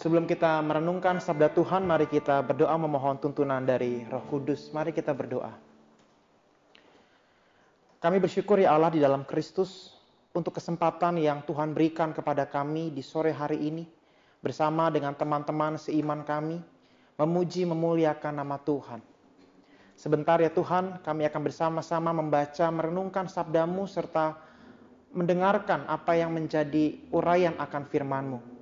Sebelum 0.00 0.24
kita 0.24 0.64
merenungkan 0.64 1.20
sabda 1.20 1.52
Tuhan, 1.52 1.84
mari 1.84 2.08
kita 2.08 2.40
berdoa 2.40 2.72
memohon 2.80 3.20
tuntunan 3.20 3.60
dari 3.60 4.00
Roh 4.08 4.24
Kudus. 4.32 4.72
Mari 4.72 4.96
kita 4.96 5.12
berdoa. 5.12 5.52
Kami 8.00 8.16
bersyukur 8.16 8.56
ya 8.64 8.72
Allah 8.72 8.88
di 8.88 8.96
dalam 8.96 9.28
Kristus 9.28 9.92
untuk 10.32 10.56
kesempatan 10.56 11.20
yang 11.20 11.44
Tuhan 11.44 11.76
berikan 11.76 12.16
kepada 12.16 12.48
kami 12.48 12.88
di 12.88 13.04
sore 13.04 13.28
hari 13.28 13.60
ini 13.60 13.84
bersama 14.40 14.88
dengan 14.88 15.12
teman-teman 15.12 15.76
seiman 15.76 16.24
kami 16.24 16.64
memuji 17.20 17.68
memuliakan 17.68 18.40
nama 18.40 18.56
Tuhan. 18.56 19.04
Sebentar 20.00 20.40
ya 20.40 20.48
Tuhan, 20.48 21.04
kami 21.04 21.28
akan 21.28 21.42
bersama-sama 21.44 22.16
membaca, 22.16 22.72
merenungkan 22.72 23.28
sabdamu 23.28 23.84
serta 23.84 24.32
mendengarkan 25.12 25.84
apa 25.84 26.16
yang 26.16 26.32
menjadi 26.32 26.96
uraian 27.12 27.52
akan 27.60 27.84
firman-Mu. 27.84 28.59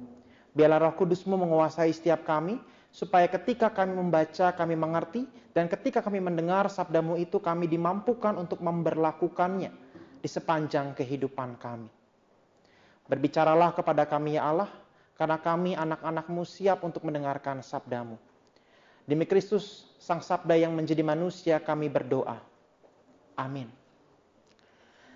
Biarlah 0.57 0.89
roh 0.89 0.95
kudusmu 0.97 1.37
menguasai 1.37 1.93
setiap 1.93 2.25
kami, 2.25 2.61
supaya 2.89 3.29
ketika 3.29 3.69
kami 3.69 3.93
membaca, 3.95 4.53
kami 4.57 4.75
mengerti, 4.75 5.29
dan 5.53 5.69
ketika 5.69 6.01
kami 6.01 6.19
mendengar 6.23 6.69
sabdamu 6.73 7.21
itu, 7.21 7.37
kami 7.39 7.69
dimampukan 7.69 8.37
untuk 8.37 8.63
memberlakukannya 8.65 9.71
di 10.19 10.29
sepanjang 10.29 10.97
kehidupan 10.97 11.61
kami. 11.61 11.91
Berbicaralah 13.09 13.73
kepada 13.73 14.05
kami 14.05 14.37
ya 14.37 14.49
Allah, 14.51 14.71
karena 15.19 15.41
kami 15.41 15.75
anak-anakmu 15.75 16.47
siap 16.47 16.85
untuk 16.87 17.03
mendengarkan 17.03 17.59
sabdamu. 17.65 18.15
Demi 19.09 19.25
Kristus, 19.25 19.89
Sang 19.97 20.21
Sabda 20.21 20.53
yang 20.55 20.77
menjadi 20.77 21.01
manusia, 21.01 21.57
kami 21.59 21.89
berdoa. 21.89 22.39
Amin. 23.41 23.73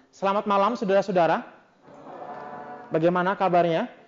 Selamat 0.09 0.49
malam 0.49 0.77
saudara-saudara. 0.77 1.45
Bagaimana 2.89 3.37
kabarnya? 3.37 4.02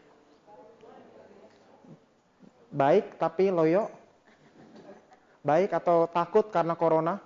Baik, 2.75 3.23
tapi 3.23 3.55
loyo? 3.55 3.87
Baik 5.47 5.79
atau 5.79 6.11
takut 6.11 6.51
karena 6.51 6.75
corona? 6.75 7.23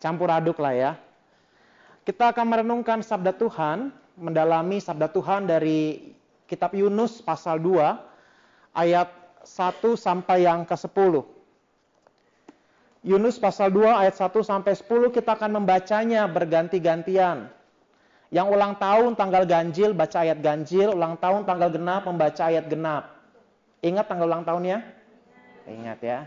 Campur 0.00 0.32
aduk 0.32 0.56
lah 0.64 0.72
ya. 0.72 0.92
Kita 2.08 2.32
akan 2.32 2.48
merenungkan 2.48 3.04
sabda 3.04 3.36
Tuhan, 3.36 3.92
mendalami 4.16 4.80
sabda 4.80 5.12
Tuhan 5.12 5.44
dari 5.44 6.08
kitab 6.48 6.72
Yunus 6.72 7.20
pasal 7.20 7.60
2 7.60 8.00
ayat 8.72 9.12
1 9.44 9.76
sampai 9.92 10.48
yang 10.48 10.64
ke-10. 10.64 11.20
Yunus 13.04 13.36
pasal 13.36 13.68
2 13.68 14.08
ayat 14.08 14.16
1 14.16 14.40
sampai 14.40 14.72
10 14.72 15.12
kita 15.12 15.36
akan 15.36 15.60
membacanya 15.60 16.24
berganti-gantian. 16.24 17.52
Yang 18.32 18.46
ulang 18.56 18.80
tahun 18.80 19.20
tanggal 19.20 19.44
ganjil 19.44 19.92
baca 19.92 20.24
ayat 20.24 20.40
ganjil, 20.40 20.96
ulang 20.96 21.20
tahun 21.20 21.44
tanggal 21.44 21.68
genap 21.76 22.08
membaca 22.08 22.42
ayat 22.48 22.64
genap. 22.72 23.17
Ingat 23.78 24.10
tanggal 24.10 24.26
ulang 24.26 24.42
tahunnya? 24.42 24.82
Ingat 25.70 25.98
ya. 26.02 26.26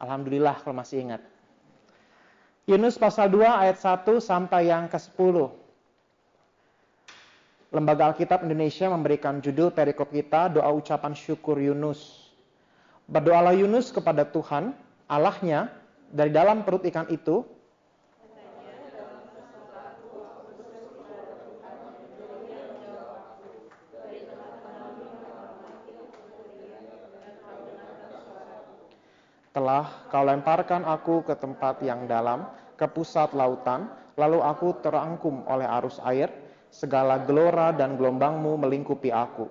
Alhamdulillah 0.00 0.56
kalau 0.64 0.74
masih 0.76 1.04
ingat. 1.04 1.22
Yunus 2.64 2.94
pasal 2.94 3.28
2 3.28 3.42
ayat 3.42 3.78
1 3.78 4.06
sampai 4.22 4.70
yang 4.70 4.86
ke-10. 4.86 5.50
Lembaga 7.72 8.12
Alkitab 8.12 8.44
Indonesia 8.44 8.86
memberikan 8.86 9.40
judul 9.40 9.72
perikop 9.72 10.12
kita 10.12 10.52
doa 10.52 10.70
ucapan 10.70 11.16
syukur 11.16 11.56
Yunus. 11.56 12.30
Berdoalah 13.08 13.56
Yunus 13.56 13.90
kepada 13.90 14.28
Tuhan, 14.28 14.76
Allahnya, 15.08 15.72
dari 16.12 16.30
dalam 16.30 16.62
perut 16.62 16.84
ikan 16.86 17.08
itu, 17.08 17.42
Telah 29.52 30.08
kau 30.08 30.24
lemparkan 30.24 30.88
aku 30.88 31.28
ke 31.28 31.36
tempat 31.36 31.84
yang 31.84 32.08
dalam, 32.08 32.48
ke 32.80 32.88
pusat 32.88 33.36
lautan, 33.36 33.84
lalu 34.16 34.40
aku 34.40 34.80
terangkum 34.80 35.44
oleh 35.44 35.68
arus 35.68 36.00
air, 36.08 36.32
segala 36.72 37.20
gelora 37.20 37.68
dan 37.76 38.00
gelombangmu 38.00 38.56
melingkupi 38.64 39.12
aku. 39.12 39.44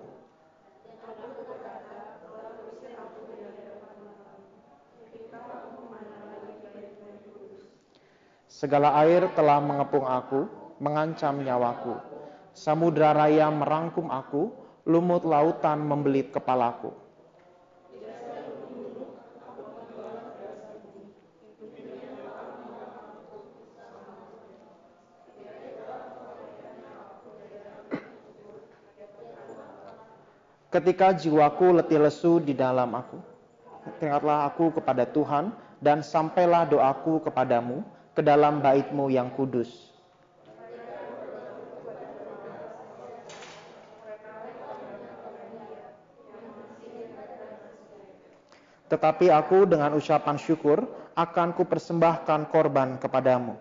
Segala 8.50 8.94
air 9.06 9.26
telah 9.38 9.58
mengepung 9.58 10.06
aku, 10.06 10.46
mengancam 10.82 11.46
nyawaku. 11.46 11.98
Samudra 12.58 13.14
raya 13.14 13.50
merangkum 13.54 14.10
aku, 14.10 14.54
lumut 14.86 15.26
lautan 15.26 15.82
membelit 15.86 16.34
kepalaku. 16.34 16.94
Ketika 30.72 31.12
jiwaku 31.12 31.84
letih 31.84 32.00
lesu 32.00 32.40
di 32.40 32.56
dalam 32.56 32.96
aku, 32.96 33.20
teringatlah 34.00 34.48
aku 34.48 34.72
kepada 34.72 35.04
Tuhan 35.04 35.52
dan 35.84 36.00
sampailah 36.00 36.64
doaku 36.64 37.20
kepadamu 37.28 37.84
ke 38.16 38.24
dalam 38.24 38.64
baitmu 38.64 39.12
yang 39.12 39.28
kudus. 39.36 39.92
Tetapi 48.88 49.28
aku 49.28 49.68
dengan 49.68 49.92
ucapan 49.92 50.40
syukur 50.40 50.88
akan 51.20 51.52
kupersembahkan 51.52 52.48
korban 52.48 52.96
kepadamu. 52.96 53.60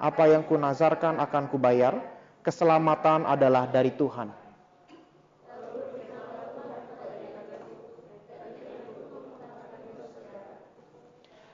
Apa 0.00 0.32
yang 0.32 0.48
kunazarkan 0.48 1.20
akan 1.20 1.52
kubayar, 1.52 1.92
keselamatan 2.40 3.28
adalah 3.28 3.68
dari 3.68 3.92
Tuhan. 3.92 4.47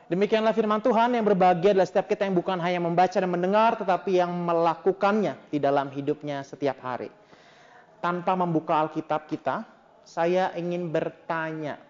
Demikianlah 0.05 0.53
firman 0.53 0.85
Tuhan 0.85 1.17
yang 1.17 1.25
berbahagia 1.25 1.73
adalah 1.73 1.89
setiap 1.89 2.13
kita 2.13 2.29
yang 2.29 2.37
bukan 2.37 2.61
hanya 2.61 2.77
membaca 2.77 3.17
dan 3.17 3.25
mendengar, 3.25 3.81
tetapi 3.81 4.21
yang 4.21 4.29
melakukannya 4.29 5.33
di 5.49 5.57
dalam 5.57 5.89
hidupnya 5.89 6.45
setiap 6.45 6.77
hari. 6.85 7.09
Tanpa 8.05 8.37
membuka 8.37 8.85
Alkitab 8.85 9.25
kita, 9.25 9.65
saya 10.05 10.53
ingin 10.61 10.93
bertanya. 10.93 11.81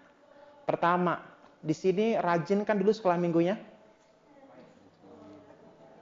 Pertama, 0.63 1.19
di 1.59 1.75
sini 1.75 2.15
rajin 2.15 2.63
kan 2.63 2.79
dulu 2.79 2.95
sekolah 2.95 3.19
minggunya? 3.19 3.59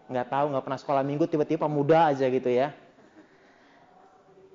Nggak 0.06 0.30
tahu, 0.30 0.45
nggak 0.53 0.63
pernah 0.69 0.80
sekolah 0.85 1.01
minggu, 1.01 1.25
tiba-tiba 1.25 1.66
muda 1.66 2.13
aja 2.13 2.30
gitu 2.30 2.53
ya. 2.53 2.78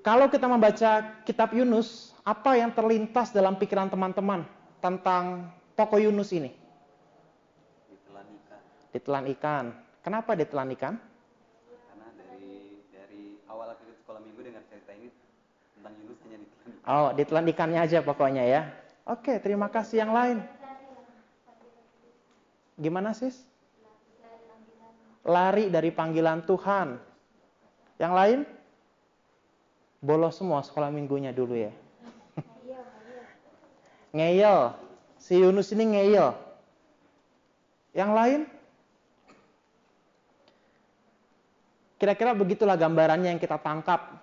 Kalau 0.07 0.31
kita 0.31 0.47
membaca 0.47 1.11
kitab 1.27 1.51
Yunus, 1.51 2.15
apa 2.23 2.55
yang 2.55 2.71
terlintas 2.71 3.35
dalam 3.35 3.59
pikiran 3.59 3.91
teman-teman 3.91 4.47
tentang 4.79 5.51
tokoh 5.75 5.99
Yunus 5.99 6.31
ini? 6.31 6.68
Ditelan 8.93 9.29
ikan. 9.37 9.73
Kenapa 10.01 10.33
ditelan 10.39 10.73
ikan? 10.79 10.95
Karena 10.97 12.09
dari 12.17 12.81
dari 12.93 13.23
awal 13.51 13.77
aku 13.77 13.93
sekolah 14.05 14.21
minggu 14.25 14.41
dengar 14.41 14.65
cerita 14.73 14.93
ini 14.97 15.13
tentang 15.77 15.93
Yunus 16.01 16.19
hanya 16.25 16.39
ditelan 16.41 16.71
ikan. 16.81 16.89
Oh, 16.89 17.09
ditelan 17.13 17.47
ikannya 17.53 17.81
aja 17.85 17.99
pokoknya 18.01 18.45
ya. 18.49 18.63
Oke, 19.09 19.41
terima 19.41 19.73
kasih 19.73 20.05
yang 20.05 20.13
lain. 20.13 20.45
Gimana 22.79 23.11
sis? 23.17 23.35
Lari 25.27 25.69
dari 25.69 25.91
panggilan 25.91 26.47
Tuhan. 26.47 26.97
Yang 27.99 28.13
lain? 28.15 28.41
Bolos 29.99 30.39
semua 30.39 30.63
sekolah 30.63 30.95
minggunya 30.95 31.35
dulu 31.35 31.59
ya. 31.59 31.75
ngeyel. 34.17 34.79
Si 35.19 35.35
Yunus 35.35 35.75
ini 35.75 35.99
ngeyel. 35.99 36.33
Yang 37.93 38.11
lain? 38.15 38.41
Kira-kira 41.99 42.31
begitulah 42.31 42.79
gambarannya 42.79 43.35
yang 43.35 43.43
kita 43.43 43.59
tangkap 43.59 44.23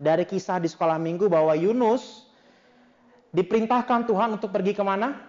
dari 0.00 0.24
kisah 0.24 0.56
di 0.56 0.66
sekolah 0.66 0.96
minggu 0.96 1.28
bahwa 1.28 1.52
Yunus 1.52 2.24
diperintahkan 3.36 4.08
Tuhan 4.08 4.40
untuk 4.40 4.48
pergi 4.48 4.72
ke 4.72 4.80
mana? 4.80 5.20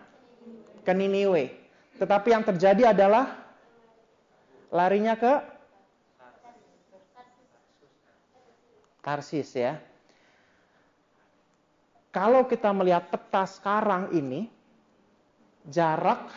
Ke 0.87 0.95
Niniwe. 0.95 1.51
Tetapi 1.99 2.27
yang 2.31 2.43
terjadi 2.47 2.95
adalah 2.95 3.35
larinya 4.71 5.19
ke 5.19 5.53
Tarsis 9.03 9.51
ya. 9.51 9.75
Kalau 12.15 12.47
kita 12.47 12.71
melihat 12.71 13.11
peta 13.11 13.43
sekarang 13.43 14.15
ini, 14.15 14.47
jarak 15.67 16.31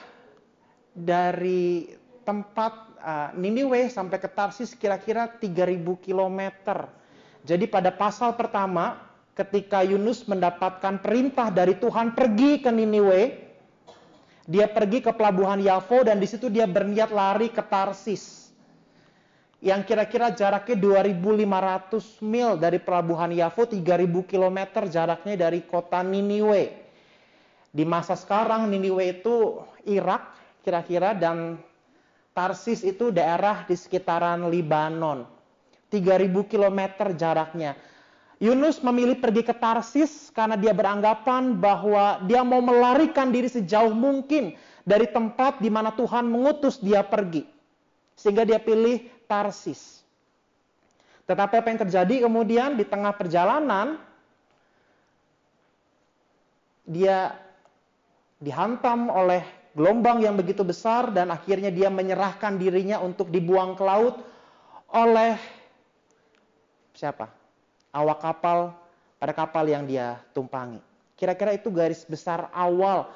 dari 0.90 1.86
tempat 2.26 2.72
uh, 2.98 3.30
Niniwe 3.38 3.86
sampai 3.86 4.18
ke 4.18 4.26
Tarsis 4.26 4.74
kira-kira 4.74 5.30
3000 5.30 5.78
km. 6.02 6.40
Jadi 7.46 7.64
pada 7.70 7.94
pasal 7.94 8.34
pertama 8.34 8.98
ketika 9.38 9.86
Yunus 9.86 10.26
mendapatkan 10.26 10.98
perintah 10.98 11.54
dari 11.54 11.78
Tuhan 11.78 12.18
pergi 12.18 12.58
ke 12.58 12.74
Niniwe, 12.74 13.46
dia 14.50 14.66
pergi 14.66 14.98
ke 15.06 15.14
pelabuhan 15.14 15.62
Yafo 15.62 16.02
dan 16.02 16.18
di 16.18 16.26
situ 16.26 16.50
dia 16.50 16.66
berniat 16.66 17.14
lari 17.14 17.54
ke 17.54 17.62
Tarsis. 17.62 18.50
Yang 19.62 19.94
kira-kira 19.94 20.34
jaraknya 20.34 20.76
2500 20.76 22.22
mil 22.26 22.58
dari 22.58 22.82
pelabuhan 22.82 23.30
Yafo, 23.30 23.70
3000 23.70 23.82
km 24.26 24.58
jaraknya 24.90 25.34
dari 25.48 25.62
kota 25.62 26.02
Niniwe. 26.02 26.86
Di 27.70 27.84
masa 27.86 28.18
sekarang 28.18 28.66
Niniwe 28.66 29.22
itu 29.22 29.62
Irak 29.86 30.34
kira-kira 30.66 31.14
dan 31.14 31.62
Tarsis 32.36 32.84
itu 32.84 33.08
daerah 33.08 33.64
di 33.64 33.72
sekitaran 33.72 34.52
Libanon. 34.52 35.24
3000 35.88 36.52
km 36.52 36.80
jaraknya. 37.16 37.72
Yunus 38.36 38.84
memilih 38.84 39.16
pergi 39.16 39.40
ke 39.40 39.56
Tarsis 39.56 40.28
karena 40.36 40.60
dia 40.60 40.76
beranggapan 40.76 41.56
bahwa 41.56 42.20
dia 42.28 42.44
mau 42.44 42.60
melarikan 42.60 43.32
diri 43.32 43.48
sejauh 43.48 43.96
mungkin 43.96 44.52
dari 44.84 45.08
tempat 45.08 45.64
di 45.64 45.72
mana 45.72 45.96
Tuhan 45.96 46.28
mengutus 46.28 46.76
dia 46.76 47.00
pergi. 47.00 47.48
Sehingga 48.12 48.44
dia 48.44 48.60
pilih 48.60 49.08
Tarsis. 49.24 50.04
Tetapi 51.24 51.54
apa 51.56 51.68
yang 51.72 51.80
terjadi 51.88 52.14
kemudian 52.28 52.76
di 52.76 52.84
tengah 52.84 53.16
perjalanan 53.16 53.96
dia 56.84 57.32
dihantam 58.36 59.08
oleh 59.08 59.42
gelombang 59.76 60.24
yang 60.24 60.34
begitu 60.40 60.64
besar 60.64 61.12
dan 61.12 61.28
akhirnya 61.28 61.68
dia 61.68 61.92
menyerahkan 61.92 62.56
dirinya 62.56 62.98
untuk 63.04 63.28
dibuang 63.28 63.76
ke 63.76 63.84
laut 63.84 64.24
oleh 64.88 65.36
siapa? 66.96 67.28
awak 67.96 68.18
kapal 68.20 68.76
pada 69.16 69.32
kapal 69.32 69.64
yang 69.64 69.88
dia 69.88 70.20
tumpangi. 70.36 70.80
Kira-kira 71.16 71.56
itu 71.56 71.72
garis 71.72 72.04
besar 72.04 72.52
awal 72.52 73.08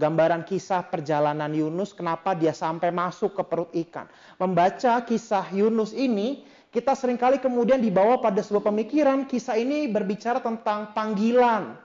gambaran 0.00 0.42
kisah 0.48 0.80
perjalanan 0.88 1.52
Yunus 1.52 1.92
kenapa 1.92 2.32
dia 2.32 2.56
sampai 2.56 2.88
masuk 2.88 3.36
ke 3.36 3.42
perut 3.44 3.70
ikan. 3.88 4.08
Membaca 4.40 5.04
kisah 5.04 5.52
Yunus 5.52 5.92
ini, 5.92 6.42
kita 6.72 6.96
sering 6.96 7.20
kali 7.20 7.38
kemudian 7.38 7.78
dibawa 7.78 8.18
pada 8.18 8.40
sebuah 8.42 8.72
pemikiran 8.72 9.28
kisah 9.28 9.60
ini 9.60 9.86
berbicara 9.86 10.40
tentang 10.40 10.96
panggilan. 10.96 11.78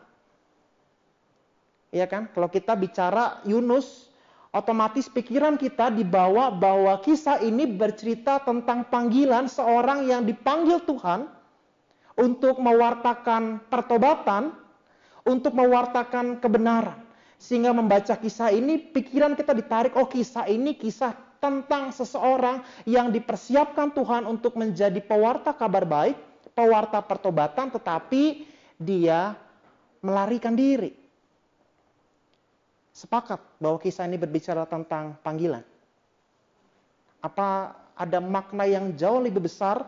Iya 1.89 2.06
kan? 2.10 2.30
Kalau 2.33 2.50
kita 2.50 2.74
bicara 2.77 3.42
Yunus, 3.45 4.09
otomatis 4.50 5.06
pikiran 5.06 5.56
kita 5.57 5.94
dibawa 5.94 6.50
bahwa 6.50 6.98
kisah 7.06 7.42
ini 7.46 7.69
bercerita 7.69 8.42
tentang 8.42 8.90
panggilan 8.90 9.46
seorang 9.46 10.10
yang 10.10 10.25
dipanggil 10.25 10.81
Tuhan 10.86 11.30
untuk 12.19 12.60
mewartakan 12.60 13.63
pertobatan, 13.69 14.51
untuk 15.24 15.56
mewartakan 15.56 16.42
kebenaran. 16.42 17.07
Sehingga 17.40 17.72
membaca 17.72 18.19
kisah 18.19 18.51
ini, 18.51 18.75
pikiran 18.75 19.31
kita 19.31 19.56
ditarik, 19.56 19.96
oh 19.96 20.12
kisah 20.12 20.44
ini 20.52 20.75
kisah 20.75 21.16
tentang 21.40 21.95
seseorang 21.95 22.60
yang 22.84 23.16
dipersiapkan 23.16 23.95
Tuhan 23.95 24.28
untuk 24.28 24.60
menjadi 24.60 25.00
pewarta 25.00 25.56
kabar 25.56 25.88
baik, 25.88 26.19
pewarta 26.52 27.00
pertobatan, 27.00 27.72
tetapi 27.72 28.44
dia 28.75 29.40
melarikan 30.04 30.52
diri. 30.52 30.99
Sepakat 33.00 33.40
bahwa 33.63 33.80
kisah 33.80 34.04
ini 34.12 34.19
berbicara 34.19 34.68
tentang 34.68 35.16
panggilan. 35.24 35.63
Apa 37.24 37.72
ada 37.96 38.19
makna 38.19 38.68
yang 38.68 38.92
jauh 38.92 39.24
lebih 39.24 39.48
besar 39.48 39.88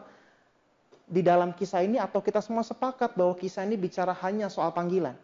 di 1.04 1.20
dalam 1.20 1.52
kisah 1.52 1.84
ini 1.84 2.00
atau 2.00 2.24
kita 2.24 2.40
semua 2.40 2.64
sepakat 2.64 3.20
bahwa 3.20 3.36
kisah 3.36 3.68
ini 3.68 3.76
bicara 3.76 4.16
hanya 4.24 4.48
soal 4.48 4.72
panggilan? 4.72 5.20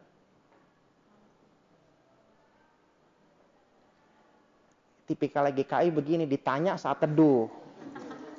Tipikal 5.07 5.47
GKI 5.55 5.87
begini 5.87 6.27
ditanya 6.27 6.75
saat 6.75 6.99
teduh. 6.99 7.47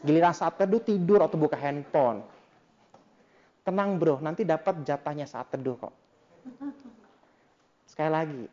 Giliran 0.04 0.36
saat 0.36 0.60
teduh 0.60 0.84
tidur 0.84 1.24
atau 1.24 1.40
buka 1.40 1.56
handphone. 1.56 2.20
Tenang 3.64 3.96
bro, 3.96 4.20
nanti 4.20 4.44
dapat 4.44 4.84
jatahnya 4.84 5.24
saat 5.24 5.48
teduh 5.48 5.80
kok. 5.80 5.94
Sekali 7.88 8.12
lagi, 8.12 8.44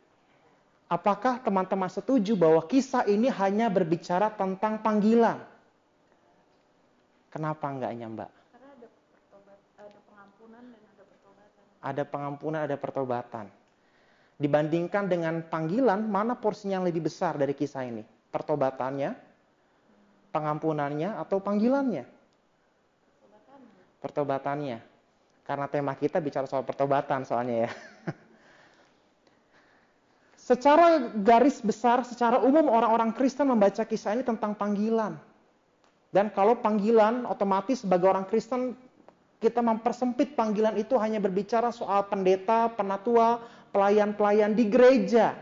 apakah 0.88 1.42
teman-teman 1.42 1.90
setuju 1.90 2.38
bahwa 2.38 2.62
kisah 2.66 3.06
ini 3.10 3.30
hanya 3.30 3.70
berbicara 3.70 4.30
tentang 4.34 4.82
panggilan? 4.82 5.42
Kenapa 7.30 7.68
enggaknya 7.68 8.08
mbak? 8.08 8.32
ada 11.86 12.02
pengampunan, 12.02 12.66
ada 12.66 12.78
pertobatan. 12.82 13.46
Dibandingkan 14.42 15.06
dengan 15.06 15.46
panggilan, 15.46 16.02
mana 16.02 16.34
porsinya 16.34 16.82
yang 16.82 16.86
lebih 16.90 17.06
besar 17.06 17.38
dari 17.38 17.54
kisah 17.54 17.86
ini? 17.86 18.02
Pertobatannya, 18.34 19.14
pengampunannya, 20.34 21.14
atau 21.22 21.38
panggilannya? 21.40 22.04
Pertobatannya. 24.02 24.82
Karena 25.46 25.70
tema 25.70 25.94
kita 25.94 26.18
bicara 26.18 26.50
soal 26.50 26.66
pertobatan 26.66 27.22
soalnya 27.22 27.70
ya. 27.70 27.72
secara 30.46 31.10
garis 31.26 31.58
besar, 31.66 32.06
secara 32.06 32.38
umum 32.38 32.70
orang-orang 32.70 33.10
Kristen 33.18 33.50
membaca 33.50 33.82
kisah 33.82 34.14
ini 34.14 34.22
tentang 34.22 34.54
panggilan. 34.54 35.18
Dan 36.14 36.30
kalau 36.30 36.62
panggilan, 36.62 37.26
otomatis 37.26 37.82
sebagai 37.82 38.06
orang 38.06 38.30
Kristen 38.30 38.78
kita 39.42 39.60
mempersempit 39.60 40.38
panggilan 40.38 40.78
itu 40.78 40.96
hanya 41.02 41.18
berbicara 41.18 41.74
soal 41.74 42.06
pendeta, 42.06 42.70
penatua, 42.72 43.42
pelayan-pelayan 43.74 44.54
di 44.54 44.70
gereja. 44.70 45.34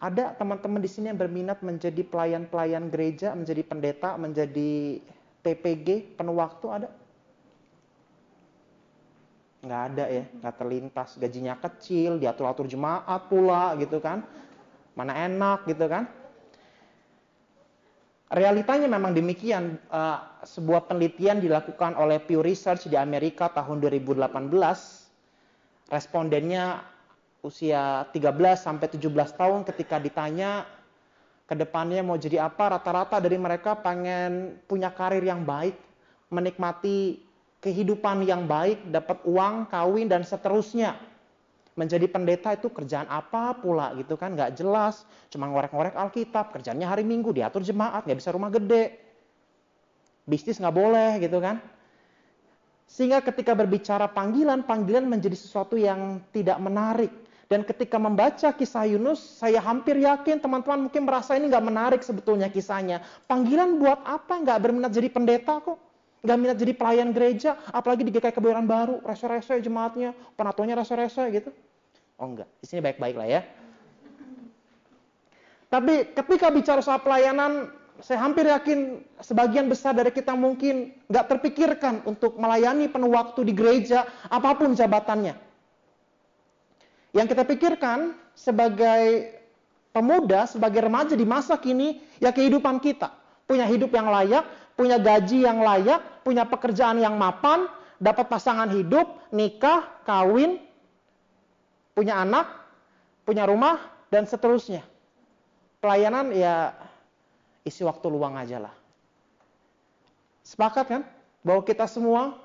Ada 0.00 0.34
teman-teman 0.34 0.82
di 0.82 0.90
sini 0.90 1.14
yang 1.14 1.20
berminat 1.20 1.62
menjadi 1.62 2.02
pelayan-pelayan 2.04 2.90
gereja, 2.90 3.36
menjadi 3.38 3.62
pendeta, 3.64 4.16
menjadi 4.18 5.00
PPG, 5.40 6.18
penuh 6.18 6.36
waktu 6.36 6.66
ada? 6.68 6.88
Nggak 9.60 9.82
ada 9.92 10.04
ya, 10.08 10.24
nggak 10.40 10.54
terlintas. 10.56 11.08
Gajinya 11.20 11.54
kecil, 11.60 12.16
diatur-atur 12.16 12.64
jemaat 12.64 13.28
pula 13.28 13.76
gitu 13.76 14.00
kan. 14.00 14.24
Mana 14.96 15.12
enak 15.28 15.68
gitu 15.68 15.84
kan. 15.84 16.08
Realitanya 18.30 18.86
memang 18.86 19.12
demikian. 19.12 19.76
Uh, 19.90 20.22
sebuah 20.46 20.88
penelitian 20.88 21.42
dilakukan 21.44 21.92
oleh 21.98 22.22
Pew 22.22 22.40
Research 22.40 22.88
di 22.88 22.96
Amerika 22.96 23.52
tahun 23.52 23.82
2018. 23.84 24.30
Respondennya 25.90 26.80
usia 27.42 28.06
13 28.14 28.36
sampai 28.56 28.86
17 28.86 29.10
tahun 29.36 29.60
ketika 29.66 29.98
ditanya 29.98 30.64
ke 31.50 31.58
depannya 31.58 32.06
mau 32.06 32.14
jadi 32.14 32.46
apa, 32.46 32.78
rata-rata 32.78 33.18
dari 33.18 33.34
mereka 33.34 33.74
pengen 33.74 34.62
punya 34.70 34.94
karir 34.94 35.26
yang 35.26 35.42
baik, 35.42 35.74
menikmati 36.30 37.26
kehidupan 37.60 38.24
yang 38.24 38.48
baik, 38.48 38.88
dapat 38.88 39.20
uang, 39.28 39.68
kawin 39.68 40.08
dan 40.08 40.24
seterusnya 40.24 40.96
menjadi 41.78 42.06
pendeta 42.10 42.52
itu 42.52 42.68
kerjaan 42.68 43.08
apa 43.08 43.56
pula 43.56 43.96
gitu 43.96 44.18
kan 44.18 44.36
nggak 44.36 44.58
jelas 44.58 45.08
cuma 45.32 45.48
ngorek-ngorek 45.48 45.96
Alkitab 45.96 46.52
kerjanya 46.52 46.90
hari 46.90 47.06
Minggu 47.06 47.32
diatur 47.32 47.64
jemaat 47.64 48.04
nggak 48.04 48.18
bisa 48.20 48.34
rumah 48.36 48.52
gede 48.52 49.00
bisnis 50.28 50.60
nggak 50.60 50.76
boleh 50.76 51.16
gitu 51.24 51.40
kan 51.40 51.62
sehingga 52.84 53.22
ketika 53.24 53.56
berbicara 53.56 54.10
panggilan 54.12 54.66
panggilan 54.66 55.08
menjadi 55.08 55.38
sesuatu 55.38 55.78
yang 55.78 56.20
tidak 56.34 56.58
menarik 56.60 57.08
dan 57.50 57.66
ketika 57.66 57.98
membaca 57.98 58.54
kisah 58.54 58.86
Yunus, 58.86 59.18
saya 59.18 59.58
hampir 59.58 59.98
yakin 59.98 60.38
teman-teman 60.38 60.86
mungkin 60.86 61.02
merasa 61.02 61.34
ini 61.34 61.50
nggak 61.50 61.66
menarik 61.66 62.00
sebetulnya 62.06 62.46
kisahnya. 62.46 63.02
Panggilan 63.26 63.74
buat 63.82 64.06
apa? 64.06 64.38
Nggak 64.38 64.58
berminat 64.62 64.94
jadi 64.94 65.10
pendeta 65.10 65.58
kok. 65.58 65.89
Nggak 66.20 66.36
minat 66.36 66.56
jadi 66.60 66.72
pelayan 66.76 67.10
gereja, 67.16 67.56
apalagi 67.72 68.04
di 68.04 68.12
GKI 68.12 68.36
Kebayoran 68.36 68.68
Baru, 68.68 69.00
rese-rese 69.00 69.56
jemaatnya, 69.64 70.12
penatuannya 70.36 70.76
rese-rese 70.76 71.24
gitu. 71.32 71.50
Oh 72.20 72.28
enggak, 72.28 72.48
di 72.60 72.66
sini 72.68 72.84
baik-baik 72.84 73.16
lah 73.16 73.28
ya. 73.28 73.40
Tapi 75.72 76.12
ketika 76.12 76.52
bicara 76.52 76.84
soal 76.84 77.00
pelayanan, 77.00 77.72
saya 78.04 78.20
hampir 78.20 78.44
yakin 78.44 79.00
sebagian 79.20 79.68
besar 79.72 79.96
dari 79.96 80.12
kita 80.12 80.36
mungkin 80.36 80.92
nggak 81.08 81.26
terpikirkan 81.36 82.04
untuk 82.04 82.36
melayani 82.36 82.92
penuh 82.92 83.12
waktu 83.12 83.48
di 83.48 83.56
gereja, 83.56 84.04
apa 84.28 84.56
pun 84.60 84.76
jabatannya. 84.76 85.36
Yang 87.16 87.26
kita 87.32 87.42
pikirkan 87.48 88.12
sebagai 88.36 89.36
pemuda, 89.96 90.44
sebagai 90.44 90.84
remaja 90.84 91.16
di 91.16 91.24
masa 91.24 91.56
kini, 91.56 92.02
ya 92.20 92.30
kehidupan 92.30 92.78
kita. 92.78 93.10
Punya 93.48 93.66
hidup 93.66 93.90
yang 93.90 94.06
layak, 94.06 94.46
punya 94.80 94.96
gaji 94.96 95.44
yang 95.44 95.60
layak, 95.60 96.24
punya 96.24 96.48
pekerjaan 96.48 96.96
yang 97.04 97.20
mapan, 97.20 97.68
dapat 98.00 98.32
pasangan 98.32 98.72
hidup, 98.72 99.28
nikah, 99.28 99.84
kawin, 100.08 100.56
punya 101.92 102.16
anak, 102.24 102.48
punya 103.28 103.44
rumah, 103.44 103.76
dan 104.08 104.24
seterusnya. 104.24 104.80
Pelayanan 105.84 106.32
ya 106.32 106.72
isi 107.60 107.84
waktu 107.84 108.08
luang 108.08 108.40
aja 108.40 108.56
lah. 108.56 108.72
Sepakat 110.48 110.86
kan? 110.88 111.02
Bahwa 111.44 111.60
kita 111.60 111.84
semua 111.84 112.40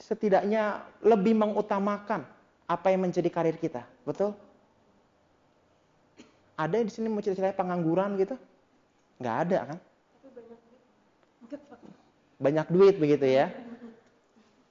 setidaknya 0.00 0.80
lebih 1.04 1.36
mengutamakan 1.36 2.24
apa 2.64 2.86
yang 2.88 3.04
menjadi 3.04 3.28
karir 3.28 3.60
kita. 3.60 3.84
Betul? 4.08 4.32
Ada 6.56 6.80
di 6.80 6.88
sini 6.88 7.12
mau 7.12 7.20
cerita-cerita 7.20 7.60
pengangguran 7.60 8.16
gitu? 8.16 8.40
Nggak 9.20 9.36
ada 9.44 9.58
kan? 9.76 9.78
Banyak 12.40 12.66
duit 12.72 12.96
begitu 12.96 13.26
ya. 13.28 13.52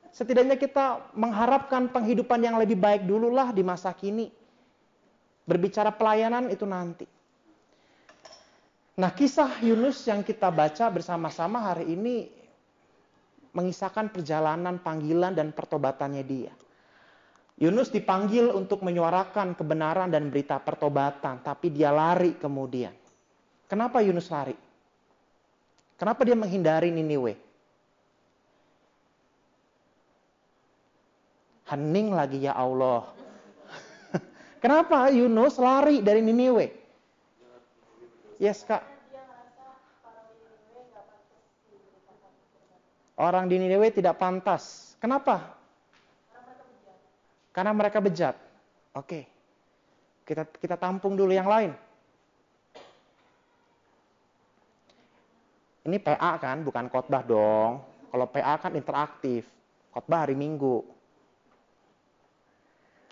Setidaknya 0.09 0.57
kita 0.57 1.13
mengharapkan 1.13 1.87
penghidupan 1.93 2.41
yang 2.41 2.57
lebih 2.57 2.75
baik 2.75 3.05
dululah 3.05 3.53
di 3.53 3.61
masa 3.61 3.93
kini. 3.93 4.27
Berbicara 5.45 5.93
pelayanan 5.93 6.49
itu 6.49 6.65
nanti. 6.65 7.05
Nah, 8.99 9.15
kisah 9.15 9.63
Yunus 9.63 10.03
yang 10.11 10.27
kita 10.27 10.51
baca 10.51 10.91
bersama-sama 10.91 11.63
hari 11.71 11.95
ini 11.95 12.27
mengisahkan 13.55 14.11
perjalanan 14.11 14.77
panggilan 14.83 15.33
dan 15.33 15.55
pertobatannya 15.55 16.23
dia. 16.27 16.53
Yunus 17.59 17.91
dipanggil 17.91 18.51
untuk 18.55 18.83
menyuarakan 18.83 19.55
kebenaran 19.55 20.11
dan 20.11 20.31
berita 20.31 20.59
pertobatan, 20.59 21.43
tapi 21.43 21.71
dia 21.71 21.91
lari 21.91 22.35
kemudian. 22.39 22.91
Kenapa 23.67 23.99
Yunus 23.99 24.31
lari? 24.31 24.68
Kenapa 25.99 26.23
dia 26.23 26.31
menghindari 26.31 26.95
Niniwe? 26.95 27.35
Hening 31.67 32.15
lagi 32.15 32.47
ya 32.47 32.55
Allah. 32.55 33.11
Kenapa 34.63 35.11
Yunus 35.11 35.59
lari 35.59 35.99
dari 35.99 36.23
Niniwe? 36.23 36.71
Yes, 38.39 38.63
Kak. 38.63 38.81
Orang 43.19 43.51
di 43.51 43.59
Niniwe 43.59 43.91
tidak 43.91 44.15
pantas. 44.15 44.95
Kenapa? 45.03 45.59
Karena 47.51 47.75
mereka 47.75 47.99
bejat. 47.99 48.39
Oke. 48.95 49.27
Kita 50.23 50.47
kita 50.47 50.79
tampung 50.79 51.19
dulu 51.19 51.35
yang 51.35 51.51
lain. 51.51 51.75
Ini 55.87 55.97
PA 56.03 56.35
kan, 56.35 56.63
bukan 56.65 56.91
khotbah 56.91 57.23
dong. 57.23 57.79
Kalau 58.09 58.25
PA 58.27 58.59
kan 58.59 58.75
interaktif. 58.75 59.47
Khotbah 59.95 60.27
hari 60.27 60.35
Minggu. 60.35 60.83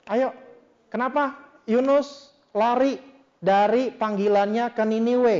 Ayo, 0.07 0.31
kenapa 0.91 1.35
Yunus 1.67 2.31
lari 2.55 2.99
dari 3.39 3.91
panggilannya 3.91 4.71
ke 4.71 4.83
Niniwe? 4.83 5.37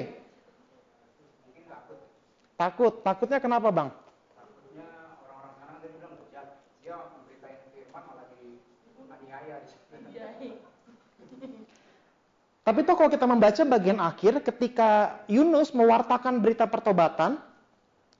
Takut. 2.58 3.06
Takutnya 3.06 3.38
kenapa, 3.38 3.70
Bang? 3.70 3.94
Takutnya 4.34 4.90
orang-orang 5.22 5.54
sana 5.62 5.74
dia 5.78 5.90
bilang 5.94 6.14
bejat. 6.18 6.48
Dia 6.82 6.96
memberitain 7.14 7.62
firman 7.70 8.02
malah 8.02 8.26
dianiaya 8.34 9.62
di 9.62 9.68
sini. 9.70 9.78
Tapi 12.68 12.84
toh 12.84 13.00
kalau 13.00 13.08
kita 13.08 13.24
membaca 13.24 13.64
bagian 13.64 14.04
akhir 14.04 14.44
ketika 14.44 15.24
Yunus 15.32 15.72
mewartakan 15.72 16.44
berita 16.44 16.68
pertobatan, 16.68 17.40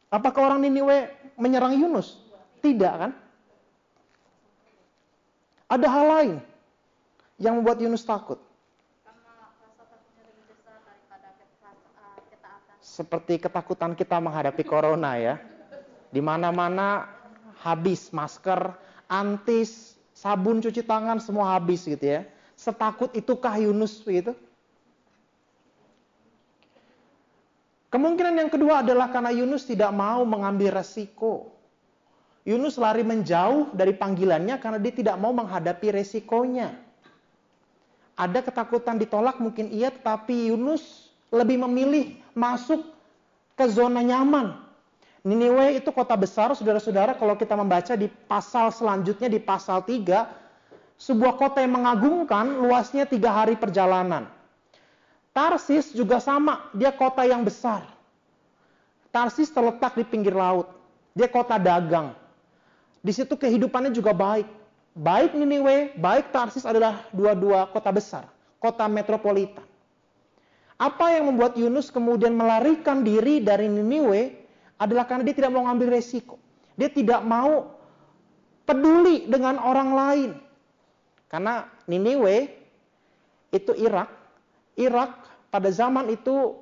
apakah 0.08 0.48
orang 0.48 0.64
Niniwe 0.64 1.12
menyerang 1.36 1.76
Yunus? 1.76 2.16
Tidak 2.64 2.94
kan? 2.96 3.12
Ada 5.68 5.88
hal 5.92 6.06
lain 6.08 6.34
yang 7.36 7.60
membuat 7.60 7.84
Yunus 7.84 8.08
takut. 8.08 8.40
Seperti 12.80 13.44
ketakutan 13.44 14.00
kita 14.00 14.16
menghadapi 14.24 14.64
corona 14.64 15.20
ya. 15.20 15.36
Di 16.08 16.24
mana-mana 16.24 17.04
habis 17.60 18.16
masker, 18.16 18.72
antis, 19.12 20.00
sabun 20.16 20.64
cuci 20.64 20.88
tangan 20.88 21.20
semua 21.20 21.60
habis 21.60 21.84
gitu 21.84 22.00
ya. 22.16 22.24
Setakut 22.58 23.14
itukah 23.14 23.54
Yunus 23.62 24.02
begitu? 24.02 24.34
Kemungkinan 27.94 28.36
yang 28.36 28.52
kedua 28.52 28.84
adalah 28.84 29.08
karena 29.14 29.32
Yunus 29.32 29.64
tidak 29.64 29.94
mau 29.96 30.26
mengambil 30.28 30.76
resiko. 30.76 31.54
Yunus 32.44 32.76
lari 32.76 33.06
menjauh 33.06 33.72
dari 33.72 33.94
panggilannya 33.96 34.58
karena 34.60 34.80
dia 34.82 34.94
tidak 34.96 35.16
mau 35.22 35.32
menghadapi 35.32 35.96
resikonya. 35.96 36.76
Ada 38.18 38.42
ketakutan 38.42 38.98
ditolak 38.98 39.38
mungkin 39.38 39.70
iya, 39.70 39.94
tetapi 39.94 40.50
Yunus 40.50 41.14
lebih 41.30 41.62
memilih 41.64 42.18
masuk 42.34 42.82
ke 43.54 43.66
zona 43.70 44.02
nyaman. 44.02 44.58
Niniwe 45.28 45.78
itu 45.78 45.92
kota 45.92 46.16
besar, 46.16 46.56
saudara-saudara, 46.56 47.14
kalau 47.20 47.36
kita 47.36 47.54
membaca 47.54 47.94
di 48.00 48.08
pasal 48.08 48.72
selanjutnya, 48.72 49.28
di 49.28 49.44
pasal 49.44 49.84
3, 49.84 50.47
sebuah 50.98 51.38
kota 51.38 51.62
yang 51.62 51.78
mengagumkan, 51.78 52.58
luasnya 52.58 53.06
tiga 53.06 53.30
hari 53.34 53.54
perjalanan. 53.54 54.30
Tarsis 55.32 55.94
juga 55.94 56.18
sama, 56.18 56.66
dia 56.74 56.90
kota 56.90 57.22
yang 57.22 57.46
besar. 57.46 57.86
Tarsis 59.14 59.54
terletak 59.54 59.94
di 59.94 60.02
pinggir 60.02 60.34
laut, 60.34 60.66
dia 61.14 61.30
kota 61.30 61.62
dagang. 61.62 62.18
Di 63.06 63.14
situ 63.14 63.38
kehidupannya 63.38 63.94
juga 63.94 64.12
baik. 64.12 64.50
Baik 64.98 65.38
Niniwe, 65.38 65.94
baik 65.94 66.34
Tarsis 66.34 66.66
adalah 66.66 67.06
dua-dua 67.14 67.70
kota 67.70 67.94
besar, 67.94 68.26
kota 68.58 68.90
metropolitan. 68.90 69.62
Apa 70.78 71.14
yang 71.14 71.30
membuat 71.30 71.54
Yunus 71.54 71.94
kemudian 71.94 72.34
melarikan 72.34 73.06
diri 73.06 73.38
dari 73.38 73.70
Niniwe 73.70 74.34
adalah 74.82 75.06
karena 75.06 75.26
dia 75.26 75.38
tidak 75.38 75.54
mau 75.54 75.70
ngambil 75.70 76.02
resiko. 76.02 76.42
Dia 76.78 76.90
tidak 76.90 77.22
mau 77.26 77.78
peduli 78.66 79.26
dengan 79.30 79.58
orang 79.62 79.90
lain. 79.94 80.32
Karena 81.28 81.68
Niniwe 81.88 82.48
itu 83.52 83.72
Irak. 83.76 84.12
Irak 84.80 85.12
pada 85.52 85.70
zaman 85.72 86.08
itu 86.12 86.56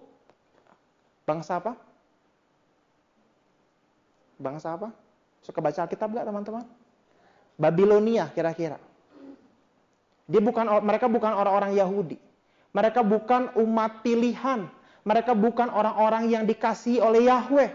bangsa 1.26 1.62
apa? 1.62 1.74
Bangsa 4.42 4.74
apa? 4.76 4.90
Suka 5.46 5.62
baca 5.62 5.86
Alkitab 5.86 6.10
nggak 6.10 6.26
teman-teman? 6.26 6.66
Babilonia 7.56 8.28
kira-kira. 8.34 8.82
Dia 10.26 10.42
bukan 10.42 10.66
mereka 10.82 11.06
bukan 11.06 11.32
orang-orang 11.38 11.78
Yahudi. 11.78 12.18
Mereka 12.74 13.06
bukan 13.06 13.54
umat 13.62 14.02
pilihan. 14.02 14.68
Mereka 15.06 15.38
bukan 15.38 15.70
orang-orang 15.70 16.34
yang 16.34 16.44
dikasihi 16.50 16.98
oleh 16.98 17.30
Yahweh. 17.30 17.70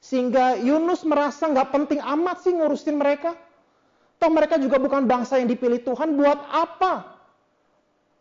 Sehingga 0.00 0.56
Yunus 0.56 1.02
merasa 1.02 1.50
nggak 1.50 1.74
penting 1.74 2.00
amat 2.00 2.46
sih 2.46 2.54
ngurusin 2.54 2.96
mereka. 2.96 3.34
Toh 4.20 4.28
mereka 4.28 4.60
juga 4.60 4.76
bukan 4.76 5.08
bangsa 5.08 5.40
yang 5.40 5.48
dipilih 5.48 5.80
Tuhan. 5.80 6.12
Buat 6.12 6.44
apa? 6.52 7.16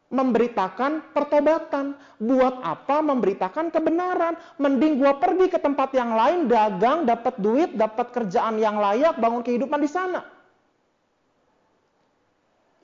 Memberitakan 0.09 1.11
pertobatan. 1.11 1.99
Buat 2.17 2.63
apa 2.63 3.03
memberitakan 3.03 3.67
kebenaran? 3.67 4.39
Mending 4.55 4.95
gua 4.95 5.19
pergi 5.19 5.51
ke 5.51 5.59
tempat 5.59 5.91
yang 5.91 6.15
lain, 6.15 6.47
dagang, 6.47 7.03
dapat 7.03 7.35
duit, 7.35 7.75
dapat 7.75 8.15
kerjaan 8.15 8.55
yang 8.57 8.79
layak, 8.79 9.19
bangun 9.19 9.43
kehidupan 9.43 9.83
di 9.83 9.91
sana. 9.91 10.23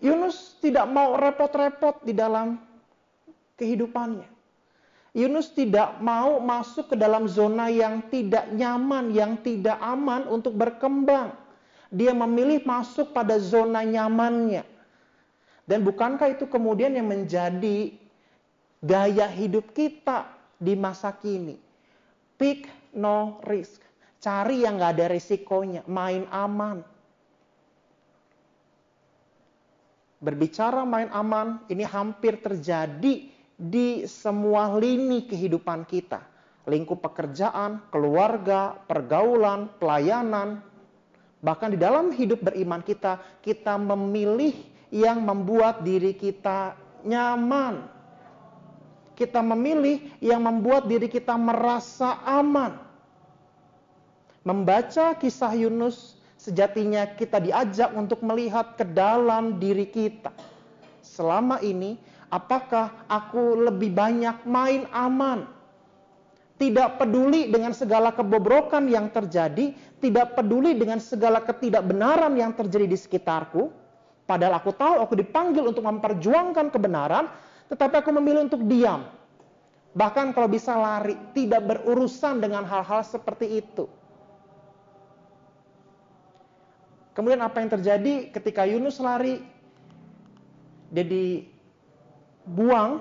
Yunus 0.03 0.59
tidak 0.59 0.85
mau 0.91 1.15
repot-repot 1.15 2.03
di 2.03 2.11
dalam 2.11 2.59
kehidupannya. 3.55 4.27
Yunus 5.15 5.55
tidak 5.55 6.03
mau 6.03 6.43
masuk 6.43 6.91
ke 6.91 6.95
dalam 6.99 7.31
zona 7.31 7.71
yang 7.71 8.03
tidak 8.11 8.51
nyaman, 8.51 9.15
yang 9.15 9.39
tidak 9.39 9.79
aman 9.79 10.27
untuk 10.27 10.51
berkembang. 10.51 11.31
Dia 11.93 12.13
memilih 12.13 12.65
masuk 12.65 13.13
pada 13.13 13.37
zona 13.37 13.85
nyamannya. 13.85 14.65
Dan 15.65 15.81
bukankah 15.81 16.37
itu 16.37 16.45
kemudian 16.45 16.93
yang 16.93 17.09
menjadi 17.09 17.93
gaya 18.85 19.27
hidup 19.29 19.73
kita 19.73 20.29
di 20.61 20.77
masa 20.77 21.09
kini? 21.13 21.57
Pick 22.37 22.69
no 22.93 23.41
risk. 23.49 23.81
Cari 24.21 24.65
yang 24.65 24.81
gak 24.81 24.97
ada 24.97 25.05
risikonya, 25.13 25.85
main 25.85 26.25
aman. 26.33 26.81
Berbicara 30.17 30.81
main 30.81 31.13
aman, 31.13 31.61
ini 31.69 31.85
hampir 31.85 32.41
terjadi 32.41 33.29
di 33.53 33.87
semua 34.09 34.73
lini 34.81 35.29
kehidupan 35.29 35.85
kita. 35.85 36.25
Lingkup 36.65 37.05
pekerjaan, 37.05 37.85
keluarga, 37.93 38.73
pergaulan, 38.89 39.69
pelayanan. 39.77 40.65
Bahkan 41.45 41.77
di 41.77 41.79
dalam 41.79 42.09
hidup 42.09 42.41
beriman 42.41 42.81
kita, 42.81 43.21
kita 43.45 43.77
memilih 43.77 44.57
yang 44.89 45.21
membuat 45.21 45.85
diri 45.85 46.17
kita 46.17 46.73
nyaman. 47.05 47.85
Kita 49.13 49.45
memilih 49.45 50.09
yang 50.25 50.41
membuat 50.41 50.89
diri 50.89 51.05
kita 51.05 51.37
merasa 51.37 52.17
aman. 52.25 52.81
Membaca 54.41 55.13
kisah 55.13 55.53
Yunus, 55.53 56.17
sejatinya 56.41 57.05
kita 57.13 57.37
diajak 57.37 57.93
untuk 57.93 58.25
melihat 58.25 58.73
ke 58.73 58.81
dalam 58.81 59.61
diri 59.61 59.85
kita. 59.85 60.33
Selama 61.05 61.61
ini, 61.61 62.01
apakah 62.33 63.05
aku 63.05 63.69
lebih 63.69 63.93
banyak 63.93 64.41
main 64.49 64.89
aman 64.89 65.54
tidak 66.55 66.95
peduli 66.95 67.51
dengan 67.51 67.75
segala 67.75 68.15
kebobrokan 68.15 68.87
yang 68.87 69.11
terjadi, 69.11 69.75
tidak 69.99 70.39
peduli 70.39 70.71
dengan 70.71 71.03
segala 71.03 71.43
ketidakbenaran 71.43 72.31
yang 72.39 72.55
terjadi 72.55 72.87
di 72.87 72.95
sekitarku. 72.95 73.71
Padahal 74.23 74.57
aku 74.57 74.71
tahu 74.71 75.03
aku 75.03 75.13
dipanggil 75.19 75.67
untuk 75.67 75.83
memperjuangkan 75.83 76.71
kebenaran, 76.71 77.27
tetapi 77.67 77.99
aku 77.99 78.09
memilih 78.15 78.47
untuk 78.47 78.63
diam. 78.65 79.03
Bahkan 79.95 80.31
kalau 80.35 80.47
bisa 80.47 80.75
lari, 80.75 81.15
tidak 81.35 81.63
berurusan 81.67 82.39
dengan 82.39 82.63
hal-hal 82.67 83.03
seperti 83.03 83.63
itu. 83.63 83.87
Kemudian 87.15 87.39
apa 87.39 87.63
yang 87.63 87.71
terjadi 87.71 88.27
ketika 88.31 88.67
Yunus 88.67 88.99
lari? 88.99 89.39
Dia 90.91 91.07
dibuang 91.07 92.99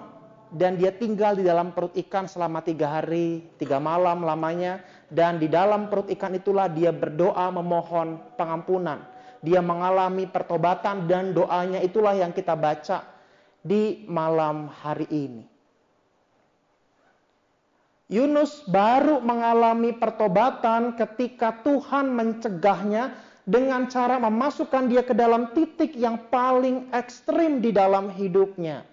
dan 0.52 0.76
dia 0.78 0.94
tinggal 0.94 1.34
di 1.34 1.42
dalam 1.42 1.72
perut 1.72 1.96
ikan 1.96 2.28
selama 2.28 2.60
tiga 2.60 3.00
hari, 3.00 3.42
tiga 3.56 3.80
malam 3.80 4.22
lamanya. 4.22 4.82
Dan 5.08 5.38
di 5.38 5.46
dalam 5.46 5.86
perut 5.86 6.10
ikan 6.10 6.34
itulah 6.34 6.66
dia 6.66 6.90
berdoa 6.90 7.50
memohon 7.54 8.18
pengampunan. 8.34 9.02
Dia 9.44 9.60
mengalami 9.60 10.24
pertobatan 10.26 11.04
dan 11.06 11.36
doanya 11.36 11.78
itulah 11.84 12.16
yang 12.16 12.32
kita 12.32 12.56
baca 12.56 13.04
di 13.60 14.08
malam 14.08 14.70
hari 14.70 15.06
ini. 15.12 15.44
Yunus 18.08 18.64
baru 18.68 19.20
mengalami 19.24 19.96
pertobatan 19.96 20.92
ketika 20.96 21.64
Tuhan 21.64 22.12
mencegahnya 22.12 23.16
dengan 23.44 23.88
cara 23.88 24.20
memasukkan 24.20 24.88
dia 24.88 25.04
ke 25.04 25.16
dalam 25.16 25.52
titik 25.56 25.96
yang 25.96 26.20
paling 26.32 26.88
ekstrim 26.92 27.60
di 27.60 27.72
dalam 27.72 28.12
hidupnya 28.12 28.84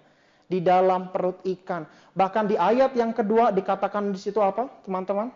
di 0.52 0.60
dalam 0.60 1.08
perut 1.08 1.40
ikan. 1.48 1.88
Bahkan 2.12 2.52
di 2.52 2.60
ayat 2.60 2.92
yang 2.92 3.16
kedua 3.16 3.48
dikatakan 3.56 4.12
di 4.12 4.20
situ 4.20 4.36
apa, 4.36 4.68
teman-teman? 4.84 5.32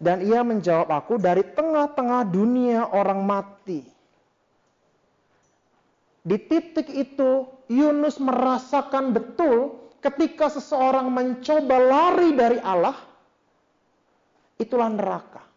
Dan 0.00 0.24
ia 0.24 0.40
menjawab 0.40 0.88
aku 0.88 1.20
dari 1.20 1.44
tengah-tengah 1.44 2.24
dunia 2.24 2.88
orang 2.88 3.20
mati. 3.20 3.84
Di 6.24 6.36
titik 6.40 6.88
itu 6.88 7.44
Yunus 7.68 8.16
merasakan 8.16 9.12
betul 9.12 9.76
ketika 10.00 10.48
seseorang 10.48 11.12
mencoba 11.12 11.76
lari 11.76 12.32
dari 12.32 12.56
Allah, 12.64 12.96
itulah 14.56 14.88
neraka. 14.88 15.49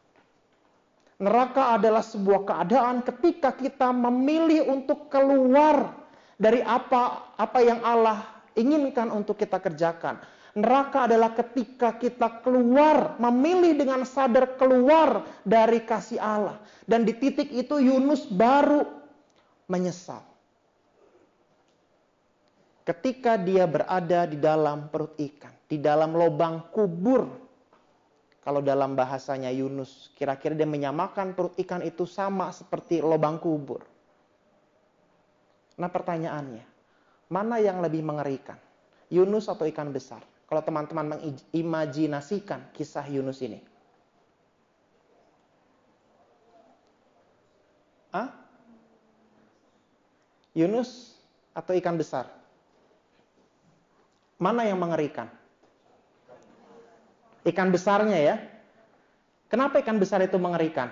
Neraka 1.24 1.80
adalah 1.80 2.04
sebuah 2.04 2.44
keadaan 2.44 3.00
ketika 3.08 3.56
kita 3.56 3.96
memilih 3.96 4.68
untuk 4.68 5.08
keluar 5.08 5.96
dari 6.36 6.60
apa 6.60 7.32
apa 7.40 7.60
yang 7.64 7.80
Allah 7.80 8.28
inginkan 8.60 9.08
untuk 9.08 9.40
kita 9.40 9.64
kerjakan. 9.64 10.20
Neraka 10.54 11.10
adalah 11.10 11.34
ketika 11.34 11.98
kita 11.98 12.44
keluar, 12.46 13.18
memilih 13.18 13.74
dengan 13.74 14.06
sadar 14.06 14.54
keluar 14.54 15.26
dari 15.42 15.82
kasih 15.82 16.22
Allah. 16.22 16.62
Dan 16.86 17.10
di 17.10 17.18
titik 17.18 17.50
itu 17.50 17.82
Yunus 17.82 18.30
baru 18.30 18.86
menyesal. 19.66 20.22
Ketika 22.86 23.40
dia 23.40 23.66
berada 23.66 24.30
di 24.30 24.38
dalam 24.38 24.94
perut 24.94 25.18
ikan, 25.18 25.56
di 25.66 25.82
dalam 25.82 26.14
lubang 26.14 26.70
kubur 26.70 27.43
kalau 28.44 28.60
dalam 28.60 28.92
bahasanya 28.92 29.48
Yunus, 29.56 30.12
kira-kira 30.20 30.52
dia 30.52 30.68
menyamakan 30.68 31.32
perut 31.32 31.56
ikan 31.64 31.80
itu 31.80 32.04
sama 32.04 32.52
seperti 32.52 33.00
lubang 33.00 33.40
kubur. 33.40 33.80
Nah 35.80 35.88
pertanyaannya, 35.88 36.68
mana 37.32 37.64
yang 37.64 37.80
lebih 37.80 38.04
mengerikan? 38.04 38.60
Yunus 39.08 39.48
atau 39.48 39.64
ikan 39.72 39.96
besar? 39.96 40.20
Kalau 40.44 40.60
teman-teman 40.60 41.16
mengimajinasikan 41.18 42.76
kisah 42.76 43.08
Yunus 43.08 43.40
ini. 43.40 43.64
Hah? 48.12 48.30
Yunus 50.54 51.16
atau 51.56 51.74
ikan 51.80 51.96
besar? 51.96 52.28
Mana 54.38 54.68
yang 54.68 54.78
mengerikan? 54.84 55.32
Ikan 57.44 57.70
besarnya 57.70 58.18
ya. 58.20 58.36
Kenapa 59.52 59.84
ikan 59.84 60.00
besar 60.00 60.24
itu 60.24 60.40
mengerikan? 60.40 60.90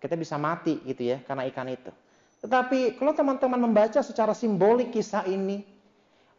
Kita 0.00 0.16
bisa 0.16 0.40
mati 0.40 0.80
gitu 0.86 1.12
ya 1.12 1.20
karena 1.26 1.44
ikan 1.50 1.68
itu. 1.68 1.92
Tetapi 2.40 2.96
kalau 2.96 3.12
teman-teman 3.12 3.60
membaca 3.60 4.00
secara 4.00 4.32
simbolik 4.32 4.96
kisah 4.96 5.28
ini, 5.28 5.60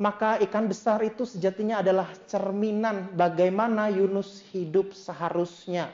maka 0.02 0.42
ikan 0.42 0.66
besar 0.66 1.06
itu 1.06 1.30
sejatinya 1.30 1.86
adalah 1.86 2.10
cerminan 2.26 3.14
bagaimana 3.14 3.94
Yunus 3.94 4.42
hidup 4.50 4.98
seharusnya. 4.98 5.94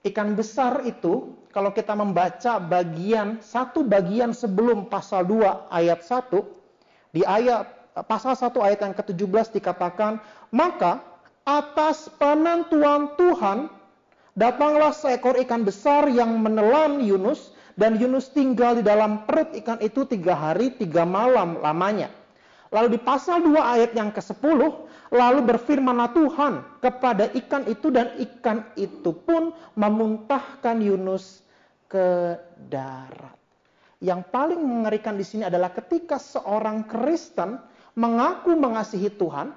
Ikan 0.00 0.32
besar 0.32 0.88
itu 0.88 1.36
kalau 1.52 1.76
kita 1.76 1.92
membaca 1.92 2.56
bagian 2.56 3.44
satu 3.44 3.84
bagian 3.84 4.32
sebelum 4.32 4.88
pasal 4.88 5.28
2 5.28 5.68
ayat 5.68 6.00
1 6.00 6.32
di 7.12 7.20
ayat 7.28 7.83
pasal 8.02 8.34
1 8.34 8.50
ayat 8.58 8.80
yang 8.82 8.94
ke-17 8.98 9.54
dikatakan, 9.62 10.18
maka 10.50 10.98
atas 11.46 12.10
penentuan 12.18 13.14
Tuhan 13.14 13.70
datanglah 14.34 14.90
seekor 14.90 15.38
ikan 15.46 15.62
besar 15.62 16.10
yang 16.10 16.34
menelan 16.42 16.98
Yunus 16.98 17.54
dan 17.78 17.94
Yunus 17.94 18.34
tinggal 18.34 18.74
di 18.78 18.82
dalam 18.82 19.22
perut 19.22 19.54
ikan 19.62 19.78
itu 19.78 20.02
tiga 20.10 20.34
hari 20.34 20.74
tiga 20.74 21.06
malam 21.06 21.62
lamanya. 21.62 22.10
Lalu 22.74 22.98
di 22.98 23.00
pasal 23.02 23.46
2 23.46 23.54
ayat 23.54 23.94
yang 23.94 24.10
ke-10, 24.10 24.58
lalu 25.14 25.40
berfirmanlah 25.46 26.10
Tuhan 26.10 26.52
kepada 26.82 27.30
ikan 27.30 27.62
itu 27.70 27.94
dan 27.94 28.10
ikan 28.18 28.66
itu 28.74 29.14
pun 29.14 29.54
memuntahkan 29.78 30.82
Yunus 30.82 31.46
ke 31.86 32.34
darat. 32.66 33.38
Yang 34.02 34.26
paling 34.34 34.58
mengerikan 34.58 35.14
di 35.14 35.22
sini 35.22 35.46
adalah 35.46 35.70
ketika 35.70 36.18
seorang 36.18 36.82
Kristen 36.90 37.62
mengaku 37.94 38.58
mengasihi 38.58 39.10
Tuhan, 39.10 39.54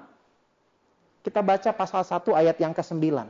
kita 1.26 1.42
baca 1.42 1.70
pasal 1.74 2.02
1 2.06 2.22
ayat 2.34 2.56
yang 2.62 2.72
ke-9. 2.72 3.26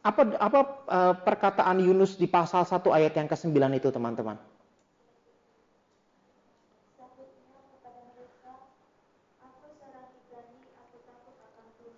Apa, 0.00 0.22
apa 0.40 0.60
uh, 0.88 1.14
perkataan 1.20 1.76
Yunus 1.80 2.16
di 2.16 2.24
pasal 2.24 2.64
1 2.64 2.80
ayat 2.88 3.12
yang 3.16 3.28
ke-9 3.28 3.52
itu 3.76 3.88
teman-teman? 3.92 4.36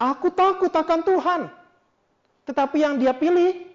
Aku 0.03 0.35
takut 0.35 0.73
akan 0.75 1.01
Tuhan. 1.07 1.41
Tetapi 2.43 2.77
yang 2.83 2.99
dia 2.99 3.15
pilih, 3.15 3.71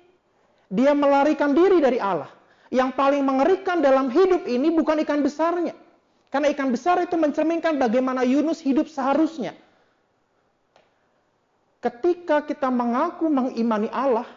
dia 0.67 0.91
melarikan 0.91 1.55
diri 1.55 1.79
dari 1.79 2.03
Allah. 2.03 2.27
Yang 2.67 2.99
paling 2.99 3.23
mengerikan 3.23 3.79
dalam 3.79 4.11
hidup 4.11 4.43
ini 4.43 4.73
bukan 4.73 4.99
ikan 5.07 5.23
besarnya. 5.23 5.75
Karena 6.27 6.51
ikan 6.51 6.69
besar 6.75 6.99
itu 6.99 7.15
mencerminkan 7.15 7.79
bagaimana 7.79 8.27
Yunus 8.27 8.59
hidup 8.59 8.91
seharusnya. 8.91 9.55
Ketika 11.79 12.43
kita 12.43 12.67
mengaku 12.67 13.31
mengimani 13.31 13.87
Allah, 13.95 14.27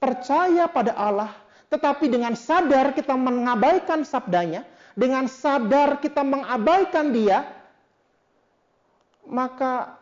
percaya 0.00 0.64
pada 0.64 0.96
Allah, 0.96 1.36
tetapi 1.68 2.08
dengan 2.08 2.32
sadar 2.32 2.96
kita 2.96 3.12
mengabaikan 3.12 4.06
sabdanya, 4.08 4.64
dengan 4.96 5.28
sadar 5.28 6.00
kita 6.00 6.24
mengabaikan 6.24 7.12
dia, 7.12 7.44
maka 9.28 10.00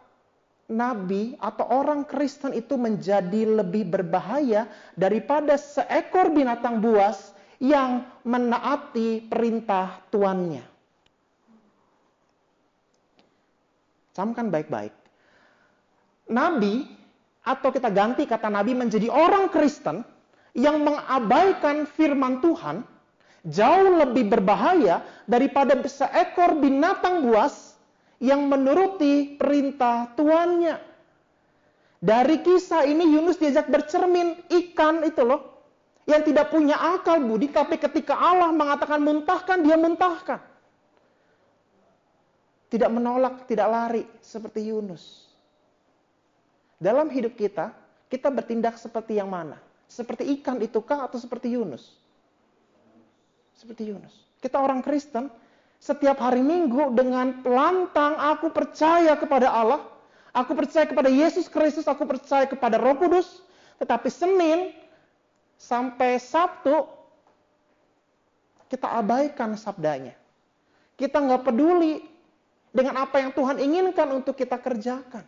nabi 0.70 1.34
atau 1.42 1.66
orang 1.68 2.06
Kristen 2.06 2.54
itu 2.54 2.78
menjadi 2.78 3.64
lebih 3.64 3.88
berbahaya 3.88 4.70
daripada 4.94 5.58
seekor 5.58 6.30
binatang 6.30 6.78
buas 6.78 7.31
yang 7.62 8.02
menaati 8.26 9.22
perintah 9.22 10.02
tuannya. 10.10 10.66
Camkan 14.10 14.50
baik-baik. 14.50 14.90
Nabi 16.34 16.82
atau 17.46 17.70
kita 17.70 17.94
ganti 17.94 18.26
kata 18.26 18.50
nabi 18.50 18.74
menjadi 18.74 19.06
orang 19.06 19.46
Kristen 19.54 20.02
yang 20.58 20.82
mengabaikan 20.82 21.86
firman 21.86 22.42
Tuhan 22.42 22.82
jauh 23.46 23.90
lebih 23.98 24.26
berbahaya 24.30 25.02
daripada 25.30 25.78
seekor 25.86 26.58
binatang 26.58 27.30
buas 27.30 27.78
yang 28.18 28.50
menuruti 28.50 29.38
perintah 29.38 30.10
tuannya. 30.18 30.78
Dari 32.02 32.42
kisah 32.42 32.82
ini 32.90 33.14
Yunus 33.14 33.38
diajak 33.38 33.70
bercermin 33.70 34.34
ikan 34.50 35.06
itu 35.06 35.22
loh 35.22 35.51
yang 36.02 36.22
tidak 36.26 36.50
punya 36.50 36.74
akal 36.74 37.22
budi, 37.22 37.50
tapi 37.50 37.78
ketika 37.78 38.18
Allah 38.18 38.50
mengatakan 38.50 38.98
muntahkan, 38.98 39.62
dia 39.62 39.78
muntahkan. 39.78 40.40
Tidak 42.72 42.90
menolak, 42.90 43.46
tidak 43.46 43.68
lari 43.68 44.02
seperti 44.24 44.72
Yunus. 44.72 45.28
Dalam 46.82 47.06
hidup 47.12 47.38
kita, 47.38 47.70
kita 48.10 48.32
bertindak 48.32 48.80
seperti 48.80 49.20
yang 49.20 49.30
mana? 49.30 49.60
Seperti 49.86 50.26
ikan 50.40 50.58
itukah 50.58 51.06
atau 51.06 51.20
seperti 51.20 51.54
Yunus? 51.54 51.94
Seperti 53.54 53.92
Yunus. 53.92 54.10
Kita 54.42 54.58
orang 54.58 54.82
Kristen, 54.82 55.30
setiap 55.78 56.18
hari 56.18 56.42
Minggu 56.42 56.90
dengan 56.98 57.46
lantang 57.46 58.18
aku 58.18 58.50
percaya 58.50 59.14
kepada 59.14 59.52
Allah, 59.52 59.86
aku 60.34 60.56
percaya 60.58 60.88
kepada 60.88 61.06
Yesus 61.06 61.46
Kristus, 61.46 61.86
aku 61.86 62.02
percaya 62.08 62.48
kepada 62.50 62.80
Roh 62.80 62.98
Kudus, 62.98 63.44
tetapi 63.78 64.08
Senin 64.10 64.74
sampai 65.62 66.18
Sabtu 66.18 66.90
kita 68.66 68.88
abaikan 68.98 69.54
sabdanya. 69.54 70.16
Kita 70.98 71.22
nggak 71.22 71.44
peduli 71.46 72.02
dengan 72.72 73.04
apa 73.04 73.20
yang 73.20 73.30
Tuhan 73.36 73.60
inginkan 73.60 74.08
untuk 74.10 74.34
kita 74.34 74.56
kerjakan. 74.58 75.22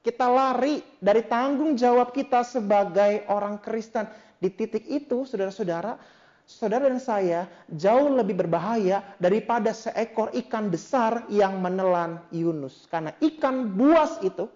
Kita 0.00 0.26
lari 0.30 0.80
dari 0.98 1.20
tanggung 1.26 1.76
jawab 1.76 2.16
kita 2.16 2.42
sebagai 2.42 3.28
orang 3.28 3.60
Kristen. 3.60 4.08
Di 4.40 4.48
titik 4.48 4.86
itu, 4.86 5.28
saudara-saudara, 5.28 5.98
saudara 6.46 6.86
dan 6.86 7.02
saya 7.02 7.50
jauh 7.68 8.14
lebih 8.14 8.46
berbahaya 8.46 9.02
daripada 9.18 9.74
seekor 9.74 10.30
ikan 10.46 10.70
besar 10.70 11.26
yang 11.28 11.58
menelan 11.58 12.22
Yunus. 12.30 12.86
Karena 12.86 13.12
ikan 13.18 13.74
buas 13.74 14.22
itu, 14.22 14.46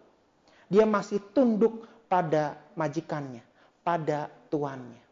dia 0.71 0.87
masih 0.87 1.19
tunduk 1.35 1.85
pada 2.07 2.55
majikannya, 2.79 3.43
pada 3.81 4.29
tuannya. 4.53 5.03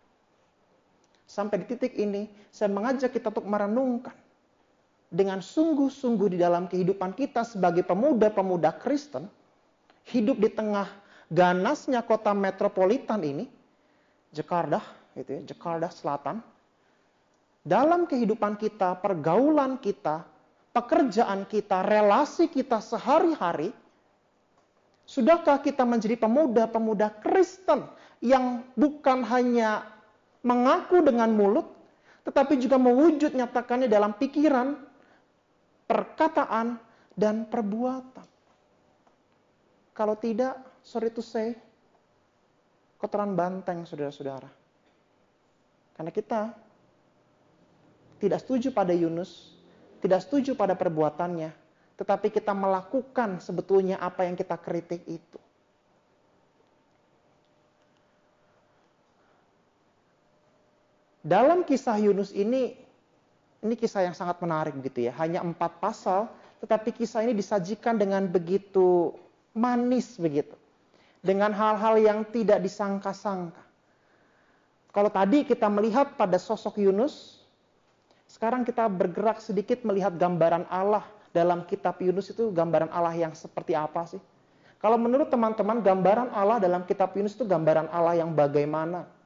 Sampai 1.28 1.61
di 1.61 1.76
titik 1.76 1.92
ini, 2.00 2.24
saya 2.48 2.72
mengajak 2.72 3.12
kita 3.12 3.28
untuk 3.28 3.44
merenungkan 3.44 4.16
dengan 5.09 5.40
sungguh-sungguh 5.40 6.37
di 6.37 6.38
dalam 6.40 6.68
kehidupan 6.68 7.12
kita 7.16 7.44
sebagai 7.44 7.85
pemuda-pemuda 7.85 8.76
Kristen, 8.81 9.28
hidup 10.09 10.40
di 10.40 10.48
tengah 10.52 10.88
ganasnya 11.28 12.00
kota 12.00 12.33
metropolitan 12.33 13.20
ini, 13.24 13.44
Jakarta, 14.33 14.81
gitu 15.16 15.31
ya, 15.37 15.40
Jakarta 15.52 15.88
Selatan. 15.92 16.37
Dalam 17.64 18.09
kehidupan 18.09 18.57
kita, 18.57 18.96
pergaulan 18.96 19.76
kita, 19.76 20.24
pekerjaan 20.72 21.44
kita, 21.44 21.85
relasi 21.85 22.48
kita 22.48 22.81
sehari-hari, 22.81 23.76
sudahkah 25.04 25.61
kita 25.61 25.85
menjadi 25.85 26.16
pemuda-pemuda 26.16 27.12
Kristen 27.20 27.85
yang 28.18 28.66
bukan 28.74 29.22
hanya 29.26 29.87
mengaku 30.42 31.02
dengan 31.02 31.31
mulut, 31.31 31.66
tetapi 32.26 32.59
juga 32.59 32.76
mewujud 32.76 33.35
nyatakannya 33.35 33.87
dalam 33.87 34.14
pikiran, 34.16 34.74
perkataan, 35.87 36.78
dan 37.18 37.50
perbuatan. 37.50 38.26
Kalau 39.90 40.14
tidak, 40.14 40.54
sorry 40.87 41.11
to 41.11 41.18
say, 41.18 41.59
kotoran 42.98 43.35
banteng 43.35 43.83
saudara-saudara. 43.83 44.46
Karena 45.98 46.14
kita 46.14 46.54
tidak 48.22 48.38
setuju 48.46 48.70
pada 48.70 48.94
Yunus, 48.94 49.59
tidak 49.98 50.22
setuju 50.22 50.54
pada 50.54 50.78
perbuatannya, 50.78 51.50
tetapi 51.98 52.31
kita 52.31 52.54
melakukan 52.54 53.42
sebetulnya 53.42 53.98
apa 53.98 54.26
yang 54.31 54.38
kita 54.38 54.54
kritik 54.62 55.02
itu. 55.11 55.38
Dalam 61.29 61.61
kisah 61.61 62.01
Yunus 62.01 62.33
ini, 62.33 62.73
ini 63.61 63.75
kisah 63.77 64.09
yang 64.09 64.17
sangat 64.17 64.41
menarik 64.41 64.73
gitu 64.81 65.05
ya. 65.05 65.12
Hanya 65.21 65.45
empat 65.45 65.77
pasal, 65.77 66.33
tetapi 66.64 66.97
kisah 66.97 67.21
ini 67.21 67.37
disajikan 67.37 68.01
dengan 68.01 68.25
begitu 68.25 69.12
manis 69.53 70.17
begitu. 70.17 70.57
Dengan 71.21 71.53
hal-hal 71.53 72.01
yang 72.01 72.25
tidak 72.33 72.64
disangka-sangka. 72.64 73.61
Kalau 74.88 75.12
tadi 75.12 75.45
kita 75.45 75.69
melihat 75.69 76.17
pada 76.17 76.41
sosok 76.41 76.81
Yunus, 76.81 77.45
sekarang 78.25 78.64
kita 78.64 78.88
bergerak 78.88 79.45
sedikit 79.45 79.85
melihat 79.85 80.17
gambaran 80.17 80.64
Allah 80.73 81.05
dalam 81.37 81.61
kitab 81.69 82.01
Yunus 82.01 82.33
itu 82.33 82.49
gambaran 82.49 82.88
Allah 82.88 83.12
yang 83.12 83.37
seperti 83.37 83.77
apa 83.77 84.09
sih? 84.09 84.23
Kalau 84.81 84.97
menurut 84.97 85.29
teman-teman 85.29 85.85
gambaran 85.85 86.33
Allah 86.33 86.57
dalam 86.57 86.88
kitab 86.88 87.12
Yunus 87.12 87.37
itu 87.37 87.45
gambaran 87.45 87.93
Allah 87.93 88.17
yang 88.17 88.33
bagaimana? 88.33 89.17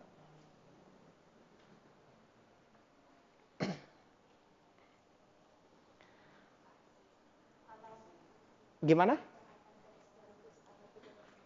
Gimana? 8.83 9.15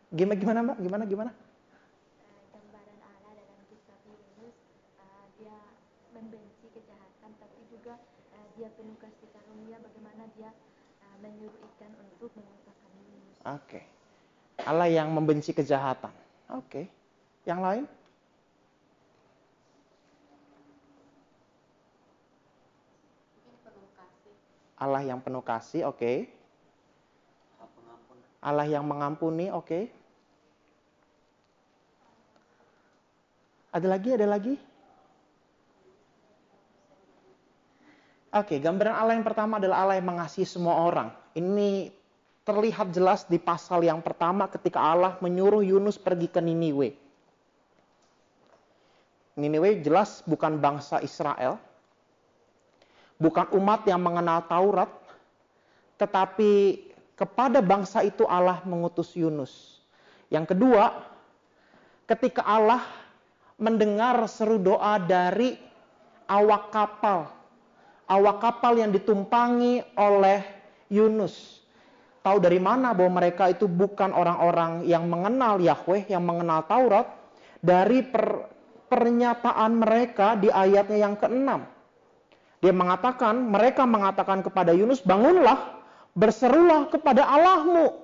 Gimana 0.09 0.41
gimana 0.41 0.59
Mbak? 0.65 0.79
Gimana 0.81 1.05
gimana? 1.05 1.31
gambaran 2.49 2.99
Allah 3.05 3.33
dalam 3.37 3.61
kitab 3.69 4.01
Yunus 4.09 4.57
uh, 4.97 5.25
dia 5.37 5.59
membenci 6.17 6.67
kejahatan 6.73 7.31
tapi 7.37 7.61
juga 7.69 8.01
uh, 8.33 8.47
dia 8.57 8.73
penuh 8.73 8.97
kasih 8.97 9.29
karunia 9.37 9.77
bagaimana 9.85 10.25
dia 10.33 10.49
uh, 11.05 11.17
menyuruh 11.21 11.61
ikan 11.77 11.93
untuk 12.01 12.33
mengatakan 12.33 12.93
Yunus. 13.05 13.37
Oke. 13.45 13.81
Allah 14.65 14.89
yang 14.89 15.13
membenci 15.13 15.53
kejahatan. 15.53 16.17
Oke. 16.57 16.89
Yang 17.45 17.61
lain? 17.61 17.85
Allah 24.77 25.01
yang 25.05 25.21
penuh 25.25 25.41
kasih, 25.41 25.89
oke. 25.89 25.97
Pengampun. 25.97 26.36
Allah 28.41 28.67
yang 28.69 28.85
mengampuni, 28.85 29.49
oke. 29.53 29.91
Ada 33.77 33.87
lagi? 33.93 34.11
Ada 34.17 34.27
lagi? 34.29 34.55
Oke, 38.37 38.61
gambaran 38.61 38.97
Allah 38.97 39.15
yang 39.17 39.25
pertama 39.25 39.57
adalah 39.57 39.85
Allah 39.85 39.97
yang 39.97 40.13
mengasihi 40.13 40.45
semua 40.45 40.77
orang. 40.85 41.09
Ini 41.33 41.89
terlihat 42.45 42.93
jelas 42.93 43.25
di 43.27 43.41
pasal 43.41 43.83
yang 43.83 44.05
pertama 44.05 44.47
ketika 44.47 44.79
Allah 44.79 45.17
menyuruh 45.25 45.65
Yunus 45.65 45.97
pergi 45.97 46.29
ke 46.29 46.39
Niniwe. 46.39 46.95
Niniwe 49.37 49.81
jelas 49.81 50.25
bukan 50.25 50.57
bangsa 50.57 51.01
Israel, 51.01 51.61
bukan 53.21 53.53
umat 53.57 53.85
yang 53.85 54.01
mengenal 54.01 54.45
Taurat, 54.49 54.89
tetapi 56.01 56.81
kepada 57.17 57.65
bangsa 57.65 58.05
itu 58.05 58.29
Allah 58.29 58.61
mengutus 58.69 59.17
Yunus. 59.17 59.81
Yang 60.29 60.55
kedua, 60.55 61.03
ketika 62.05 62.45
Allah 62.45 62.85
mendengar 63.57 64.21
seru 64.29 64.61
doa 64.61 65.01
dari 65.01 65.57
awak 66.29 66.69
kapal, 66.71 67.33
awak 68.07 68.39
kapal 68.45 68.77
yang 68.77 68.93
ditumpangi 68.93 69.83
oleh 69.97 70.45
Yunus. 70.93 71.65
Tahu 72.21 72.43
dari 72.43 72.59
mana 72.59 72.91
bahwa 72.91 73.23
mereka 73.23 73.47
itu 73.49 73.71
bukan 73.71 74.11
orang-orang 74.11 74.83
yang 74.83 75.07
mengenal 75.07 75.63
Yahweh, 75.63 76.11
yang 76.11 76.27
mengenal 76.27 76.67
Taurat, 76.67 77.07
dari 77.63 78.03
per, 78.03 78.51
pernyataan 78.91 79.71
mereka 79.79 80.35
di 80.35 80.51
ayatnya 80.51 81.07
yang 81.07 81.15
keenam. 81.15 81.71
Dia 82.59 82.75
mengatakan, 82.75 83.47
mereka 83.47 83.87
mengatakan 83.87 84.43
kepada 84.43 84.75
Yunus, 84.75 85.07
bangunlah, 85.07 85.76
berserulah 86.17 86.89
kepada 86.89 87.29
Allahmu. 87.29 88.03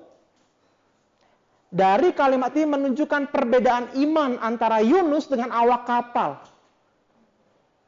Dari 1.73 2.13
kalimat 2.13 2.53
ini 2.53 2.69
menunjukkan 2.69 3.33
perbedaan 3.33 3.97
iman 3.97 4.37
antara 4.45 4.77
Yunus 4.85 5.25
dengan 5.25 5.49
awak 5.49 5.89
kapal. 5.89 6.37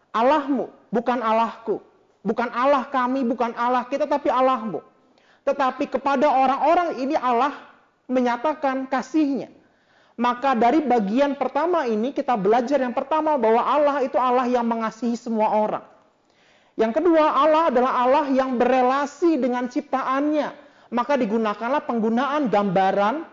Allahmu, 0.09 0.73
bukan 0.89 1.21
Allahku. 1.21 1.77
Bukan 2.25 2.49
Allah 2.49 2.89
kami, 2.89 3.21
bukan 3.21 3.53
Allah 3.53 3.85
kita, 3.85 4.09
tapi 4.09 4.33
Allahmu. 4.33 4.81
Tetapi 5.45 5.85
kepada 5.85 6.25
orang-orang 6.25 6.97
ini 6.97 7.13
Allah 7.13 7.53
menyatakan 8.09 8.89
kasihnya. 8.89 9.53
Maka 10.17 10.57
dari 10.57 10.81
bagian 10.81 11.37
pertama 11.37 11.85
ini 11.85 12.09
kita 12.09 12.33
belajar 12.33 12.81
yang 12.81 12.97
pertama 12.97 13.37
bahwa 13.37 13.61
Allah 13.61 14.01
itu 14.01 14.17
Allah 14.17 14.49
yang 14.49 14.65
mengasihi 14.65 15.13
semua 15.13 15.53
orang. 15.53 15.85
Yang 16.75 16.99
kedua, 16.99 17.23
Allah 17.23 17.71
adalah 17.71 17.93
Allah 18.03 18.25
yang 18.31 18.59
berelasi 18.59 19.39
dengan 19.39 19.71
ciptaannya. 19.71 20.51
Maka 20.91 21.15
digunakanlah 21.15 21.87
penggunaan 21.87 22.51
gambaran 22.51 23.23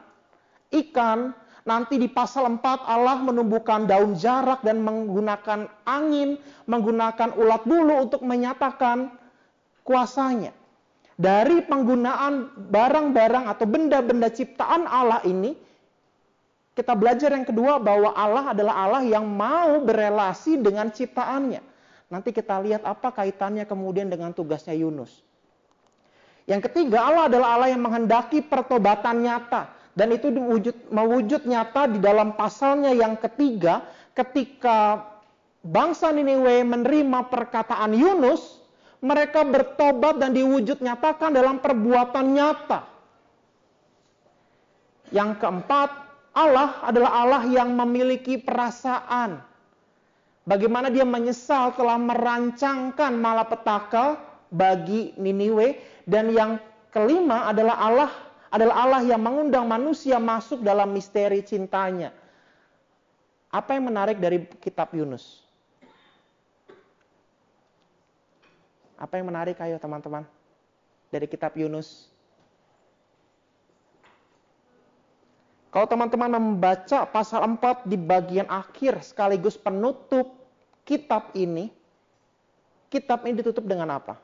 ikan. 0.87 1.35
Nanti 1.63 1.95
di 1.95 2.11
pasal 2.11 2.59
4 2.59 2.91
Allah 2.91 3.23
menumbuhkan 3.23 3.87
daun 3.87 4.19
jarak 4.19 4.67
dan 4.67 4.83
menggunakan 4.83 5.71
angin, 5.87 6.35
menggunakan 6.67 7.39
ulat 7.39 7.63
bulu 7.63 8.03
untuk 8.03 8.27
menyatakan 8.27 9.15
kuasanya. 9.87 10.51
Dari 11.15 11.63
penggunaan 11.63 12.67
barang-barang 12.67 13.47
atau 13.47 13.67
benda-benda 13.71 14.27
ciptaan 14.27 14.91
Allah 14.91 15.23
ini, 15.23 15.55
kita 16.75 16.99
belajar 16.99 17.31
yang 17.31 17.47
kedua 17.47 17.79
bahwa 17.79 18.11
Allah 18.11 18.51
adalah 18.51 18.75
Allah 18.83 19.03
yang 19.07 19.23
mau 19.23 19.79
berelasi 19.87 20.59
dengan 20.59 20.91
ciptaannya. 20.91 21.72
Nanti 22.13 22.29
kita 22.29 22.61
lihat 22.61 22.85
apa 22.85 23.09
kaitannya 23.09 23.65
kemudian 23.65 24.13
dengan 24.13 24.37
tugasnya 24.37 24.77
Yunus. 24.77 25.25
Yang 26.45 26.69
ketiga, 26.69 27.09
Allah 27.09 27.33
adalah 27.33 27.57
Allah 27.57 27.73
yang 27.73 27.81
menghendaki 27.81 28.45
pertobatan 28.45 29.25
nyata. 29.25 29.73
Dan 29.97 30.13
itu 30.13 30.29
diwujud, 30.29 30.93
mewujud 30.93 31.49
nyata 31.49 31.89
di 31.89 31.97
dalam 32.05 32.37
pasalnya 32.37 32.93
yang 32.93 33.17
ketiga 33.17 33.89
ketika 34.13 35.09
bangsa 35.65 36.13
Niniwe 36.13 36.61
menerima 36.69 37.33
perkataan 37.33 37.97
Yunus, 37.97 38.61
mereka 39.01 39.41
bertobat 39.49 40.21
dan 40.21 40.37
diwujud 40.37 40.85
nyatakan 40.85 41.33
dalam 41.33 41.65
perbuatan 41.65 42.27
nyata. 42.29 42.93
Yang 45.13 45.41
keempat, 45.41 45.91
Allah 46.37 46.77
adalah 46.85 47.13
Allah 47.25 47.43
yang 47.49 47.73
memiliki 47.73 48.37
perasaan. 48.37 49.52
Bagaimana 50.43 50.91
dia 50.91 51.07
menyesal 51.07 51.71
telah 51.79 51.95
merancangkan 51.95 53.15
malapetaka 53.15 54.19
bagi 54.51 55.15
Niniwe 55.15 55.79
dan 56.03 56.35
yang 56.35 56.59
kelima 56.91 57.47
adalah 57.47 57.79
Allah 57.79 58.11
adalah 58.53 58.85
Allah 58.85 59.01
yang 59.07 59.23
mengundang 59.23 59.65
manusia 59.65 60.21
masuk 60.21 60.61
dalam 60.61 60.93
misteri 60.93 61.41
cintanya. 61.41 62.13
Apa 63.49 63.81
yang 63.81 63.89
menarik 63.89 64.21
dari 64.21 64.45
kitab 64.61 64.93
Yunus? 64.93 65.41
Apa 69.01 69.17
yang 69.17 69.33
menarik 69.33 69.57
ayo 69.65 69.81
teman-teman 69.81 70.29
dari 71.09 71.25
kitab 71.25 71.57
Yunus? 71.57 72.12
Kalau 75.73 75.89
teman-teman 75.89 76.37
membaca 76.37 77.09
pasal 77.09 77.49
4 77.49 77.89
di 77.89 77.97
bagian 77.97 78.45
akhir 78.45 79.01
sekaligus 79.01 79.57
penutup 79.57 80.37
kitab 80.85 81.33
ini, 81.33 81.73
kitab 82.93 83.25
ini 83.25 83.41
ditutup 83.41 83.65
dengan 83.65 83.89
apa? 83.97 84.21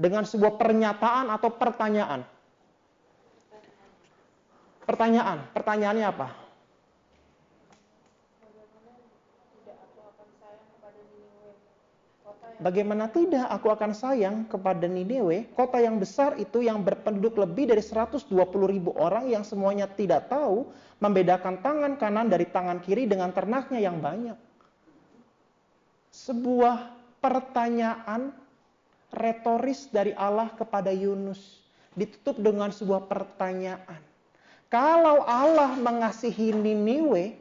Dengan 0.00 0.24
sebuah 0.24 0.56
pernyataan 0.56 1.28
atau 1.28 1.52
pertanyaan. 1.52 2.24
Pertanyaan, 4.88 5.44
pertanyaannya 5.52 6.06
apa? 6.08 6.39
Bagaimana 12.60 13.08
tidak 13.08 13.48
aku 13.48 13.72
akan 13.72 13.96
sayang 13.96 14.44
kepada 14.44 14.84
Ninewe, 14.84 15.48
kota 15.56 15.80
yang 15.80 15.96
besar 15.96 16.36
itu 16.36 16.60
yang 16.60 16.84
berpenduduk 16.84 17.40
lebih 17.40 17.72
dari 17.72 17.80
120 17.80 18.28
ribu 18.68 18.92
orang 19.00 19.32
yang 19.32 19.40
semuanya 19.40 19.88
tidak 19.88 20.28
tahu 20.28 20.68
membedakan 21.00 21.64
tangan 21.64 21.96
kanan 21.96 22.28
dari 22.28 22.44
tangan 22.44 22.84
kiri 22.84 23.08
dengan 23.08 23.32
ternaknya 23.32 23.80
yang 23.80 23.96
banyak. 23.96 24.36
Sebuah 26.12 26.92
pertanyaan 27.24 28.36
retoris 29.08 29.88
dari 29.88 30.12
Allah 30.12 30.52
kepada 30.52 30.92
Yunus 30.92 31.64
ditutup 31.96 32.44
dengan 32.44 32.68
sebuah 32.68 33.08
pertanyaan. 33.08 34.04
Kalau 34.68 35.24
Allah 35.24 35.80
mengasihi 35.80 36.52
Niniwe, 36.52 37.40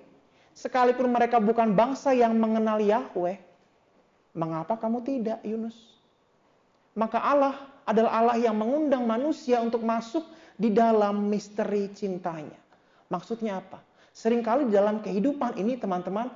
sekalipun 0.55 1.11
mereka 1.11 1.43
bukan 1.43 1.75
bangsa 1.75 2.15
yang 2.15 2.39
mengenal 2.39 2.79
Yahweh, 2.79 3.48
Mengapa 4.37 4.77
kamu 4.77 5.01
tidak, 5.01 5.41
Yunus? 5.41 5.75
Maka 6.93 7.17
Allah 7.17 7.55
adalah 7.85 8.11
Allah 8.21 8.37
yang 8.37 8.53
mengundang 8.53 9.05
manusia 9.09 9.57
untuk 9.63 9.81
masuk 9.81 10.21
di 10.53 10.69
dalam 10.69 11.31
misteri 11.31 11.89
cintanya. 11.89 12.57
Maksudnya 13.09 13.57
apa? 13.57 13.81
Seringkali 14.13 14.69
dalam 14.69 15.01
kehidupan 15.01 15.57
ini 15.57 15.79
teman-teman, 15.79 16.29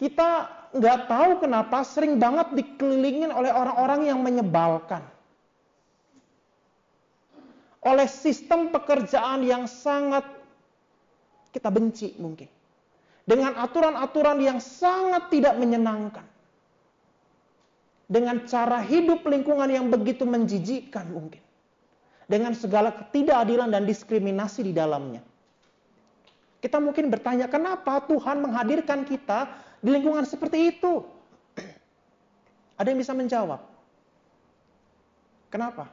kita 0.00 0.48
nggak 0.72 0.98
tahu 1.08 1.30
kenapa 1.44 1.84
sering 1.84 2.16
banget 2.16 2.52
dikelilingin 2.56 3.32
oleh 3.32 3.52
orang-orang 3.52 4.08
yang 4.08 4.20
menyebalkan. 4.22 5.04
Oleh 7.84 8.08
sistem 8.08 8.72
pekerjaan 8.72 9.44
yang 9.44 9.68
sangat 9.68 10.24
kita 11.52 11.68
benci 11.68 12.16
mungkin. 12.16 12.48
Dengan 13.26 13.58
aturan-aturan 13.58 14.38
yang 14.38 14.58
sangat 14.62 15.34
tidak 15.34 15.58
menyenangkan 15.58 16.35
dengan 18.06 18.46
cara 18.46 18.78
hidup 18.86 19.26
lingkungan 19.26 19.66
yang 19.66 19.86
begitu 19.90 20.22
menjijikkan 20.22 21.10
mungkin. 21.10 21.42
Dengan 22.26 22.54
segala 22.58 22.90
ketidakadilan 22.90 23.70
dan 23.70 23.86
diskriminasi 23.86 24.66
di 24.66 24.72
dalamnya. 24.74 25.22
Kita 26.58 26.82
mungkin 26.82 27.06
bertanya, 27.06 27.46
kenapa 27.46 28.02
Tuhan 28.10 28.42
menghadirkan 28.42 29.06
kita 29.06 29.46
di 29.78 29.94
lingkungan 29.94 30.26
seperti 30.26 30.74
itu? 30.74 31.06
Ada 32.82 32.90
yang 32.90 32.98
bisa 32.98 33.14
menjawab? 33.14 33.62
Kenapa? 35.46 35.86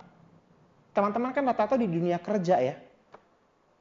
Teman-teman 0.97 1.29
kan 1.37 1.45
rata-rata 1.45 1.77
di 1.77 1.85
dunia 1.85 2.17
kerja 2.17 2.57
ya. 2.57 2.75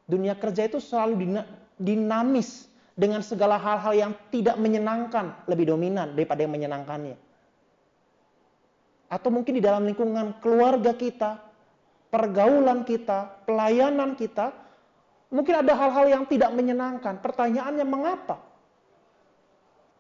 Dunia 0.05 0.37
kerja 0.37 0.69
itu 0.69 0.77
selalu 0.77 1.41
dinamis 1.81 2.69
dengan 2.93 3.25
segala 3.25 3.57
hal-hal 3.57 3.97
yang 3.97 4.13
tidak 4.29 4.61
menyenangkan 4.61 5.33
lebih 5.49 5.73
dominan 5.73 6.13
daripada 6.13 6.45
yang 6.45 6.53
menyenangkannya 6.53 7.32
atau 9.13 9.29
mungkin 9.29 9.61
di 9.61 9.63
dalam 9.63 9.85
lingkungan 9.85 10.41
keluarga 10.41 10.97
kita, 10.97 11.37
pergaulan 12.09 12.81
kita, 12.81 13.45
pelayanan 13.45 14.17
kita, 14.17 14.57
mungkin 15.29 15.61
ada 15.61 15.77
hal-hal 15.77 16.09
yang 16.09 16.25
tidak 16.25 16.49
menyenangkan. 16.57 17.21
Pertanyaannya 17.21 17.85
mengapa? 17.85 18.41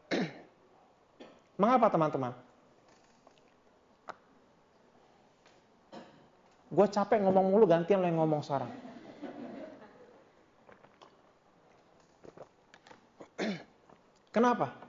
mengapa 1.61 1.92
teman-teman? 1.92 2.33
Gue 6.72 6.88
capek 6.88 7.20
ngomong 7.20 7.53
mulu, 7.53 7.68
gantian 7.68 8.01
lo 8.01 8.09
yang 8.09 8.16
ngomong 8.16 8.40
sekarang. 8.40 8.72
Kenapa? 14.33 14.82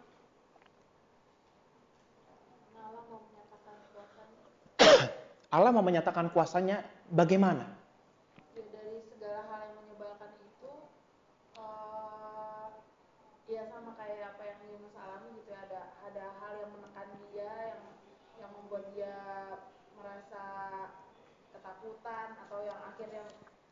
Allah 5.53 5.69
mau 5.69 5.85
menyatakan 5.85 6.33
kuasanya 6.33 6.81
bagaimana? 7.13 7.69
Ya, 8.57 8.65
dari 8.73 9.05
segala 9.05 9.45
hal 9.53 9.69
yang 9.69 9.85
menyebalkan 9.85 10.33
itu, 10.41 10.71
uh, 11.61 12.73
ya 13.45 13.61
sama 13.69 13.93
kayak 13.93 14.33
apa 14.33 14.43
yang 14.49 14.59
Yunus 14.65 14.97
alami 14.97 15.29
gitu 15.37 15.53
ya, 15.53 15.61
ada 15.69 15.81
ada 16.09 16.25
hal 16.41 16.53
yang 16.57 16.73
menekan 16.73 17.05
dia, 17.29 17.53
yang 17.69 17.83
yang 18.41 18.49
membuat 18.49 18.89
dia 18.97 19.13
merasa 19.93 20.43
ketakutan 21.53 22.33
atau 22.49 22.59
yang 22.65 22.79
akhirnya 22.89 23.21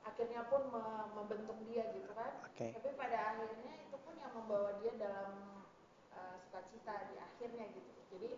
akhirnya 0.06 0.42
pun 0.54 0.70
membentuk 1.18 1.58
dia 1.66 1.90
gitu 1.98 2.14
kan. 2.14 2.46
Okay. 2.54 2.78
Tapi 2.78 2.94
pada 2.94 3.18
akhirnya 3.34 3.74
itu 3.90 3.98
pun 4.06 4.14
yang 4.22 4.38
membawa 4.38 4.78
dia 4.86 4.94
dalam 5.02 5.66
uh, 6.14 6.38
sukacita 6.46 7.10
di 7.10 7.18
akhirnya 7.18 7.74
gitu. 7.74 7.90
Jadi 8.14 8.30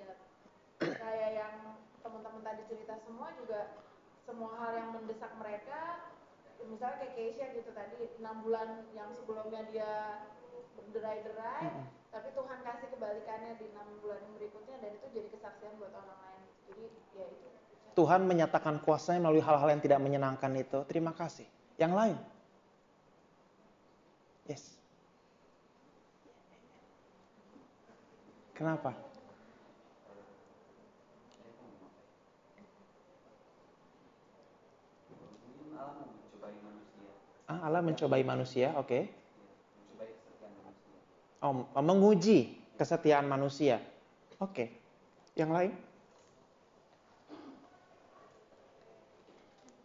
ya 0.00 0.16
kayak 0.80 1.30
yang 1.36 1.54
teman-teman 2.00 2.42
tadi 2.44 2.62
cerita 2.68 2.94
semua 3.04 3.32
juga 3.36 3.60
semua 4.24 4.52
hal 4.60 4.72
yang 4.76 4.90
mendesak 4.96 5.32
mereka 5.40 6.10
misalnya 6.68 7.00
kayak 7.00 7.14
Keisha 7.16 7.46
gitu 7.56 7.70
tadi 7.72 7.96
enam 8.20 8.44
bulan 8.44 8.84
yang 8.92 9.08
sebelumnya 9.16 9.64
dia 9.72 10.22
berderai-derai 10.76 11.64
mm 11.64 11.72
-hmm. 11.72 11.86
tapi 12.12 12.28
Tuhan 12.36 12.58
kasih 12.60 12.88
kebalikannya 12.92 13.52
di 13.56 13.66
enam 13.72 13.88
bulan 14.04 14.20
berikutnya 14.36 14.76
dan 14.84 14.90
itu 14.96 15.06
jadi 15.14 15.28
kesaksian 15.32 15.74
buat 15.80 15.92
orang 15.94 16.20
lain. 16.20 16.42
Jadi 16.68 16.84
ya 17.16 17.24
itu. 17.28 17.48
Tuhan 17.96 18.20
menyatakan 18.24 18.80
kuasanya 18.84 19.28
melalui 19.28 19.44
hal-hal 19.44 19.68
yang 19.72 19.82
tidak 19.82 20.00
menyenangkan 20.00 20.52
itu. 20.56 20.78
Terima 20.86 21.12
kasih. 21.16 21.46
Yang 21.80 21.92
lain? 21.96 22.16
Yes. 24.48 24.64
Kenapa 28.54 28.92
Ah, 37.50 37.66
Allah 37.66 37.82
mencobai 37.82 38.22
manusia, 38.22 38.70
oke. 38.78 38.86
Okay. 38.86 39.02
Oh, 41.42 41.66
menguji 41.82 42.54
kesetiaan 42.78 43.26
manusia. 43.26 43.82
Oke. 44.38 44.54
Okay. 44.54 44.68
Yang 45.34 45.50
lain? 45.50 45.72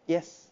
Yes. 0.06 0.44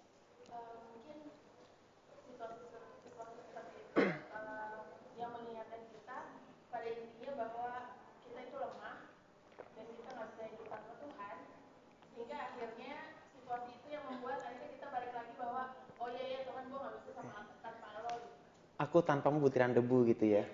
Aku 18.93 19.01
tanpamu 19.01 19.41
butiran 19.41 19.73
debu 19.73 20.05
gitu 20.13 20.37
ya. 20.37 20.45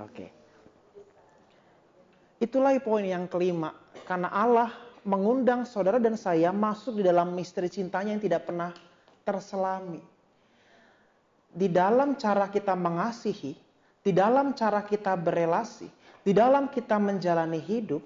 Oke. 0.00 0.08
Okay. 0.08 0.28
Itulah 2.40 2.72
poin 2.80 3.04
yang 3.04 3.28
kelima. 3.28 3.76
Karena 4.08 4.32
Allah 4.32 4.72
mengundang 5.04 5.68
saudara 5.68 6.00
dan 6.00 6.16
saya 6.16 6.48
masuk 6.56 6.96
di 6.96 7.04
dalam 7.04 7.36
misteri 7.36 7.68
cintanya 7.68 8.16
yang 8.16 8.24
tidak 8.24 8.48
pernah 8.48 8.72
terselami. 9.28 10.00
Di 11.52 11.68
dalam 11.68 12.16
cara 12.16 12.48
kita 12.48 12.72
mengasihi, 12.72 13.52
di 14.00 14.10
dalam 14.16 14.56
cara 14.56 14.80
kita 14.88 15.12
berelasi, 15.12 15.92
di 16.24 16.32
dalam 16.32 16.72
kita 16.72 16.96
menjalani 16.96 17.60
hidup, 17.60 18.00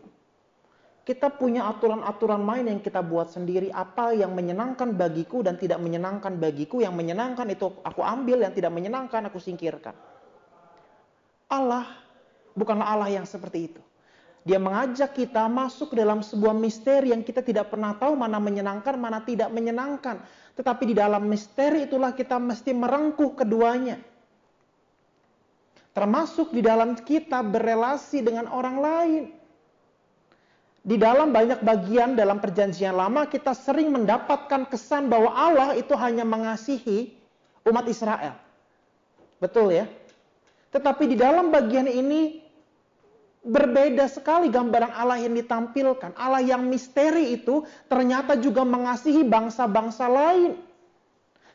kita 1.06 1.30
punya 1.30 1.70
aturan-aturan 1.70 2.42
main 2.42 2.66
yang 2.66 2.82
kita 2.82 2.98
buat 2.98 3.30
sendiri. 3.30 3.70
Apa 3.70 4.10
yang 4.10 4.34
menyenangkan 4.34 4.90
bagiku 4.90 5.38
dan 5.38 5.54
tidak 5.54 5.78
menyenangkan 5.78 6.34
bagiku. 6.34 6.82
Yang 6.82 6.98
menyenangkan 6.98 7.46
itu 7.46 7.70
aku 7.86 8.02
ambil, 8.02 8.42
yang 8.42 8.50
tidak 8.50 8.74
menyenangkan 8.74 9.30
aku 9.30 9.38
singkirkan. 9.38 9.94
Allah 11.46 11.86
bukanlah 12.58 12.90
Allah 12.90 13.22
yang 13.22 13.22
seperti 13.22 13.70
itu. 13.70 13.78
Dia 14.42 14.58
mengajak 14.58 15.14
kita 15.14 15.46
masuk 15.46 15.94
dalam 15.94 16.26
sebuah 16.26 16.54
misteri 16.58 17.14
yang 17.14 17.22
kita 17.22 17.38
tidak 17.38 17.70
pernah 17.70 17.94
tahu 17.94 18.18
mana 18.18 18.42
menyenangkan, 18.42 18.98
mana 18.98 19.22
tidak 19.22 19.54
menyenangkan. 19.54 20.18
Tetapi 20.58 20.90
di 20.90 20.94
dalam 20.98 21.22
misteri 21.30 21.86
itulah 21.86 22.18
kita 22.18 22.42
mesti 22.42 22.74
merengkuh 22.74 23.38
keduanya. 23.38 24.02
Termasuk 25.94 26.50
di 26.50 26.66
dalam 26.66 26.98
kita 26.98 27.46
berelasi 27.46 28.26
dengan 28.26 28.50
orang 28.50 28.76
lain. 28.82 29.35
Di 30.86 30.94
dalam 30.94 31.34
banyak 31.34 31.66
bagian 31.66 32.14
dalam 32.14 32.38
perjanjian 32.38 32.94
lama 32.94 33.26
kita 33.26 33.58
sering 33.58 33.90
mendapatkan 33.90 34.70
kesan 34.70 35.10
bahwa 35.10 35.34
Allah 35.34 35.74
itu 35.74 35.90
hanya 35.98 36.22
mengasihi 36.22 37.10
umat 37.66 37.90
Israel. 37.90 38.38
Betul 39.42 39.82
ya? 39.82 39.90
Tetapi 40.70 41.10
di 41.10 41.18
dalam 41.18 41.50
bagian 41.50 41.90
ini 41.90 42.38
berbeda 43.42 44.06
sekali 44.06 44.46
gambaran 44.46 44.94
Allah 44.94 45.18
yang 45.18 45.34
ditampilkan. 45.34 46.14
Allah 46.14 46.46
yang 46.46 46.62
misteri 46.70 47.34
itu 47.34 47.66
ternyata 47.90 48.38
juga 48.38 48.62
mengasihi 48.62 49.26
bangsa-bangsa 49.26 50.06
lain. 50.06 50.54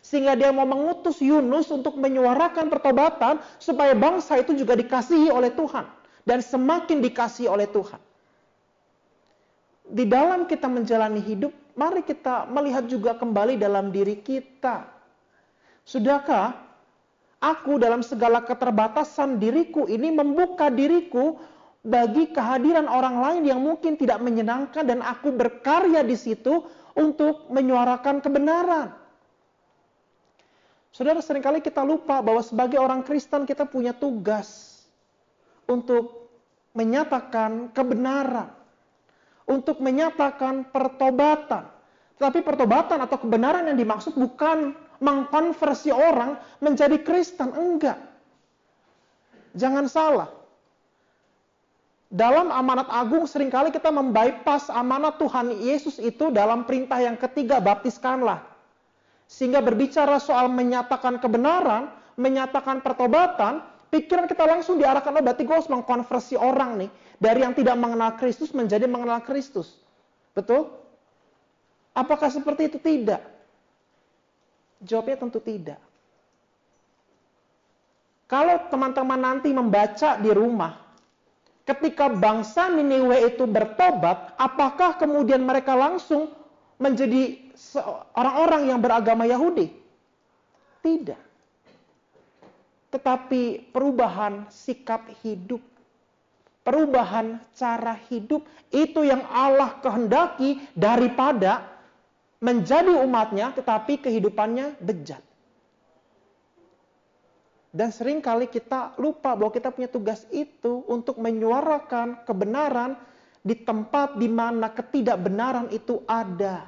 Sehingga 0.04 0.36
dia 0.36 0.52
mau 0.52 0.68
mengutus 0.68 1.24
Yunus 1.24 1.72
untuk 1.72 1.96
menyuarakan 1.96 2.68
pertobatan 2.68 3.40
supaya 3.64 3.96
bangsa 3.96 4.44
itu 4.44 4.52
juga 4.60 4.76
dikasihi 4.76 5.32
oleh 5.32 5.56
Tuhan. 5.56 5.88
Dan 6.28 6.44
semakin 6.44 7.00
dikasihi 7.00 7.48
oleh 7.48 7.72
Tuhan 7.72 8.11
di 9.92 10.08
dalam 10.08 10.48
kita 10.48 10.72
menjalani 10.72 11.20
hidup, 11.20 11.52
mari 11.76 12.00
kita 12.02 12.48
melihat 12.48 12.88
juga 12.88 13.12
kembali 13.20 13.60
dalam 13.60 13.92
diri 13.92 14.24
kita. 14.24 14.88
Sudahkah 15.84 16.56
aku 17.44 17.76
dalam 17.76 18.00
segala 18.00 18.40
keterbatasan 18.40 19.36
diriku 19.36 19.92
ini 19.92 20.16
membuka 20.16 20.72
diriku 20.72 21.36
bagi 21.84 22.32
kehadiran 22.32 22.88
orang 22.88 23.20
lain 23.20 23.44
yang 23.52 23.60
mungkin 23.60 24.00
tidak 24.00 24.24
menyenangkan 24.24 24.88
dan 24.88 25.04
aku 25.04 25.36
berkarya 25.36 26.06
di 26.08 26.16
situ 26.16 26.64
untuk 26.96 27.52
menyuarakan 27.52 28.24
kebenaran. 28.24 28.96
Saudara, 30.92 31.24
sering 31.24 31.44
kali 31.44 31.60
kita 31.64 31.84
lupa 31.84 32.20
bahwa 32.20 32.44
sebagai 32.44 32.80
orang 32.80 33.04
Kristen 33.04 33.48
kita 33.48 33.64
punya 33.68 33.96
tugas 33.96 34.80
untuk 35.68 36.32
menyatakan 36.76 37.72
kebenaran 37.72 38.61
untuk 39.52 39.84
menyatakan 39.84 40.72
pertobatan. 40.72 41.68
Tapi 42.16 42.40
pertobatan 42.40 43.04
atau 43.04 43.20
kebenaran 43.20 43.68
yang 43.68 43.76
dimaksud 43.76 44.16
bukan 44.16 44.72
mengkonversi 45.04 45.92
orang 45.92 46.40
menjadi 46.64 46.96
Kristen, 47.04 47.52
enggak. 47.52 48.00
Jangan 49.58 49.92
salah. 49.92 50.30
Dalam 52.12 52.52
amanat 52.52 52.92
agung 52.92 53.24
sering 53.24 53.48
kali 53.48 53.72
kita 53.72 53.88
membypass 53.88 54.68
amanat 54.68 55.16
Tuhan 55.20 55.64
Yesus 55.64 55.96
itu 56.00 56.28
dalam 56.32 56.68
perintah 56.68 57.00
yang 57.00 57.16
ketiga, 57.16 57.60
baptiskanlah. 57.60 58.44
Sehingga 59.32 59.64
berbicara 59.64 60.20
soal 60.20 60.52
menyatakan 60.52 61.24
kebenaran, 61.24 61.88
menyatakan 62.20 62.84
pertobatan, 62.84 63.64
pikiran 63.92 64.26
kita 64.26 64.48
langsung 64.48 64.80
diarahkan, 64.80 65.12
oh 65.12 65.22
berarti 65.22 65.44
gue 65.44 65.52
harus 65.52 65.68
mengkonversi 65.68 66.40
orang 66.40 66.88
nih. 66.88 66.90
Dari 67.22 67.46
yang 67.46 67.54
tidak 67.54 67.78
mengenal 67.78 68.18
Kristus 68.18 68.50
menjadi 68.56 68.90
mengenal 68.90 69.22
Kristus. 69.22 69.78
Betul? 70.34 70.72
Apakah 71.94 72.32
seperti 72.32 72.72
itu? 72.72 72.80
Tidak. 72.82 73.22
Jawabnya 74.82 75.22
tentu 75.22 75.38
tidak. 75.38 75.78
Kalau 78.26 78.72
teman-teman 78.72 79.20
nanti 79.20 79.52
membaca 79.52 80.18
di 80.18 80.32
rumah, 80.32 80.82
ketika 81.68 82.10
bangsa 82.10 82.72
Niniwe 82.72 83.28
itu 83.28 83.44
bertobat, 83.44 84.34
apakah 84.40 84.98
kemudian 84.98 85.44
mereka 85.44 85.76
langsung 85.76 86.32
menjadi 86.80 87.38
orang-orang 88.16 88.72
yang 88.72 88.80
beragama 88.82 89.28
Yahudi? 89.28 89.70
Tidak 90.82 91.31
tetapi 92.92 93.72
perubahan 93.72 94.52
sikap 94.52 95.08
hidup, 95.24 95.64
perubahan 96.68 97.40
cara 97.56 97.96
hidup 98.12 98.44
itu 98.70 99.08
yang 99.08 99.24
Allah 99.32 99.80
kehendaki 99.80 100.60
daripada 100.76 101.72
menjadi 102.44 103.00
umatnya 103.00 103.56
tetapi 103.56 104.04
kehidupannya 104.04 104.76
bejat. 104.84 105.24
Dan 107.72 107.88
sering 107.88 108.20
kali 108.20 108.52
kita 108.52 109.00
lupa 109.00 109.32
bahwa 109.32 109.48
kita 109.48 109.72
punya 109.72 109.88
tugas 109.88 110.28
itu 110.28 110.84
untuk 110.92 111.16
menyuarakan 111.16 112.28
kebenaran 112.28 113.00
di 113.40 113.56
tempat 113.56 114.20
di 114.20 114.28
mana 114.28 114.68
ketidakbenaran 114.68 115.72
itu 115.72 116.04
ada. 116.04 116.68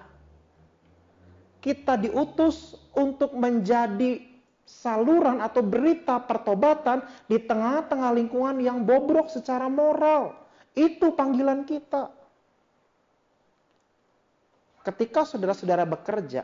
Kita 1.60 2.00
diutus 2.00 2.80
untuk 2.96 3.36
menjadi 3.36 4.33
saluran 4.64 5.44
atau 5.44 5.60
berita 5.60 6.24
pertobatan 6.24 7.04
di 7.28 7.40
tengah-tengah 7.40 8.12
lingkungan 8.16 8.58
yang 8.64 8.88
bobrok 8.88 9.28
secara 9.28 9.68
moral. 9.68 10.36
Itu 10.74 11.14
panggilan 11.14 11.68
kita. 11.68 12.10
Ketika 14.84 15.24
saudara-saudara 15.24 15.88
bekerja 15.88 16.44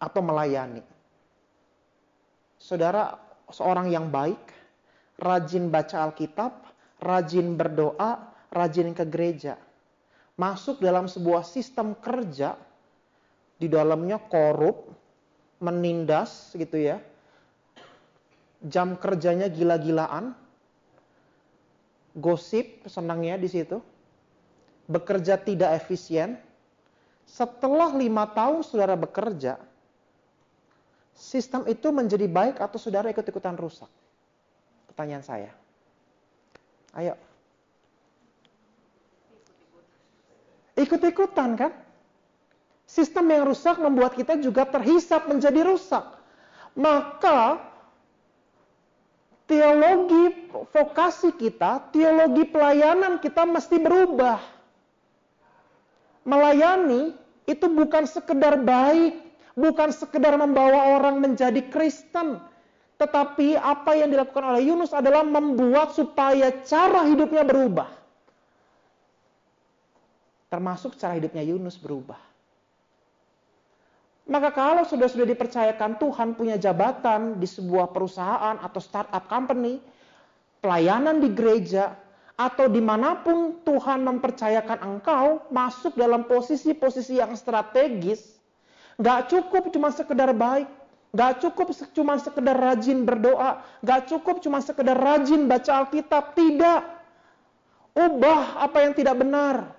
atau 0.00 0.20
melayani, 0.24 0.80
saudara 2.56 3.20
seorang 3.52 3.92
yang 3.92 4.08
baik, 4.08 4.40
rajin 5.20 5.68
baca 5.68 6.08
Alkitab, 6.08 6.52
rajin 7.04 7.60
berdoa, 7.60 8.32
rajin 8.48 8.96
ke 8.96 9.04
gereja, 9.04 9.60
masuk 10.40 10.80
dalam 10.80 11.04
sebuah 11.04 11.44
sistem 11.44 11.92
kerja, 12.00 12.56
di 13.60 13.68
dalamnya 13.70 14.18
korup, 14.18 14.88
menindas 15.64 16.52
gitu 16.52 16.76
ya. 16.76 17.00
Jam 18.64 19.00
kerjanya 19.00 19.48
gila-gilaan. 19.48 20.36
Gosip 22.14 22.84
senangnya 22.84 23.40
di 23.40 23.48
situ. 23.48 23.80
Bekerja 24.84 25.40
tidak 25.40 25.80
efisien. 25.80 26.36
Setelah 27.24 27.96
lima 27.96 28.28
tahun 28.28 28.60
saudara 28.60 28.94
bekerja, 29.00 29.56
sistem 31.16 31.64
itu 31.64 31.88
menjadi 31.88 32.28
baik 32.28 32.60
atau 32.60 32.76
saudara 32.76 33.08
ikut-ikutan 33.08 33.56
rusak? 33.56 33.88
Pertanyaan 34.92 35.24
saya. 35.24 35.50
Ayo. 36.94 37.16
Ikut-ikutan 40.78 41.56
kan? 41.58 41.72
Sistem 42.94 43.26
yang 43.26 43.50
rusak 43.50 43.82
membuat 43.82 44.14
kita 44.14 44.38
juga 44.38 44.62
terhisap 44.70 45.26
menjadi 45.26 45.66
rusak. 45.66 46.14
Maka 46.78 47.58
teologi 49.50 50.46
vokasi 50.70 51.34
kita, 51.34 51.90
teologi 51.90 52.46
pelayanan 52.46 53.18
kita 53.18 53.42
mesti 53.42 53.82
berubah. 53.82 54.38
Melayani 56.22 57.18
itu 57.50 57.66
bukan 57.66 58.06
sekedar 58.06 58.62
baik, 58.62 59.18
bukan 59.58 59.90
sekedar 59.90 60.38
membawa 60.38 60.94
orang 60.94 61.18
menjadi 61.18 61.66
Kristen, 61.74 62.38
tetapi 62.94 63.58
apa 63.58 63.98
yang 63.98 64.14
dilakukan 64.14 64.54
oleh 64.54 64.70
Yunus 64.70 64.94
adalah 64.94 65.26
membuat 65.26 65.98
supaya 65.98 66.62
cara 66.62 67.10
hidupnya 67.10 67.42
berubah. 67.42 67.90
Termasuk 70.46 70.94
cara 70.94 71.18
hidupnya 71.18 71.42
Yunus 71.42 71.74
berubah. 71.74 72.33
Maka 74.24 74.56
kalau 74.56 74.88
sudah 74.88 75.04
sudah 75.04 75.28
dipercayakan 75.28 76.00
Tuhan 76.00 76.32
punya 76.32 76.56
jabatan 76.56 77.36
di 77.36 77.44
sebuah 77.44 77.92
perusahaan 77.92 78.56
atau 78.56 78.80
startup 78.80 79.28
company, 79.28 79.84
pelayanan 80.64 81.20
di 81.20 81.28
gereja, 81.28 81.92
atau 82.34 82.66
di 82.66 82.80
mana 82.80 83.20
pun 83.20 83.60
Tuhan 83.68 84.00
mempercayakan 84.00 84.80
engkau 84.80 85.44
masuk 85.52 85.92
dalam 85.94 86.24
posisi-posisi 86.24 87.20
yang 87.20 87.36
strategis, 87.36 88.40
gak 88.96 89.28
cukup 89.28 89.68
cuma 89.68 89.92
sekedar 89.92 90.32
baik, 90.32 90.66
gak 91.12 91.44
cukup 91.44 91.76
cuma 91.92 92.16
sekedar 92.16 92.56
rajin 92.56 93.04
berdoa, 93.04 93.60
gak 93.84 94.08
cukup 94.08 94.40
cuma 94.40 94.64
sekedar 94.64 94.96
rajin 94.96 95.44
baca 95.44 95.84
Alkitab, 95.84 96.32
tidak. 96.32 96.80
Ubah 97.94 98.58
apa 98.58 98.88
yang 98.88 98.96
tidak 98.96 99.20
benar. 99.20 99.70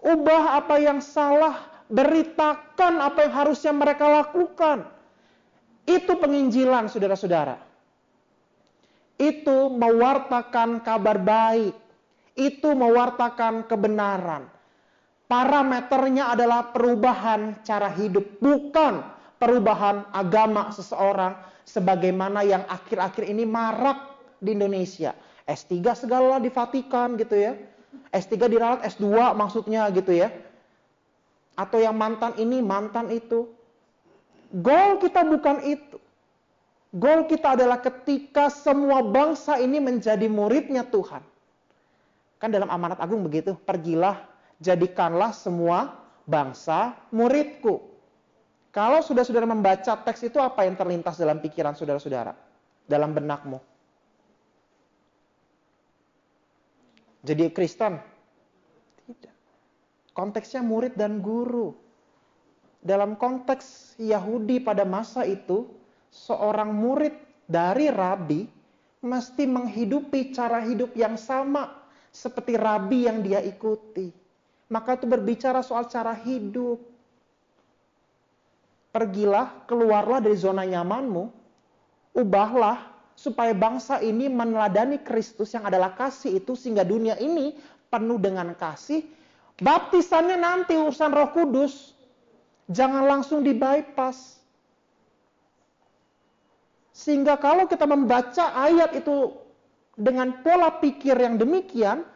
Ubah 0.00 0.56
apa 0.56 0.80
yang 0.80 1.04
salah 1.04 1.77
beritakan 1.88 3.00
apa 3.00 3.28
yang 3.28 3.34
harusnya 3.34 3.72
mereka 3.72 4.06
lakukan. 4.08 4.84
Itu 5.88 6.20
penginjilan 6.20 6.92
saudara-saudara. 6.92 7.56
Itu 9.16 9.72
mewartakan 9.72 10.84
kabar 10.84 11.16
baik. 11.18 11.74
Itu 12.38 12.76
mewartakan 12.76 13.66
kebenaran. 13.66 14.46
Parameternya 15.28 16.32
adalah 16.32 16.72
perubahan 16.72 17.60
cara 17.60 17.92
hidup, 17.92 18.40
bukan 18.40 19.04
perubahan 19.36 20.08
agama 20.12 20.72
seseorang 20.72 21.36
sebagaimana 21.68 22.40
yang 22.46 22.64
akhir-akhir 22.64 23.28
ini 23.28 23.44
marak 23.44 24.08
di 24.40 24.56
Indonesia. 24.56 25.12
S3 25.44 25.80
segala 25.96 26.40
di 26.40 26.48
Vatikan 26.52 27.16
gitu 27.16 27.36
ya. 27.36 27.56
S3 28.12 28.48
diralat 28.48 28.80
S2 28.84 29.36
maksudnya 29.36 29.88
gitu 29.92 30.16
ya. 30.16 30.32
Atau 31.58 31.82
yang 31.82 31.98
mantan 31.98 32.38
ini, 32.38 32.62
mantan 32.62 33.10
itu. 33.10 33.50
Goal 34.54 35.02
kita 35.02 35.26
bukan 35.26 35.58
itu. 35.66 35.98
Goal 36.94 37.26
kita 37.26 37.58
adalah 37.58 37.82
ketika 37.82 38.48
semua 38.48 39.02
bangsa 39.02 39.58
ini 39.58 39.82
menjadi 39.82 40.24
muridnya 40.30 40.86
Tuhan. 40.86 41.20
Kan 42.38 42.54
dalam 42.54 42.70
amanat 42.70 43.02
agung 43.02 43.26
begitu, 43.26 43.58
pergilah 43.66 44.22
jadikanlah 44.62 45.34
semua 45.34 45.98
bangsa 46.24 46.94
muridku. 47.10 47.82
Kalau 48.70 49.02
sudah-saudara 49.02 49.44
membaca 49.44 49.98
teks 49.98 50.30
itu 50.30 50.38
apa 50.38 50.62
yang 50.62 50.78
terlintas 50.78 51.18
dalam 51.18 51.42
pikiran 51.42 51.74
saudara-saudara? 51.74 52.32
Dalam 52.86 53.10
benakmu? 53.10 53.58
Jadi 57.26 57.50
Kristen? 57.50 57.98
Konteksnya 60.18 60.66
murid 60.66 60.98
dan 60.98 61.22
guru. 61.22 61.78
Dalam 62.82 63.14
konteks 63.14 63.94
Yahudi 64.02 64.58
pada 64.58 64.82
masa 64.82 65.22
itu, 65.22 65.70
seorang 66.10 66.74
murid 66.74 67.14
dari 67.46 67.86
rabi 67.86 68.50
mesti 68.98 69.46
menghidupi 69.46 70.34
cara 70.34 70.66
hidup 70.66 70.90
yang 70.98 71.14
sama 71.14 71.70
seperti 72.10 72.58
rabi 72.58 73.06
yang 73.06 73.22
dia 73.22 73.38
ikuti. 73.38 74.10
Maka 74.74 74.98
itu 74.98 75.06
berbicara 75.06 75.62
soal 75.62 75.86
cara 75.86 76.18
hidup. 76.18 76.82
Pergilah, 78.90 79.70
keluarlah 79.70 80.18
dari 80.18 80.34
zona 80.34 80.66
nyamanmu, 80.66 81.30
ubahlah 82.18 82.90
supaya 83.14 83.54
bangsa 83.54 84.02
ini 84.02 84.26
meneladani 84.26 84.98
Kristus 84.98 85.54
yang 85.54 85.62
adalah 85.70 85.94
kasih 85.94 86.42
itu 86.42 86.58
sehingga 86.58 86.82
dunia 86.82 87.14
ini 87.22 87.54
penuh 87.86 88.18
dengan 88.18 88.50
kasih. 88.58 89.17
Baptisannya 89.58 90.38
nanti 90.38 90.78
urusan 90.78 91.10
Roh 91.10 91.30
Kudus. 91.34 91.94
Jangan 92.70 93.04
langsung 93.08 93.42
di 93.42 93.56
bypass. 93.56 94.38
Sehingga 96.94 97.38
kalau 97.38 97.70
kita 97.70 97.86
membaca 97.86 98.54
ayat 98.54 98.94
itu 98.98 99.34
dengan 99.98 100.42
pola 100.42 100.78
pikir 100.78 101.14
yang 101.14 101.38
demikian, 101.38 102.06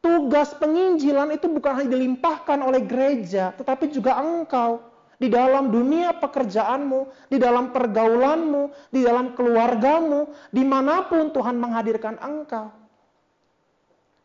Tugas 0.00 0.56
penginjilan 0.56 1.36
itu 1.36 1.44
bukan 1.44 1.76
hanya 1.76 1.92
dilimpahkan 1.92 2.56
oleh 2.64 2.80
gereja, 2.88 3.52
tetapi 3.52 3.92
juga 3.92 4.16
engkau 4.16 4.80
di 5.20 5.28
dalam 5.28 5.68
dunia 5.68 6.16
pekerjaanmu, 6.16 7.28
di 7.28 7.36
dalam 7.36 7.68
pergaulanmu, 7.68 8.88
di 8.88 9.04
dalam 9.04 9.36
keluargamu, 9.36 10.32
di 10.48 10.64
mana 10.64 11.04
pun 11.04 11.28
Tuhan 11.36 11.60
menghadirkan 11.60 12.16
engkau. 12.16 12.72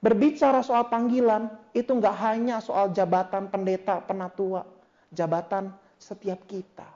Berbicara 0.03 0.61
soal 0.61 0.87
panggilan, 0.87 1.49
itu 1.71 1.91
nggak 1.91 2.17
hanya 2.23 2.57
soal 2.61 2.91
jabatan 2.93 3.49
pendeta, 3.49 3.99
penatua, 4.03 4.63
jabatan 5.11 5.73
setiap 5.97 6.43
kita. 6.45 6.87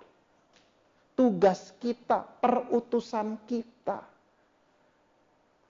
Tugas 1.16 1.76
kita, 1.80 2.24
perutusan 2.40 3.36
kita 3.44 4.10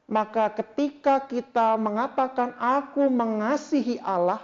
maka 0.10 0.50
ketika 0.58 1.22
kita 1.22 1.78
mengatakan 1.78 2.58
aku 2.58 3.06
mengasihi 3.14 4.02
Allah, 4.02 4.42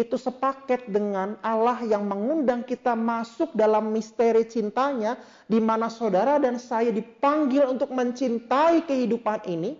itu 0.00 0.16
sepaket 0.16 0.88
dengan 0.88 1.36
Allah 1.44 1.84
yang 1.84 2.04
mengundang 2.08 2.64
kita 2.64 2.96
masuk 2.96 3.52
dalam 3.52 3.92
misteri 3.92 4.48
cintanya, 4.48 5.20
di 5.44 5.60
mana 5.60 5.92
saudara 5.92 6.40
dan 6.40 6.56
saya 6.56 6.88
dipanggil 6.88 7.68
untuk 7.68 7.92
mencintai 7.92 8.88
kehidupan 8.88 9.44
ini. 9.44 9.76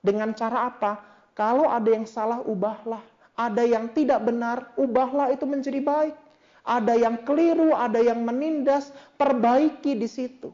Dengan 0.00 0.32
cara 0.32 0.72
apa? 0.72 1.00
Kalau 1.36 1.68
ada 1.68 1.88
yang 1.92 2.08
salah, 2.08 2.40
ubahlah. 2.44 3.04
Ada 3.36 3.64
yang 3.64 3.88
tidak 3.96 4.20
benar, 4.24 4.72
ubahlah 4.76 5.32
itu 5.32 5.48
menjadi 5.48 5.80
baik. 5.80 6.16
Ada 6.60 6.92
yang 6.92 7.24
keliru, 7.24 7.72
ada 7.72 8.00
yang 8.00 8.20
menindas, 8.20 8.92
perbaiki 9.16 9.96
di 9.96 10.08
situ 10.08 10.52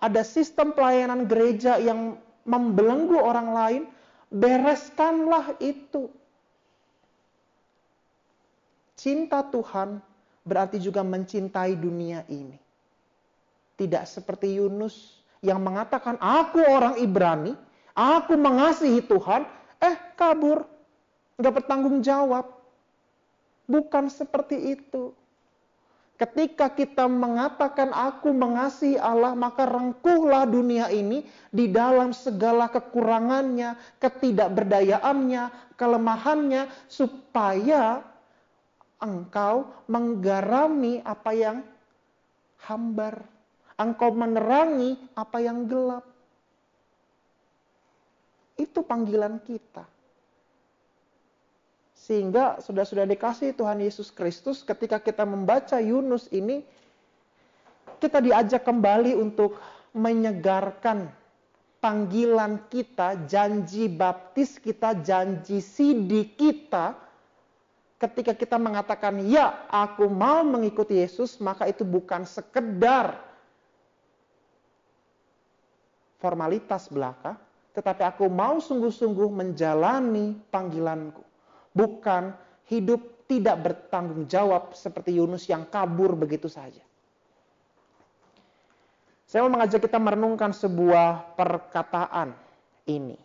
ada 0.00 0.22
sistem 0.22 0.76
pelayanan 0.76 1.24
gereja 1.24 1.80
yang 1.80 2.20
membelenggu 2.44 3.16
orang 3.16 3.48
lain, 3.50 3.82
bereskanlah 4.28 5.56
itu. 5.58 6.12
Cinta 8.96 9.44
Tuhan 9.44 10.00
berarti 10.44 10.80
juga 10.80 11.04
mencintai 11.04 11.76
dunia 11.76 12.24
ini. 12.28 12.56
Tidak 13.76 14.04
seperti 14.08 14.56
Yunus 14.56 15.20
yang 15.44 15.60
mengatakan, 15.60 16.16
aku 16.16 16.64
orang 16.64 16.96
Ibrani, 16.96 17.52
aku 17.96 18.36
mengasihi 18.36 19.00
Tuhan, 19.00 19.48
eh 19.80 19.96
kabur, 20.14 20.68
nggak 21.40 21.54
bertanggung 21.64 22.04
jawab. 22.04 22.52
Bukan 23.66 24.12
seperti 24.12 24.78
itu. 24.78 25.10
Ketika 26.16 26.72
kita 26.72 27.04
mengatakan 27.12 27.92
aku 27.92 28.32
mengasihi 28.32 28.96
Allah, 28.96 29.36
maka 29.36 29.68
rengkuhlah 29.68 30.48
dunia 30.48 30.88
ini 30.88 31.28
di 31.52 31.68
dalam 31.68 32.16
segala 32.16 32.72
kekurangannya, 32.72 33.76
ketidakberdayaannya, 34.00 35.76
kelemahannya, 35.76 36.72
supaya 36.88 38.00
engkau 38.96 39.68
menggarami 39.92 41.04
apa 41.04 41.30
yang 41.36 41.60
hambar. 42.64 43.20
Engkau 43.76 44.08
menerangi 44.16 44.96
apa 45.12 45.36
yang 45.44 45.68
gelap. 45.68 46.15
Itu 48.56 48.80
panggilan 48.82 49.40
kita. 49.44 49.84
Sehingga 51.96 52.62
sudah-sudah 52.62 53.04
dikasih 53.04 53.52
Tuhan 53.52 53.82
Yesus 53.82 54.14
Kristus 54.14 54.62
ketika 54.62 55.02
kita 55.02 55.26
membaca 55.26 55.76
Yunus 55.82 56.30
ini, 56.32 56.62
kita 58.00 58.20
diajak 58.20 58.62
kembali 58.62 59.16
untuk 59.16 59.58
menyegarkan 59.96 61.08
panggilan 61.80 62.68
kita, 62.68 63.26
janji 63.26 63.88
baptis 63.88 64.60
kita, 64.60 64.96
janji 65.00 65.64
sidi 65.64 66.30
kita, 66.36 66.94
ketika 67.96 68.36
kita 68.36 68.56
mengatakan, 68.60 69.24
ya 69.24 69.66
aku 69.72 70.06
mau 70.06 70.44
mengikuti 70.44 71.00
Yesus, 71.00 71.40
maka 71.40 71.64
itu 71.64 71.82
bukan 71.82 72.28
sekedar 72.28 73.16
formalitas 76.20 76.92
belaka, 76.92 77.40
tetapi 77.76 78.08
aku 78.08 78.32
mau 78.32 78.56
sungguh-sungguh 78.56 79.28
menjalani 79.28 80.32
panggilanku 80.48 81.20
bukan 81.76 82.32
hidup 82.72 83.28
tidak 83.28 83.56
bertanggung 83.60 84.24
jawab 84.24 84.72
seperti 84.72 85.20
Yunus 85.20 85.44
yang 85.44 85.68
kabur 85.68 86.16
begitu 86.16 86.48
saja. 86.48 86.80
Saya 89.26 89.44
mau 89.44 89.58
mengajak 89.58 89.84
kita 89.84 89.98
merenungkan 89.98 90.54
sebuah 90.54 91.36
perkataan 91.36 92.32
ini. 92.86 93.18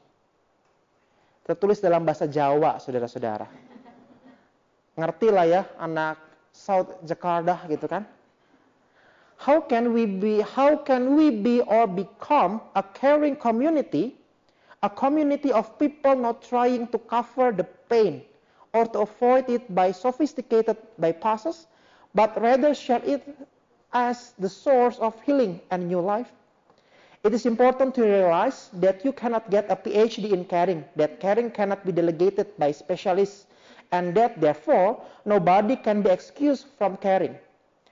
Tertulis 1.46 1.78
dalam 1.78 2.02
bahasa 2.02 2.26
Jawa, 2.26 2.82
saudara-saudara. 2.82 3.46
Ngerti 4.98 5.28
lah 5.30 5.46
ya, 5.46 5.62
anak 5.78 6.18
South 6.50 7.06
Jakarta 7.06 7.62
gitu 7.70 7.86
kan. 7.86 8.04
How 9.42 9.62
can 9.62 9.94
we 9.94 10.06
be, 10.06 10.42
how 10.42 10.82
can 10.82 11.18
we 11.18 11.34
be 11.34 11.62
or 11.66 11.86
become 11.90 12.62
a 12.78 12.82
caring 12.82 13.38
community, 13.38 14.21
a 14.84 14.90
community 14.90 15.52
of 15.52 15.78
people 15.78 16.16
not 16.16 16.42
trying 16.42 16.88
to 16.88 16.98
cover 16.98 17.52
the 17.52 17.64
pain 17.90 18.22
or 18.74 18.86
to 18.86 19.00
avoid 19.00 19.50
it 19.50 19.74
by 19.76 19.92
sophisticated 19.92 20.78
bypasses, 21.00 21.66
but 22.16 22.40
rather 22.42 22.74
share 22.74 23.02
it 23.06 23.22
as 23.94 24.34
the 24.40 24.50
source 24.50 24.98
of 25.00 25.20
healing 25.22 25.60
and 25.70 25.88
new 25.88 26.00
life. 26.00 26.32
It 27.24 27.34
is 27.34 27.46
important 27.46 27.94
to 27.96 28.04
realize 28.04 28.70
that 28.74 29.06
you 29.06 29.12
cannot 29.12 29.52
get 29.52 29.70
a 29.70 29.76
PhD 29.76 30.32
in 30.32 30.46
caring, 30.46 30.84
that 30.96 31.20
caring 31.20 31.52
cannot 31.52 31.86
be 31.86 31.92
delegated 31.92 32.58
by 32.58 32.72
specialists, 32.72 33.46
and 33.92 34.16
that 34.16 34.42
therefore 34.42 35.00
nobody 35.26 35.76
can 35.76 36.02
be 36.02 36.10
excused 36.10 36.66
from 36.78 36.98
caring. 36.98 37.38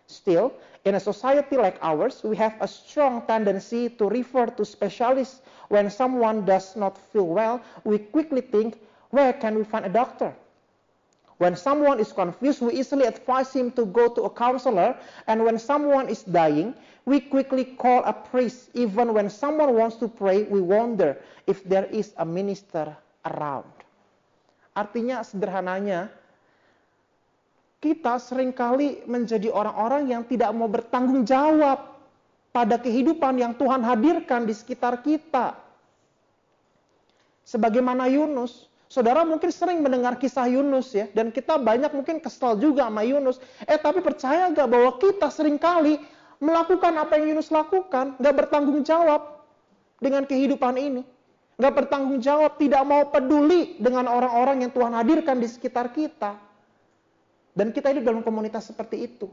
Still, 0.07 0.53
in 0.89 0.95
a 0.95 0.99
society 0.99 1.55
like 1.55 1.77
ours, 1.85 2.25
we 2.25 2.35
have 2.35 2.57
a 2.59 2.67
strong 2.67 3.21
tendency 3.29 3.89
to 3.93 4.09
refer 4.09 4.47
to 4.47 4.65
specialists 4.65 5.45
when 5.69 5.85
someone 5.85 6.43
does 6.49 6.75
not 6.75 6.97
feel 7.13 7.29
well. 7.29 7.61
We 7.85 7.99
quickly 7.99 8.41
think, 8.41 8.81
where 9.13 9.31
can 9.33 9.53
we 9.53 9.63
find 9.63 9.85
a 9.85 9.93
doctor? 9.93 10.33
When 11.37 11.55
someone 11.55 12.01
is 12.01 12.11
confused, 12.11 12.61
we 12.65 12.73
easily 12.73 13.05
advise 13.05 13.53
him 13.53 13.71
to 13.77 13.85
go 13.85 14.09
to 14.09 14.23
a 14.23 14.29
counselor. 14.33 14.97
And 15.27 15.45
when 15.45 15.59
someone 15.59 16.09
is 16.09 16.23
dying, 16.23 16.73
we 17.05 17.21
quickly 17.21 17.77
call 17.77 18.03
a 18.03 18.11
priest. 18.11 18.73
Even 18.73 19.13
when 19.13 19.29
someone 19.29 19.77
wants 19.77 19.95
to 19.97 20.09
pray, 20.09 20.43
we 20.43 20.59
wonder 20.59 21.15
if 21.45 21.63
there 21.63 21.85
is 21.85 22.11
a 22.17 22.25
minister 22.25 22.97
around. 23.29 23.69
Artinya 24.75 25.21
sederhananya, 25.21 26.09
kita 27.79 28.19
sering 28.19 28.51
kali 28.51 29.03
menjadi 29.07 29.47
orang-orang 29.51 30.11
yang 30.11 30.23
tidak 30.27 30.51
mau 30.51 30.67
bertanggung 30.67 31.23
jawab 31.23 31.95
pada 32.51 32.75
kehidupan 32.75 33.39
yang 33.39 33.55
Tuhan 33.55 33.79
hadirkan 33.83 34.43
di 34.43 34.51
sekitar 34.51 34.99
kita. 34.99 35.55
Sebagaimana 37.47 38.05
Yunus, 38.11 38.69
Saudara 38.89 39.21
mungkin 39.21 39.53
sering 39.53 39.85
mendengar 39.85 40.17
kisah 40.17 40.49
Yunus 40.49 40.97
ya, 40.97 41.05
dan 41.13 41.29
kita 41.29 41.61
banyak 41.61 41.93
mungkin 41.93 42.17
kesal 42.17 42.57
juga 42.57 42.89
sama 42.89 43.05
Yunus. 43.05 43.37
Eh 43.69 43.77
tapi 43.77 44.01
percaya 44.01 44.49
gak 44.49 44.65
bahwa 44.65 44.97
kita 44.97 45.29
sering 45.29 45.61
kali 45.61 46.01
melakukan 46.41 46.97
apa 46.97 47.21
yang 47.21 47.37
Yunus 47.37 47.53
lakukan, 47.53 48.17
gak 48.17 48.33
bertanggung 48.33 48.81
jawab 48.81 49.45
dengan 50.01 50.25
kehidupan 50.25 50.73
ini. 50.81 51.05
Gak 51.61 51.85
bertanggung 51.85 52.17
jawab, 52.17 52.57
tidak 52.57 52.81
mau 52.81 53.05
peduli 53.13 53.77
dengan 53.77 54.09
orang-orang 54.09 54.65
yang 54.65 54.71
Tuhan 54.73 54.97
hadirkan 54.97 55.37
di 55.37 55.45
sekitar 55.45 55.93
kita. 55.93 56.48
Dan 57.59 57.75
kita 57.75 57.91
hidup 57.91 58.07
dalam 58.07 58.23
komunitas 58.23 58.71
seperti 58.71 59.03
itu. 59.03 59.27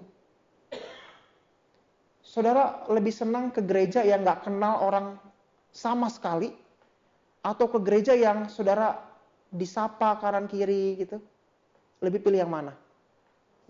Saudara 2.26 2.82
lebih 2.90 3.14
senang 3.14 3.54
ke 3.54 3.62
gereja 3.62 4.02
yang 4.02 4.26
gak 4.26 4.50
kenal 4.50 4.82
orang 4.82 5.14
sama 5.70 6.10
sekali, 6.10 6.50
atau 7.46 7.70
ke 7.70 7.78
gereja 7.78 8.18
yang 8.18 8.50
saudara 8.50 8.98
disapa 9.54 10.18
kanan 10.18 10.50
kiri 10.50 10.98
gitu. 10.98 11.22
Lebih 12.02 12.26
pilih 12.26 12.42
yang 12.42 12.50
mana? 12.50 12.74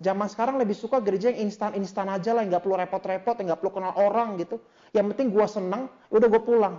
Zaman 0.01 0.29
sekarang 0.33 0.57
lebih 0.57 0.73
suka 0.73 1.05
gereja 1.05 1.29
yang 1.29 1.53
instan-instan 1.53 2.09
aja 2.09 2.33
lah, 2.33 2.45
nggak 2.45 2.65
perlu 2.65 2.77
repot-repot, 2.81 3.37
nggak 3.37 3.59
perlu 3.61 3.73
kenal 3.77 3.93
orang 3.97 4.41
gitu. 4.41 4.61
Yang 4.97 5.13
penting 5.13 5.29
gue 5.33 5.47
seneng, 5.49 5.83
udah 6.09 6.29
gue 6.33 6.43
pulang. 6.43 6.77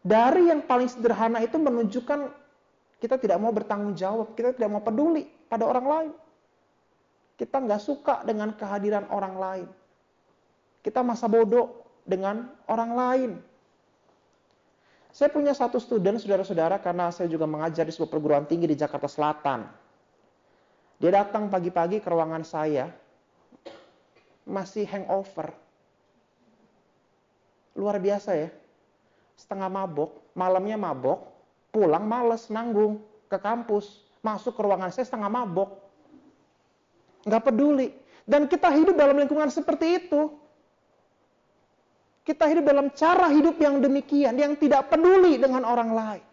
Dari 0.00 0.48
yang 0.48 0.64
paling 0.64 0.88
sederhana 0.88 1.44
itu 1.44 1.60
menunjukkan 1.60 2.47
kita 2.98 3.14
tidak 3.14 3.38
mau 3.38 3.54
bertanggung 3.54 3.94
jawab, 3.94 4.34
kita 4.34 4.58
tidak 4.58 4.70
mau 4.74 4.82
peduli 4.82 5.26
pada 5.46 5.62
orang 5.62 5.86
lain. 5.86 6.12
Kita 7.38 7.62
nggak 7.62 7.82
suka 7.82 8.26
dengan 8.26 8.50
kehadiran 8.58 9.06
orang 9.14 9.34
lain. 9.38 9.68
Kita 10.82 11.06
masa 11.06 11.30
bodoh 11.30 11.86
dengan 12.02 12.50
orang 12.66 12.90
lain. 12.90 13.30
Saya 15.14 15.30
punya 15.30 15.54
satu 15.54 15.78
student, 15.78 16.18
saudara-saudara, 16.18 16.82
karena 16.82 17.10
saya 17.14 17.30
juga 17.30 17.46
mengajar 17.46 17.86
di 17.86 17.94
sebuah 17.94 18.10
perguruan 18.10 18.46
tinggi 18.46 18.66
di 18.66 18.76
Jakarta 18.78 19.06
Selatan. 19.06 19.66
Dia 20.98 21.10
datang 21.14 21.46
pagi-pagi 21.46 22.02
ke 22.02 22.08
ruangan 22.10 22.42
saya, 22.42 22.90
masih 24.42 24.82
hangover. 24.90 25.54
Luar 27.78 28.02
biasa 28.02 28.34
ya. 28.34 28.50
Setengah 29.38 29.70
mabok, 29.70 30.18
malamnya 30.34 30.74
mabok, 30.74 31.37
pulang 31.70 32.04
males, 32.04 32.48
nanggung 32.48 33.02
ke 33.28 33.38
kampus. 33.38 34.04
Masuk 34.18 34.58
ke 34.58 34.60
ruangan 34.66 34.90
saya 34.90 35.06
setengah 35.06 35.30
mabok. 35.30 35.78
Nggak 37.24 37.42
peduli. 37.48 37.88
Dan 38.28 38.44
kita 38.44 38.68
hidup 38.74 38.98
dalam 38.98 39.16
lingkungan 39.16 39.48
seperti 39.48 40.04
itu. 40.04 40.34
Kita 42.26 42.44
hidup 42.44 42.68
dalam 42.68 42.92
cara 42.92 43.32
hidup 43.32 43.56
yang 43.56 43.80
demikian, 43.80 44.36
yang 44.36 44.52
tidak 44.60 44.92
peduli 44.92 45.40
dengan 45.40 45.64
orang 45.64 45.90
lain. 45.96 46.24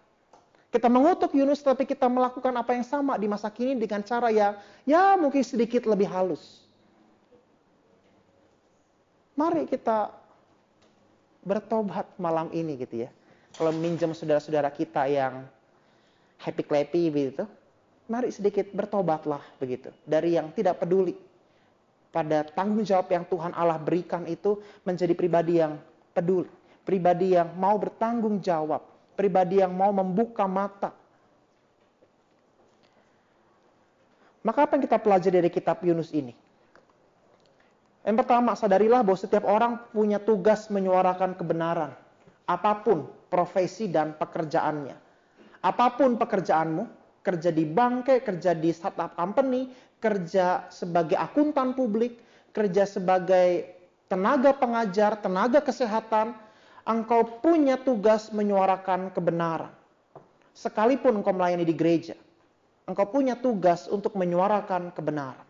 Kita 0.68 0.92
mengutuk 0.92 1.32
Yunus, 1.32 1.64
tapi 1.64 1.88
kita 1.88 2.12
melakukan 2.12 2.52
apa 2.52 2.76
yang 2.76 2.84
sama 2.84 3.16
di 3.16 3.32
masa 3.32 3.48
kini 3.48 3.80
dengan 3.80 4.04
cara 4.04 4.28
yang 4.28 4.60
ya 4.84 5.16
mungkin 5.16 5.40
sedikit 5.40 5.88
lebih 5.88 6.12
halus. 6.12 6.68
Mari 9.40 9.72
kita 9.72 10.12
bertobat 11.48 12.12
malam 12.20 12.52
ini 12.52 12.76
gitu 12.76 13.08
ya. 13.08 13.10
Kalau 13.56 13.72
minjem 13.72 14.12
saudara-saudara 14.12 14.68
kita 14.68 15.08
yang 15.08 15.48
happy 16.44 16.64
clappy 16.68 17.08
begitu, 17.08 17.48
mari 18.12 18.30
sedikit 18.30 18.68
bertobatlah 18.76 19.42
begitu. 19.58 19.96
Dari 20.04 20.36
yang 20.36 20.52
tidak 20.52 20.84
peduli 20.84 21.16
pada 22.12 22.44
tanggung 22.48 22.84
jawab 22.84 23.08
yang 23.12 23.24
Tuhan 23.28 23.56
Allah 23.56 23.80
berikan 23.80 24.28
itu 24.28 24.60
menjadi 24.84 25.16
pribadi 25.16 25.64
yang 25.64 25.80
peduli, 26.12 26.52
pribadi 26.84 27.36
yang 27.36 27.56
mau 27.56 27.76
bertanggung 27.80 28.44
jawab, 28.44 28.84
pribadi 29.16 29.64
yang 29.64 29.72
mau 29.72 29.92
membuka 29.96 30.44
mata. 30.48 30.92
Maka 34.46 34.70
apa 34.70 34.78
yang 34.78 34.84
kita 34.86 35.02
pelajari 35.02 35.36
dari 35.42 35.50
kitab 35.50 35.82
Yunus 35.82 36.14
ini? 36.14 36.36
Yang 38.06 38.22
pertama, 38.22 38.54
sadarilah 38.54 39.02
bahwa 39.02 39.18
setiap 39.18 39.42
orang 39.50 39.82
punya 39.90 40.22
tugas 40.22 40.70
menyuarakan 40.70 41.34
kebenaran. 41.34 41.98
Apa 42.46 42.86
pun 42.86 43.10
profesi 43.36 43.92
dan 43.92 44.16
pekerjaannya. 44.16 44.96
Apa 45.60 46.00
pun 46.00 46.16
pekerjaanmu, 46.16 46.88
kerja 47.20 47.52
di 47.52 47.68
bank, 47.68 48.08
kerja 48.24 48.56
di 48.56 48.72
startup 48.72 49.12
company, 49.20 49.68
kerja 50.00 50.72
sebagai 50.72 51.20
akuntan 51.20 51.76
publik, 51.76 52.24
kerja 52.56 52.88
sebagai 52.88 53.76
tenaga 54.08 54.56
pengajar, 54.56 55.20
tenaga 55.20 55.60
kesehatan, 55.60 56.32
engkau 56.88 57.44
punya 57.44 57.76
tugas 57.76 58.32
menyuarakan 58.32 59.12
kebenaran. 59.12 59.74
Sekalipun 60.56 61.20
engkau 61.20 61.36
melayani 61.36 61.68
di 61.68 61.76
gereja, 61.76 62.16
engkau 62.88 63.12
punya 63.12 63.36
tugas 63.36 63.92
untuk 63.92 64.16
menyuarakan 64.16 64.96
kebenaran. 64.96 65.44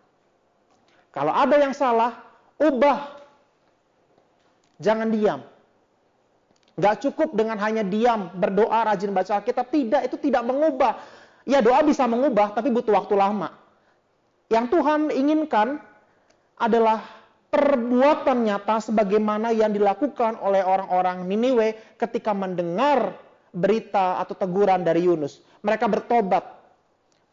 Kalau 1.13 1.29
ada 1.29 1.55
yang 1.61 1.77
salah, 1.77 2.17
ubah. 2.57 3.21
Jangan 4.81 5.07
diam. 5.13 5.55
Gak 6.76 7.07
cukup 7.07 7.32
dengan 7.32 7.55
hanya 7.63 7.88
diam, 7.88 8.36
berdoa, 8.36 8.84
rajin 8.84 9.15
baca 9.15 9.39
Alkitab. 9.39 9.71
Tidak, 9.71 10.01
itu 10.03 10.19
tidak 10.19 10.43
mengubah. 10.43 10.99
Ya 11.47 11.63
doa 11.63 11.80
bisa 11.86 12.03
mengubah, 12.03 12.51
tapi 12.51 12.67
butuh 12.67 12.91
waktu 12.91 13.15
lama. 13.15 13.55
Yang 14.51 14.76
Tuhan 14.76 15.07
inginkan 15.09 15.80
adalah 16.59 16.99
perbuatan 17.47 18.43
nyata 18.43 18.91
sebagaimana 18.91 19.55
yang 19.55 19.71
dilakukan 19.71 20.36
oleh 20.43 20.59
orang-orang 20.67 21.23
Niniwe 21.23 21.95
ketika 21.95 22.36
mendengar 22.36 23.15
berita 23.55 24.19
atau 24.19 24.36
teguran 24.36 24.84
dari 24.84 25.07
Yunus. 25.07 25.39
Mereka 25.63 25.88
bertobat. 25.88 26.43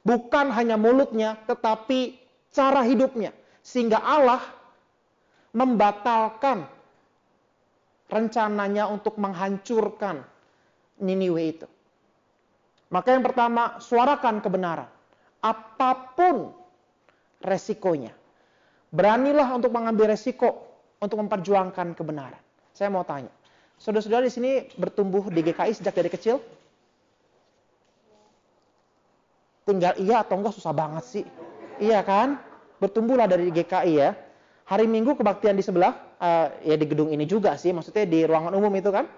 Bukan 0.07 0.55
hanya 0.55 0.79
mulutnya, 0.79 1.35
tetapi 1.51 2.15
cara 2.55 2.87
hidupnya. 2.87 3.35
Sehingga 3.63 3.99
Allah 3.99 4.43
membatalkan 5.51 6.67
rencananya 8.13 8.93
untuk 8.93 9.17
menghancurkan 9.17 10.21
Niniwe 11.01 11.43
itu. 11.49 11.67
Maka 12.93 13.17
yang 13.17 13.25
pertama, 13.25 13.81
suarakan 13.81 14.45
kebenaran. 14.45 14.87
Apa 15.41 16.13
pun 16.13 16.53
resikonya. 17.41 18.13
Beranilah 18.93 19.49
untuk 19.57 19.73
mengambil 19.73 20.13
resiko 20.13 20.69
untuk 21.01 21.19
memperjuangkan 21.25 21.97
kebenaran. 21.97 22.39
Saya 22.77 22.93
mau 22.93 23.03
tanya, 23.03 23.33
saudara-saudara 23.81 24.29
di 24.29 24.33
sini 24.33 24.51
bertumbuh 24.77 25.33
di 25.33 25.41
GKI 25.41 25.73
sejak 25.73 25.97
dari 25.97 26.13
kecil? 26.13 26.37
Tinggal 29.65 29.97
iya 29.99 30.21
atau 30.21 30.37
enggak 30.39 30.55
susah 30.55 30.77
banget 30.77 31.05
sih. 31.09 31.25
Iya 31.81 32.05
kan? 32.05 32.37
Bertumbuhlah 32.79 33.27
dari 33.27 33.49
GKI 33.49 33.93
ya. 33.97 34.13
Hari 34.67 34.87
Minggu 34.87 35.19
kebaktian 35.19 35.59
di 35.59 35.65
sebelah, 35.65 35.95
uh, 36.23 36.49
ya 36.63 36.79
di 36.79 36.87
gedung 36.87 37.11
ini 37.11 37.27
juga 37.27 37.59
sih, 37.59 37.75
maksudnya 37.75 38.07
di 38.07 38.23
ruangan 38.23 38.55
umum 38.55 38.73
itu 38.79 38.89
kan. 38.95 39.11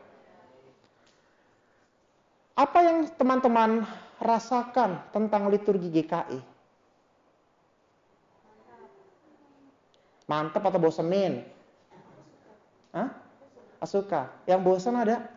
Apa 2.55 2.79
yang 2.87 2.99
teman-teman 3.19 3.83
rasakan 4.23 5.03
tentang 5.11 5.51
liturgi 5.51 5.91
GKI? 5.91 6.39
Mantep 10.25 10.63
atau 10.65 10.81
bosenin? 10.81 11.45
Hah? 12.95 13.11
Suka. 13.85 14.33
Yang 14.49 14.61
bosan 14.65 14.97
ada? 14.97 15.29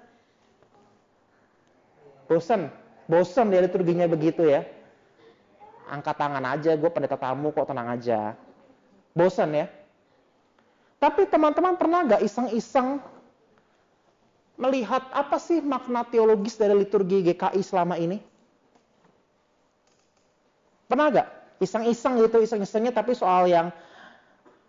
Bosan. 2.31 2.71
Bosan 3.07 3.51
dia 3.51 3.59
liturginya 3.59 4.07
begitu 4.07 4.47
ya. 4.47 4.63
Angkat 5.87 6.15
tangan 6.15 6.43
aja, 6.43 6.75
gue 6.75 6.89
pendeta 6.91 7.19
tamu 7.19 7.51
kok 7.51 7.67
tenang 7.67 7.91
aja. 7.91 8.35
Bosan 9.11 9.51
ya. 9.55 9.67
Tapi 10.97 11.29
teman-teman 11.29 11.77
pernah 11.77 12.01
gak 12.09 12.25
iseng-iseng 12.25 12.97
melihat 14.57 15.05
apa 15.13 15.37
sih 15.37 15.61
makna 15.61 16.01
teologis 16.01 16.57
dari 16.57 16.73
liturgi 16.73 17.21
GKI 17.21 17.61
selama 17.61 18.01
ini? 18.01 18.17
Pernah 20.89 21.05
gak? 21.13 21.27
Iseng-iseng 21.61 22.17
gitu, 22.21 22.41
iseng-isengnya 22.41 22.93
tapi 22.93 23.13
soal 23.13 23.45
yang 23.45 23.69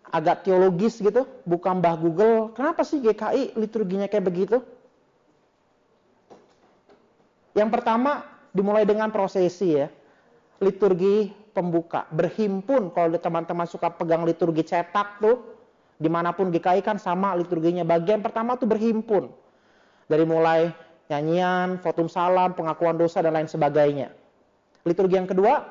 agak 0.09 0.45
teologis 0.45 1.01
gitu, 1.01 1.25
bukan 1.45 1.81
Mbah 1.81 1.97
Google. 1.97 2.53
Kenapa 2.53 2.85
sih 2.85 3.01
GKI 3.01 3.57
liturginya 3.57 4.05
kayak 4.05 4.25
begitu? 4.25 4.57
Yang 7.57 7.69
pertama 7.73 8.25
dimulai 8.53 8.85
dengan 8.85 9.09
prosesi 9.09 9.77
ya. 9.77 9.89
liturgi 10.59 11.31
pembuka, 11.55 12.03
berhimpun. 12.11 12.91
Kalau 12.91 13.15
teman-teman 13.15 13.63
suka 13.63 13.87
pegang 13.95 14.27
liturgi 14.27 14.67
cetak 14.67 15.23
tuh, 15.23 15.58
di 15.99 16.07
mana 16.07 16.31
pun 16.31 16.47
GKI 16.47 16.79
kan 16.79 16.95
sama 16.95 17.35
liturginya. 17.35 17.83
Bagian 17.83 18.23
pertama 18.23 18.55
tuh 18.55 18.71
berhimpun. 18.71 19.27
Dari 20.07 20.23
mulai 20.23 20.71
nyanyian, 21.11 21.77
fotum 21.83 22.07
salam, 22.07 22.55
pengakuan 22.55 22.95
dosa, 22.95 23.19
dan 23.19 23.35
lain 23.35 23.51
sebagainya. 23.51 24.15
Liturgi 24.87 25.19
yang 25.19 25.27
kedua, 25.27 25.67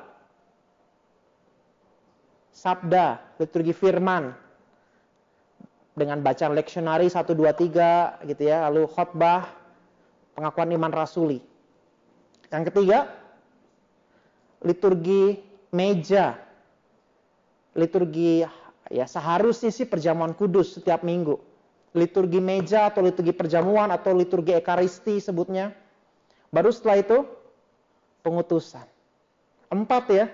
sabda, 2.53 3.17
liturgi 3.41 3.73
firman. 3.73 4.37
Dengan 5.97 6.23
bacaan 6.23 6.55
leksionari 6.55 7.11
1, 7.11 7.35
2, 7.35 7.51
3 7.51 8.23
gitu 8.23 8.41
ya. 8.47 8.63
Lalu 8.69 8.87
khotbah, 8.87 9.51
pengakuan 10.37 10.71
iman 10.71 10.93
rasuli. 10.95 11.43
Yang 12.47 12.63
ketiga, 12.71 13.11
liturgi 14.63 15.43
meja. 15.75 16.39
Liturgi 17.75 18.47
ya 18.89 19.05
seharusnya 19.05 19.69
sih 19.69 19.85
perjamuan 19.85 20.33
kudus 20.33 20.77
setiap 20.77 21.05
minggu. 21.05 21.37
Liturgi 21.93 22.37
meja 22.37 22.89
atau 22.89 23.01
liturgi 23.01 23.33
perjamuan 23.33 23.89
atau 23.89 24.13
liturgi 24.13 24.53
ekaristi 24.53 25.17
sebutnya. 25.17 25.73
Baru 26.53 26.69
setelah 26.69 27.01
itu 27.01 27.17
pengutusan. 28.21 28.85
Empat 29.69 30.03
ya, 30.09 30.25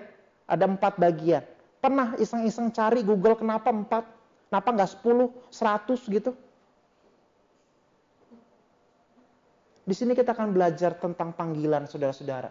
ada 0.48 0.64
empat 0.64 0.96
bagian. 0.96 1.44
Pernah 1.80 2.16
iseng-iseng 2.16 2.72
cari 2.72 3.04
Google 3.04 3.36
kenapa 3.36 3.72
empat? 3.72 4.04
Kenapa 4.48 4.68
nggak 4.72 4.90
sepuluh, 4.90 5.28
seratus 5.52 6.04
gitu? 6.08 6.32
Di 9.86 9.94
sini 9.94 10.18
kita 10.18 10.34
akan 10.34 10.50
belajar 10.50 10.98
tentang 10.98 11.30
panggilan 11.30 11.86
saudara-saudara. 11.86 12.50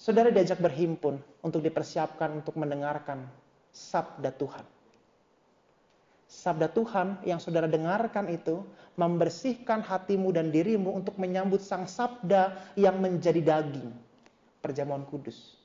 Saudara 0.00 0.32
diajak 0.32 0.58
berhimpun 0.58 1.20
untuk 1.44 1.60
dipersiapkan 1.60 2.42
untuk 2.42 2.56
mendengarkan 2.56 3.28
sabda 3.72 4.30
Tuhan. 4.36 4.64
Sabda 6.28 6.68
Tuhan 6.72 7.20
yang 7.28 7.36
saudara 7.36 7.68
dengarkan 7.68 8.28
itu 8.32 8.64
membersihkan 8.96 9.84
hatimu 9.84 10.32
dan 10.32 10.48
dirimu 10.48 10.96
untuk 10.96 11.20
menyambut 11.20 11.60
sang 11.60 11.84
sabda 11.84 12.56
yang 12.76 13.00
menjadi 13.00 13.40
daging. 13.40 13.92
Perjamuan 14.64 15.04
kudus. 15.04 15.60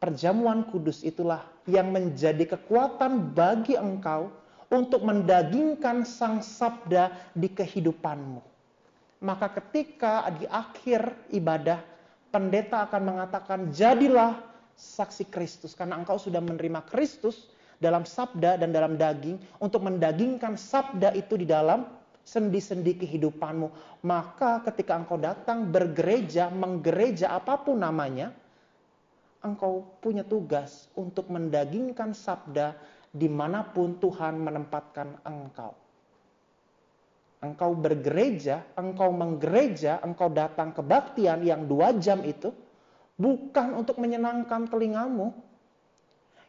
Perjamuan 0.00 0.64
kudus 0.68 1.04
itulah 1.04 1.44
yang 1.68 1.92
menjadi 1.92 2.56
kekuatan 2.56 3.32
bagi 3.32 3.76
engkau 3.76 4.32
untuk 4.72 5.04
mendagingkan 5.04 6.04
sang 6.04 6.40
sabda 6.40 7.12
di 7.36 7.48
kehidupanmu 7.52 8.50
maka 9.20 9.52
ketika 9.60 10.32
di 10.32 10.48
akhir 10.48 11.28
ibadah 11.28 11.84
pendeta 12.32 12.88
akan 12.88 13.02
mengatakan 13.04 13.60
jadilah 13.68 14.40
saksi 14.80 15.28
Kristus 15.28 15.76
karena 15.76 16.00
engkau 16.00 16.16
sudah 16.16 16.40
menerima 16.40 16.88
Kristus 16.88 17.52
dalam 17.76 18.08
sabda 18.08 18.56
dan 18.56 18.72
dalam 18.72 18.96
daging 18.96 19.36
untuk 19.60 19.84
mendagingkan 19.84 20.56
sabda 20.56 21.12
itu 21.12 21.36
di 21.36 21.44
dalam 21.44 21.84
sendi-sendi 22.24 22.96
kehidupanmu. 22.96 24.00
Maka 24.08 24.64
ketika 24.64 24.96
engkau 24.96 25.20
datang 25.20 25.68
bergereja, 25.68 26.48
menggereja 26.48 27.36
apa 27.36 27.60
pun 27.60 27.84
namanya, 27.84 28.32
engkau 29.44 29.84
punya 30.00 30.24
tugas 30.24 30.88
untuk 30.96 31.28
mendagingkan 31.28 32.16
sabda 32.16 32.72
di 33.12 33.28
mana 33.28 33.64
pun 33.64 34.00
Tuhan 34.00 34.40
menempatkan 34.40 35.20
engkau 35.28 35.76
engkau 37.40 37.72
bergereja, 37.72 38.60
engkau 38.76 39.10
menggereja, 39.10 40.04
engkau 40.04 40.28
datang 40.28 40.76
kebaktian 40.76 41.40
yang 41.40 41.64
dua 41.64 41.96
jam 41.96 42.20
itu, 42.20 42.52
bukan 43.20 43.76
untuk 43.76 44.00
menyenangkan 44.00 44.64
telingamu. 44.64 45.36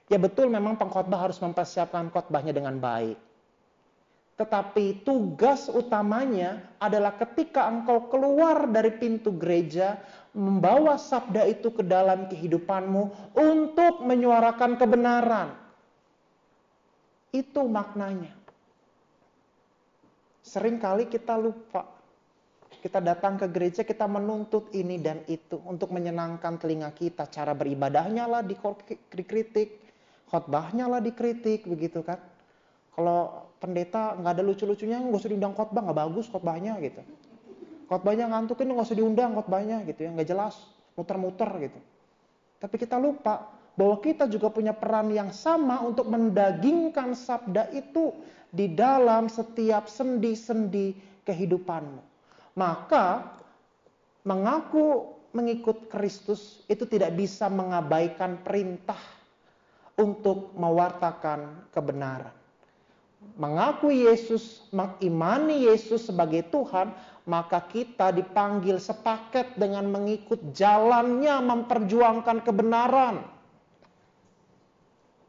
Ya 0.07 0.15
betul 0.15 0.47
memang 0.47 0.79
pengkhotbah 0.79 1.27
harus 1.27 1.39
mempersiapkan 1.43 2.07
khotbahnya 2.11 2.55
dengan 2.55 2.79
baik. 2.79 3.19
Tetapi 4.39 5.05
tugas 5.05 5.69
utamanya 5.69 6.65
adalah 6.81 7.13
ketika 7.13 7.67
engkau 7.69 8.09
keluar 8.09 8.65
dari 8.71 8.89
pintu 8.97 9.35
gereja, 9.35 10.01
membawa 10.33 10.97
sabda 10.97 11.45
itu 11.45 11.69
ke 11.69 11.83
dalam 11.85 12.25
kehidupanmu 12.25 13.35
untuk 13.37 14.01
menyuarakan 14.01 14.81
kebenaran. 14.81 15.53
Itu 17.29 17.69
maknanya. 17.69 18.33
Seringkali 20.41 21.07
kita 21.07 21.37
lupa. 21.37 22.00
Kita 22.81 22.97
datang 22.97 23.37
ke 23.37 23.45
gereja, 23.45 23.85
kita 23.85 24.09
menuntut 24.09 24.73
ini 24.73 24.97
dan 24.97 25.21
itu 25.29 25.61
untuk 25.69 25.93
menyenangkan 25.93 26.57
telinga 26.57 26.89
kita. 26.97 27.29
Cara 27.29 27.53
beribadahnya 27.53 28.25
lah 28.25 28.41
dikritik, 28.41 29.77
khotbahnya 30.25 30.89
lah 30.89 30.97
dikritik, 30.97 31.69
begitu 31.69 32.01
kan. 32.01 32.17
Kalau 32.91 33.53
pendeta 33.61 34.17
nggak 34.17 34.33
ada 34.33 34.43
lucu-lucunya, 34.43 34.97
nggak 34.97 35.13
usah 35.13 35.29
diundang 35.29 35.53
khotbah, 35.53 35.85
nggak 35.85 35.99
bagus 36.09 36.25
khotbahnya 36.25 36.81
gitu. 36.81 37.05
Khotbahnya 37.85 38.25
ngantukin 38.33 38.73
nggak 38.73 38.87
usah 38.89 38.97
diundang 38.97 39.37
khotbahnya 39.37 39.85
gitu 39.85 40.01
ya, 40.01 40.09
nggak 40.17 40.27
jelas, 40.27 40.57
muter-muter 40.97 41.53
gitu. 41.61 41.79
Tapi 42.57 42.75
kita 42.81 42.97
lupa 42.97 43.45
bahwa 43.77 44.01
kita 44.01 44.25
juga 44.25 44.49
punya 44.49 44.73
peran 44.73 45.13
yang 45.13 45.29
sama 45.29 45.85
untuk 45.85 46.09
mendagingkan 46.09 47.13
sabda 47.13 47.69
itu 47.77 48.09
di 48.49 48.73
dalam 48.73 49.29
setiap 49.29 49.85
sendi-sendi 49.85 50.97
kehidupanmu. 51.23 52.10
Maka 52.55 53.31
mengaku 54.27 55.17
mengikut 55.31 55.87
Kristus 55.87 56.63
itu 56.67 56.83
tidak 56.83 57.15
bisa 57.15 57.47
mengabaikan 57.47 58.43
perintah 58.43 58.99
untuk 59.95 60.51
mewartakan 60.55 61.71
kebenaran. 61.71 62.35
Mengaku 63.37 63.93
Yesus, 63.93 64.65
mengimani 64.73 65.69
Yesus 65.69 66.09
sebagai 66.09 66.41
Tuhan, 66.49 66.89
maka 67.29 67.61
kita 67.61 68.09
dipanggil 68.09 68.81
sepaket 68.81 69.55
dengan 69.61 69.87
mengikut 69.93 70.41
jalannya 70.57 71.37
memperjuangkan 71.45 72.41
kebenaran. 72.41 73.21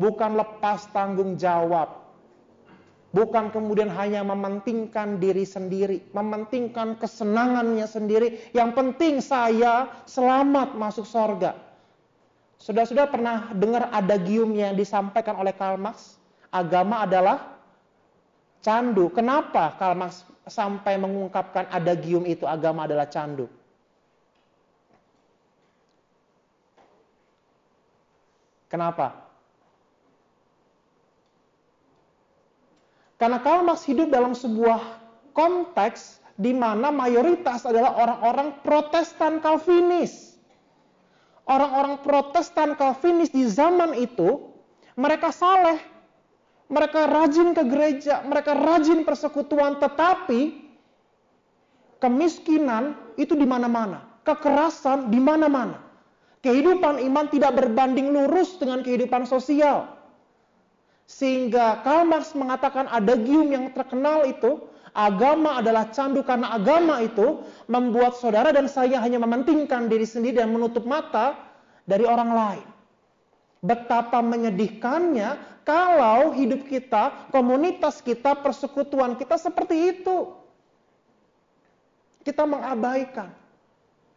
Bukan 0.01 0.33
lepas 0.35 0.89
tanggung 0.91 1.37
jawab, 1.37 2.02
Bukan 3.13 3.53
kemudian 3.53 3.93
hanya 3.93 4.25
mementingkan 4.25 5.21
diri 5.21 5.45
sendiri, 5.45 6.01
mementingkan 6.17 6.97
kesenangannya 6.97 7.85
sendiri. 7.85 8.49
Yang 8.57 8.71
penting 8.73 9.15
saya 9.21 10.01
selamat 10.09 10.73
masuk 10.81 11.05
sorga. 11.05 11.53
Sudah-sudah 12.57 13.05
pernah 13.13 13.53
dengar 13.53 13.93
adagium 13.93 14.57
yang 14.57 14.73
disampaikan 14.73 15.37
oleh 15.37 15.53
Karl 15.53 15.77
Marx? 15.77 16.17
Agama 16.49 17.05
adalah 17.05 17.61
candu. 18.65 19.13
Kenapa 19.13 19.77
Karl 19.77 19.93
Marx 19.93 20.25
sampai 20.49 20.97
mengungkapkan 20.97 21.69
adagium 21.69 22.25
itu 22.25 22.49
agama 22.49 22.89
adalah 22.89 23.05
candu? 23.13 23.45
Kenapa? 28.73 29.22
Karena 33.23 33.39
Karl 33.39 33.63
Marx 33.63 33.87
hidup 33.87 34.11
dalam 34.11 34.35
sebuah 34.35 34.99
konteks 35.31 36.19
di 36.35 36.51
mana 36.51 36.91
mayoritas 36.91 37.63
adalah 37.63 37.95
orang-orang 37.95 38.59
Protestan 38.67 39.39
Calvinis. 39.39 40.35
Orang-orang 41.47 42.03
Protestan 42.03 42.75
Calvinis 42.75 43.31
di 43.31 43.47
zaman 43.47 43.95
itu 43.95 44.43
mereka 44.99 45.31
saleh, 45.31 45.79
mereka 46.67 47.07
rajin 47.07 47.55
ke 47.55 47.63
gereja, 47.63 48.27
mereka 48.27 48.59
rajin 48.59 49.07
persekutuan, 49.07 49.79
tetapi 49.79 50.59
kemiskinan 52.03 52.99
itu 53.15 53.39
di 53.39 53.47
mana-mana, 53.47 54.03
kekerasan 54.27 55.15
di 55.15 55.23
mana-mana. 55.23 55.79
Kehidupan 56.43 56.99
iman 57.07 57.31
tidak 57.31 57.55
berbanding 57.55 58.11
lurus 58.11 58.59
dengan 58.59 58.83
kehidupan 58.83 59.31
sosial. 59.31 60.02
Sehingga 61.13 61.85
Karl 61.85 62.09
Marx 62.09 62.33
mengatakan 62.33 62.89
ada 62.89 63.13
gium 63.21 63.53
yang 63.53 63.69
terkenal 63.77 64.25
itu, 64.25 64.65
agama 64.97 65.61
adalah 65.61 65.93
candu 65.93 66.25
karena 66.25 66.57
agama 66.57 67.05
itu 67.05 67.45
membuat 67.69 68.17
saudara 68.17 68.49
dan 68.49 68.65
saya 68.65 68.97
hanya 68.97 69.21
mementingkan 69.21 69.93
diri 69.93 70.09
sendiri 70.09 70.41
dan 70.41 70.49
menutup 70.49 70.89
mata 70.89 71.37
dari 71.85 72.09
orang 72.09 72.33
lain. 72.33 72.67
Betapa 73.61 74.25
menyedihkannya 74.25 75.61
kalau 75.69 76.33
hidup 76.33 76.65
kita, 76.65 77.29
komunitas 77.29 78.01
kita, 78.01 78.33
persekutuan 78.41 79.13
kita 79.21 79.37
seperti 79.37 79.93
itu. 79.93 80.33
Kita 82.25 82.49
mengabaikan 82.49 83.37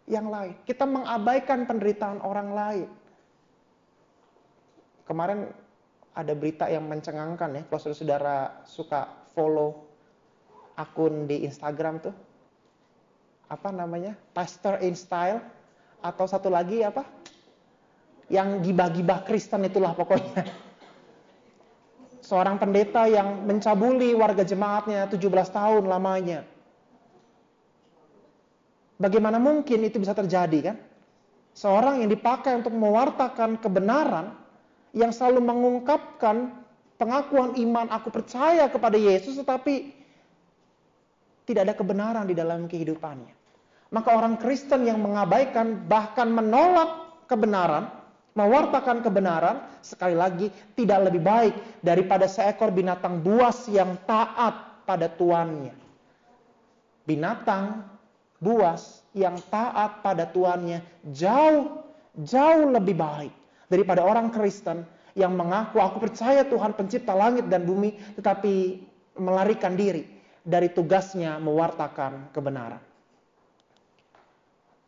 yang 0.07 0.31
lain. 0.31 0.55
Kita 0.63 0.87
mengabaikan 0.87 1.67
penderitaan 1.67 2.23
orang 2.23 2.49
lain. 2.55 2.89
Kemarin 5.05 5.64
ada 6.16 6.32
berita 6.32 6.72
yang 6.72 6.88
mencengangkan 6.88 7.59
ya 7.59 7.61
kalau 7.68 7.80
saudara-saudara 7.80 8.63
suka 8.63 9.11
follow 9.36 9.84
akun 10.80 11.28
di 11.28 11.43
Instagram 11.43 11.99
tuh 11.99 12.16
apa 13.51 13.70
namanya 13.70 14.18
Pastor 14.34 14.82
in 14.82 14.95
Style 14.95 15.43
atau 16.01 16.26
satu 16.26 16.49
lagi 16.49 16.82
apa 16.82 17.05
yang 18.30 18.61
gibah-gibah 18.61 19.22
Kristen 19.26 19.70
itulah 19.70 19.93
pokoknya. 19.93 20.66
Seorang 22.26 22.57
pendeta 22.57 23.05
yang 23.05 23.45
mencabuli 23.45 24.18
warga 24.18 24.41
jemaatnya 24.41 25.05
17 25.05 25.22
tahun 25.30 25.86
lamanya. 25.86 26.41
Bagaimana 28.97 29.38
mungkin 29.38 29.86
itu 29.86 30.01
bisa 30.01 30.18
terjadi 30.18 30.74
kan? 30.74 30.78
Seorang 31.53 32.01
yang 32.01 32.09
dipakai 32.09 32.57
untuk 32.57 32.74
mewartakan 32.74 33.61
kebenaran, 33.61 34.34
yang 34.95 35.11
selalu 35.11 35.43
mengungkapkan 35.43 36.55
pengakuan 36.95 37.59
iman 37.59 37.91
aku 37.91 38.07
percaya 38.09 38.71
kepada 38.71 38.95
Yesus 38.95 39.35
tetapi 39.35 39.91
tidak 41.45 41.61
ada 41.69 41.75
kebenaran 41.75 42.25
di 42.25 42.33
dalam 42.33 42.65
kehidupannya. 42.65 43.35
Maka 43.93 44.09
orang 44.17 44.39
Kristen 44.41 44.87
yang 44.87 44.97
mengabaikan 45.03 45.85
bahkan 45.85 46.31
menolak 46.31 47.21
kebenaran, 47.29 47.91
mewartakan 48.33 49.05
kebenaran, 49.05 49.61
sekali 49.85 50.17
lagi 50.17 50.49
tidak 50.73 51.11
lebih 51.11 51.21
baik 51.21 51.53
daripada 51.85 52.25
seekor 52.25 52.73
binatang 52.73 53.21
buas 53.21 53.69
yang 53.69 53.93
taat 54.09 54.87
pada 54.89 55.05
tuannya. 55.05 55.75
Binatang 57.05 57.85
buas 58.41 59.05
yang 59.13 59.37
taat 59.53 60.01
pada 60.01 60.25
tuannya 60.25 60.81
jauh 61.13 61.85
jauh 62.25 62.67
lebih 62.73 62.97
baik 62.97 63.44
daripada 63.72 64.05
orang 64.05 64.30
Kristen 64.30 64.86
yang 65.16 65.32
mengaku 65.34 65.80
aku 65.80 66.03
percaya 66.03 66.43
Tuhan 66.43 66.76
pencipta 66.76 67.16
langit 67.16 67.47
dan 67.47 67.63
bumi 67.63 67.95
tetapi 68.20 68.84
melarikan 69.16 69.80
diri 69.80 70.03
dari 70.45 70.70
tugasnya 70.70 71.39
mewartakan 71.39 72.30
kebenaran. 72.36 72.84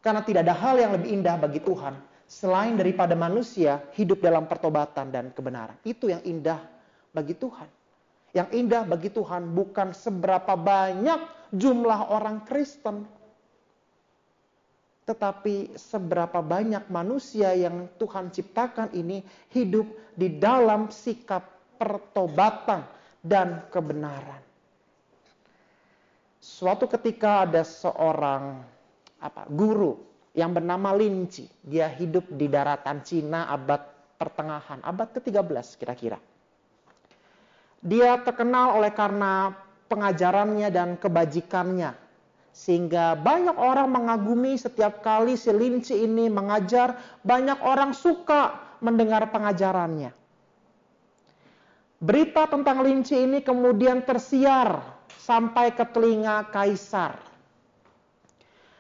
Karena 0.04 0.22
tidak 0.22 0.46
ada 0.46 0.56
hal 0.56 0.76
yang 0.78 0.92
lebih 0.94 1.10
indah 1.10 1.36
bagi 1.36 1.60
Tuhan 1.64 1.98
selain 2.28 2.76
daripada 2.76 3.16
manusia 3.16 3.82
hidup 3.96 4.20
dalam 4.20 4.46
pertobatan 4.46 5.10
dan 5.10 5.32
kebenaran. 5.32 5.80
Itu 5.82 6.12
yang 6.12 6.22
indah 6.28 6.60
bagi 7.16 7.34
Tuhan. 7.34 7.68
Yang 8.36 8.50
indah 8.54 8.84
bagi 8.86 9.10
Tuhan 9.10 9.56
bukan 9.56 9.96
seberapa 9.96 10.54
banyak 10.54 11.52
jumlah 11.56 12.12
orang 12.12 12.44
Kristen 12.46 13.08
tetapi 15.08 15.80
seberapa 15.80 16.44
banyak 16.44 16.92
manusia 16.92 17.56
yang 17.56 17.88
Tuhan 17.96 18.28
ciptakan 18.28 18.92
ini 18.92 19.24
hidup 19.56 19.88
di 20.12 20.36
dalam 20.36 20.92
sikap 20.92 21.48
pertobatan 21.80 22.84
dan 23.24 23.64
kebenaran. 23.72 24.44
Suatu 26.44 26.92
ketika 26.92 27.48
ada 27.48 27.64
seorang 27.64 28.60
apa 29.24 29.48
guru 29.48 29.96
yang 30.36 30.52
bernama 30.52 30.92
Linci. 30.92 31.48
Dia 31.64 31.88
hidup 31.88 32.28
di 32.28 32.52
daratan 32.52 33.00
Cina 33.02 33.48
abad 33.48 33.80
pertengahan, 34.20 34.84
abad 34.84 35.08
ke-13 35.16 35.68
kira-kira. 35.80 36.20
Dia 37.80 38.20
terkenal 38.22 38.76
oleh 38.76 38.92
karena 38.92 39.56
pengajarannya 39.88 40.68
dan 40.68 41.00
kebajikannya 41.00 42.07
sehingga 42.58 43.14
banyak 43.14 43.54
orang 43.54 43.86
mengagumi 43.94 44.58
setiap 44.58 45.06
kali 45.06 45.38
si 45.38 45.54
Linci 45.54 45.94
ini 45.94 46.26
mengajar, 46.26 46.98
banyak 47.22 47.62
orang 47.62 47.94
suka 47.94 48.58
mendengar 48.82 49.30
pengajarannya. 49.30 50.10
Berita 52.02 52.50
tentang 52.50 52.82
Linci 52.82 53.14
ini 53.14 53.46
kemudian 53.46 54.02
tersiar 54.02 54.82
sampai 55.22 55.70
ke 55.78 55.86
telinga 55.86 56.50
kaisar. 56.50 57.22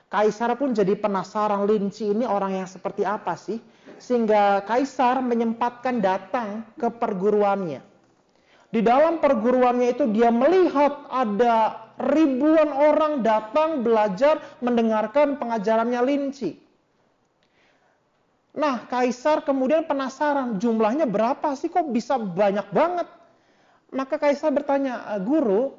Kaisar 0.09 0.57
pun 0.57 0.73
jadi 0.73 0.97
penasaran 0.97 1.69
Linci 1.69 2.09
ini 2.09 2.25
orang 2.25 2.57
yang 2.57 2.65
seperti 2.65 3.05
apa 3.05 3.38
sih? 3.38 3.61
Sehingga 4.01 4.65
kaisar 4.65 5.21
menyempatkan 5.21 6.01
datang 6.01 6.65
ke 6.82 6.89
perguruannya. 6.89 7.86
Di 8.73 8.82
dalam 8.82 9.21
perguruannya 9.21 9.93
itu 9.93 10.09
dia 10.09 10.34
melihat 10.34 11.07
ada 11.13 11.87
ribuan 11.98 12.70
orang 12.70 13.26
datang 13.26 13.82
belajar 13.82 14.38
mendengarkan 14.62 15.41
pengajarannya 15.41 16.02
Linci. 16.06 16.52
Nah, 18.58 18.89
kaisar 18.89 19.45
kemudian 19.45 19.86
penasaran, 19.86 20.58
jumlahnya 20.58 21.06
berapa 21.06 21.54
sih 21.54 21.70
kok 21.70 21.89
bisa 21.93 22.18
banyak 22.18 22.66
banget? 22.74 23.06
Maka 23.93 24.18
kaisar 24.18 24.50
bertanya, 24.50 25.14
eh, 25.14 25.22
"Guru, 25.22 25.74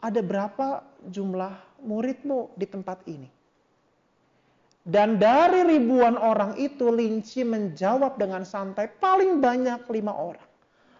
ada 0.00 0.20
berapa 0.24 0.80
jumlah 1.12 1.84
muridmu 1.84 2.56
di 2.56 2.66
tempat 2.68 3.04
ini?" 3.04 3.28
Dan 4.88 5.20
dari 5.20 5.68
ribuan 5.68 6.16
orang 6.16 6.56
itu 6.56 6.88
Linci 6.88 7.44
menjawab 7.44 8.16
dengan 8.16 8.48
santai, 8.48 8.88
paling 8.88 9.44
banyak 9.44 9.84
lima 9.92 10.16
orang. 10.16 10.48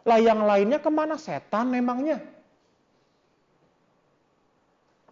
Lah 0.04 0.20
yang 0.20 0.44
lainnya 0.44 0.76
ke 0.76 0.92
mana 0.92 1.16
setan 1.16 1.72
memangnya? 1.72 2.20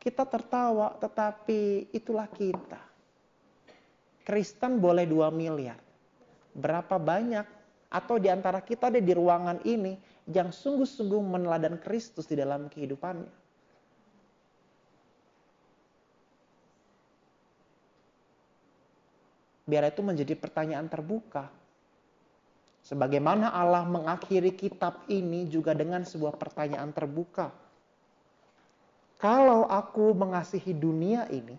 Kita 0.07 0.23
tertawa, 0.23 0.95
tetapi 1.03 1.91
itulah 1.91 2.31
kita. 2.31 2.79
Kristen 4.23 4.79
boleh 4.79 5.03
2 5.03 5.35
miliar. 5.35 5.83
Berapa 6.55 6.95
banyak 6.95 7.43
atau 7.91 8.15
di 8.15 8.31
antara 8.31 8.63
kita 8.63 8.87
ada 8.87 9.03
di 9.03 9.11
ruangan 9.11 9.59
ini 9.67 9.99
yang 10.31 10.55
sungguh-sungguh 10.55 11.19
meneladan 11.19 11.83
Kristus 11.83 12.31
di 12.31 12.39
dalam 12.39 12.71
kehidupannya. 12.71 13.35
Biar 19.67 19.91
itu 19.91 20.07
menjadi 20.07 20.39
pertanyaan 20.39 20.87
terbuka. 20.87 21.51
Sebagaimana 22.87 23.51
Allah 23.51 23.83
mengakhiri 23.83 24.55
kitab 24.55 25.03
ini 25.11 25.51
juga 25.51 25.75
dengan 25.75 26.07
sebuah 26.07 26.39
pertanyaan 26.39 26.95
terbuka 26.95 27.66
kalau 29.17 29.65
aku 29.65 30.13
mengasihi 30.13 30.77
dunia 30.77 31.25
ini, 31.33 31.57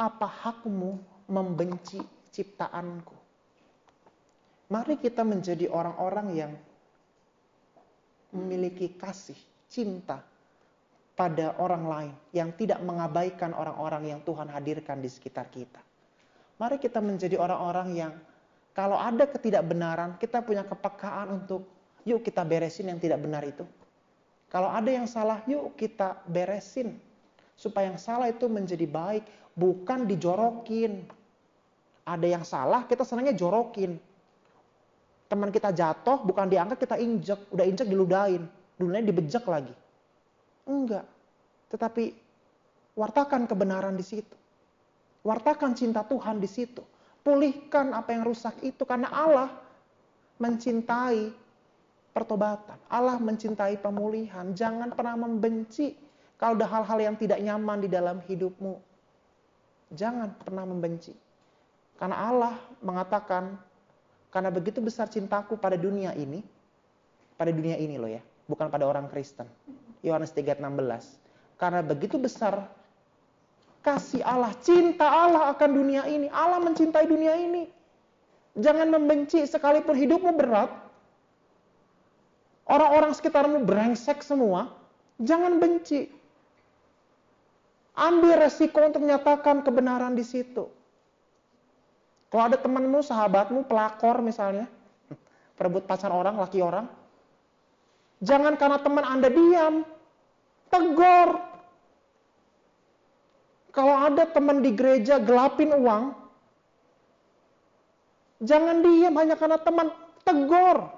apa 0.00 0.24
hakmu 0.24 0.96
membenci 1.28 2.00
ciptaanku? 2.32 3.16
Mari 4.70 4.96
kita 4.96 5.26
menjadi 5.26 5.66
orang-orang 5.68 6.28
yang 6.32 6.52
memiliki 8.30 8.94
kasih, 8.94 9.36
cinta 9.66 10.22
pada 11.18 11.52
orang 11.60 11.84
lain 11.84 12.14
yang 12.32 12.48
tidak 12.56 12.80
mengabaikan 12.80 13.52
orang-orang 13.52 14.14
yang 14.14 14.20
Tuhan 14.24 14.48
hadirkan 14.48 15.04
di 15.04 15.10
sekitar 15.10 15.52
kita. 15.52 15.82
Mari 16.56 16.80
kita 16.80 17.04
menjadi 17.04 17.36
orang-orang 17.36 17.88
yang 17.92 18.12
kalau 18.72 18.96
ada 18.96 19.26
ketidakbenaran, 19.28 20.16
kita 20.16 20.40
punya 20.40 20.64
kepekaan 20.64 21.44
untuk 21.44 21.66
yuk 22.06 22.24
kita 22.24 22.46
beresin 22.46 22.88
yang 22.88 22.96
tidak 23.02 23.20
benar 23.20 23.44
itu. 23.44 23.66
Kalau 24.50 24.66
ada 24.66 24.90
yang 24.90 25.06
salah, 25.06 25.46
yuk 25.46 25.78
kita 25.78 26.26
beresin. 26.26 26.98
Supaya 27.54 27.94
yang 27.94 28.00
salah 28.02 28.26
itu 28.26 28.50
menjadi 28.50 28.82
baik, 28.82 29.54
bukan 29.54 30.10
dijorokin. 30.10 31.06
Ada 32.02 32.26
yang 32.26 32.42
salah, 32.42 32.82
kita 32.90 33.06
senangnya 33.06 33.38
jorokin. 33.38 33.94
Teman 35.30 35.54
kita 35.54 35.70
jatuh, 35.70 36.26
bukan 36.26 36.50
diangkat, 36.50 36.82
kita 36.82 36.98
injek. 36.98 37.38
Udah 37.54 37.62
injek, 37.62 37.86
diludain. 37.86 38.42
Dulunya 38.74 39.06
dibejek 39.06 39.46
lagi. 39.46 39.70
Enggak. 40.66 41.06
Tetapi 41.70 42.10
wartakan 42.98 43.46
kebenaran 43.46 43.94
di 43.94 44.02
situ. 44.02 44.34
Wartakan 45.22 45.78
cinta 45.78 46.02
Tuhan 46.02 46.42
di 46.42 46.50
situ. 46.50 46.82
Pulihkan 47.22 47.94
apa 47.94 48.16
yang 48.16 48.26
rusak 48.26 48.58
itu 48.66 48.82
karena 48.82 49.12
Allah 49.12 49.52
mencintai 50.40 51.30
pertobatan. 52.10 52.78
Allah 52.90 53.16
mencintai 53.18 53.78
pemulihan. 53.78 54.50
Jangan 54.54 54.94
pernah 54.94 55.14
membenci 55.14 55.94
kalau 56.40 56.56
ada 56.56 56.66
hal-hal 56.66 56.98
yang 57.12 57.16
tidak 57.20 57.38
nyaman 57.38 57.84
di 57.84 57.88
dalam 57.92 58.18
hidupmu. 58.24 58.74
Jangan 59.92 60.32
pernah 60.40 60.64
membenci. 60.64 61.12
Karena 62.00 62.16
Allah 62.16 62.54
mengatakan, 62.80 63.60
karena 64.32 64.48
begitu 64.48 64.80
besar 64.80 65.10
cintaku 65.10 65.58
pada 65.60 65.76
dunia 65.76 66.16
ini, 66.16 66.40
pada 67.36 67.52
dunia 67.52 67.76
ini 67.76 68.00
loh 68.00 68.08
ya, 68.08 68.22
bukan 68.48 68.72
pada 68.72 68.88
orang 68.88 69.10
Kristen. 69.12 69.44
Yohanes 70.00 70.32
3:16. 70.32 71.20
Karena 71.60 71.84
begitu 71.84 72.16
besar 72.16 72.72
kasih 73.84 74.24
Allah, 74.24 74.56
cinta 74.64 75.04
Allah 75.04 75.52
akan 75.52 75.70
dunia 75.76 76.08
ini. 76.08 76.32
Allah 76.32 76.56
mencintai 76.60 77.04
dunia 77.04 77.36
ini. 77.36 77.68
Jangan 78.56 78.88
membenci 78.88 79.44
sekalipun 79.44 79.92
hidupmu 79.92 80.32
berat, 80.34 80.72
orang-orang 82.70 83.10
sekitarmu 83.10 83.66
brengsek 83.66 84.22
semua, 84.22 84.70
jangan 85.18 85.58
benci. 85.58 86.06
Ambil 87.98 88.38
resiko 88.38 88.80
untuk 88.86 89.02
menyatakan 89.02 89.66
kebenaran 89.66 90.14
di 90.14 90.22
situ. 90.22 90.70
Kalau 92.30 92.42
ada 92.46 92.54
temanmu, 92.54 93.02
sahabatmu, 93.02 93.66
pelakor 93.66 94.22
misalnya, 94.22 94.70
perebut 95.58 95.84
pacar 95.84 96.14
orang, 96.14 96.38
laki 96.38 96.62
orang, 96.62 96.86
jangan 98.22 98.54
karena 98.54 98.78
teman 98.78 99.04
Anda 99.04 99.28
diam, 99.28 99.74
tegur. 100.70 101.42
Kalau 103.74 103.94
ada 103.98 104.24
teman 104.30 104.62
di 104.62 104.70
gereja 104.74 105.18
gelapin 105.18 105.74
uang, 105.74 106.20
Jangan 108.40 108.80
diam 108.80 109.14
hanya 109.20 109.36
karena 109.36 109.60
teman, 109.60 109.92
tegur. 110.24 110.88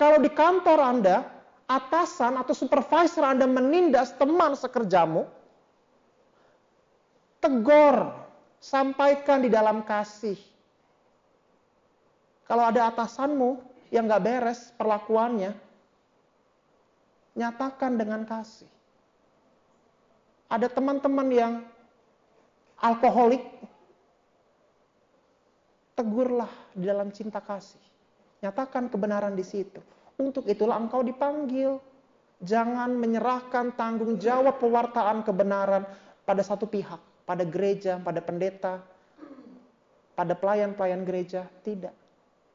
Kalau 0.00 0.16
di 0.16 0.32
kantor 0.32 0.80
Anda, 0.80 1.28
atasan 1.68 2.40
atau 2.40 2.56
supervisor 2.56 3.20
Anda 3.20 3.44
menindas 3.44 4.16
teman 4.16 4.56
sekerjamu, 4.56 5.28
tegur, 7.36 8.08
sampaikan 8.56 9.44
di 9.44 9.52
dalam 9.52 9.84
kasih. 9.84 10.40
Kalau 12.48 12.64
ada 12.64 12.88
atasanmu 12.88 13.60
yang 13.92 14.08
nggak 14.08 14.24
beres 14.24 14.72
perlakuannya, 14.80 15.52
nyatakan 17.36 18.00
dengan 18.00 18.24
kasih. 18.24 18.72
Ada 20.48 20.72
teman-teman 20.72 21.28
yang 21.28 21.52
alkoholik, 22.80 23.44
tegurlah 25.92 26.48
di 26.72 26.88
dalam 26.88 27.12
cinta 27.12 27.44
kasih. 27.44 27.89
Nyatakan 28.40 28.88
kebenaran 28.88 29.36
di 29.36 29.44
situ. 29.44 29.80
Untuk 30.16 30.48
itulah 30.48 30.76
engkau 30.80 31.04
dipanggil. 31.04 31.76
Jangan 32.40 32.96
menyerahkan 32.96 33.76
tanggung 33.76 34.16
jawab 34.16 34.56
pewartaan 34.56 35.20
kebenaran 35.20 35.84
pada 36.24 36.40
satu 36.40 36.64
pihak, 36.64 37.00
pada 37.28 37.44
gereja, 37.44 38.00
pada 38.00 38.24
pendeta, 38.24 38.80
pada 40.16 40.32
pelayan-pelayan 40.32 41.04
gereja. 41.04 41.44
Tidak. 41.60 41.92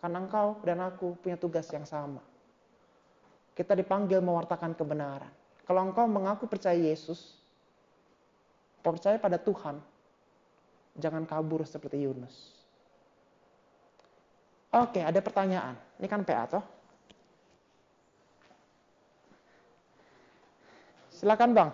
Karena 0.02 0.18
engkau 0.26 0.58
dan 0.66 0.82
aku 0.82 1.14
punya 1.22 1.38
tugas 1.38 1.70
yang 1.70 1.86
sama. 1.86 2.22
Kita 3.54 3.78
dipanggil 3.78 4.26
mewartakan 4.26 4.74
kebenaran. 4.74 5.30
Kalau 5.66 5.82
engkau 5.82 6.06
mengaku 6.06 6.46
percaya 6.46 6.78
Yesus, 6.78 7.38
percaya 8.82 9.18
pada 9.18 9.42
Tuhan, 9.42 9.82
jangan 10.98 11.26
kabur 11.26 11.66
seperti 11.66 12.06
Yunus. 12.06 12.55
Oke, 14.76 15.00
ada 15.00 15.24
pertanyaan. 15.24 15.72
Ini 16.04 16.08
kan 16.12 16.28
PA 16.28 16.44
toh? 16.52 16.60
Silakan 21.16 21.56
Bang. 21.56 21.72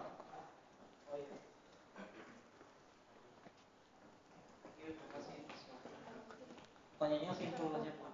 Pertanyaannya 6.93 7.33
simpel 7.33 7.73
aja 7.73 7.91
Pak. 7.97 8.13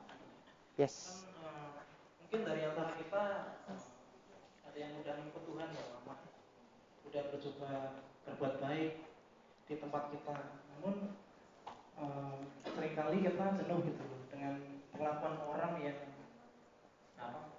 Yes. 0.80 1.28
Uh, 1.36 1.84
mungkin 2.24 2.48
dari 2.48 2.62
antara 2.64 2.96
kita 2.96 3.24
ada 4.64 4.78
yang 4.80 4.96
udah 5.04 5.16
ngikut 5.20 5.44
Tuhan 5.52 5.70
ya 5.76 5.84
lama, 6.00 6.16
udah 7.12 7.24
bercoba 7.36 7.72
berbuat 8.24 8.54
baik 8.64 9.04
di 9.68 9.76
tempat 9.76 10.16
kita. 10.16 10.36
Namun 10.72 11.12
uh, 12.00 12.40
sering 12.72 12.96
kali 12.96 13.20
kita 13.20 13.46
jenuh 13.60 13.84
gitu 13.84 14.27
dengan 14.38 14.62
perlakuan 14.94 15.42
orang 15.50 15.74
yang 15.82 15.98
apa 17.18 17.58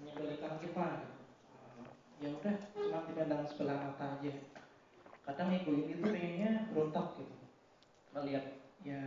menyebelikan 0.00 0.56
kita. 0.56 0.88
Ya 2.16 2.28
udah 2.32 2.56
cuma 2.72 3.04
dipandang 3.04 3.44
sebelah 3.44 3.92
mata 3.92 4.16
aja. 4.16 4.32
Kadang 5.28 5.52
ego 5.52 5.76
ini 5.76 6.00
tuh 6.00 6.08
kayaknya 6.08 6.72
berontak 6.72 7.20
gitu 7.20 7.36
melihat 8.16 8.44
ya 8.84 8.98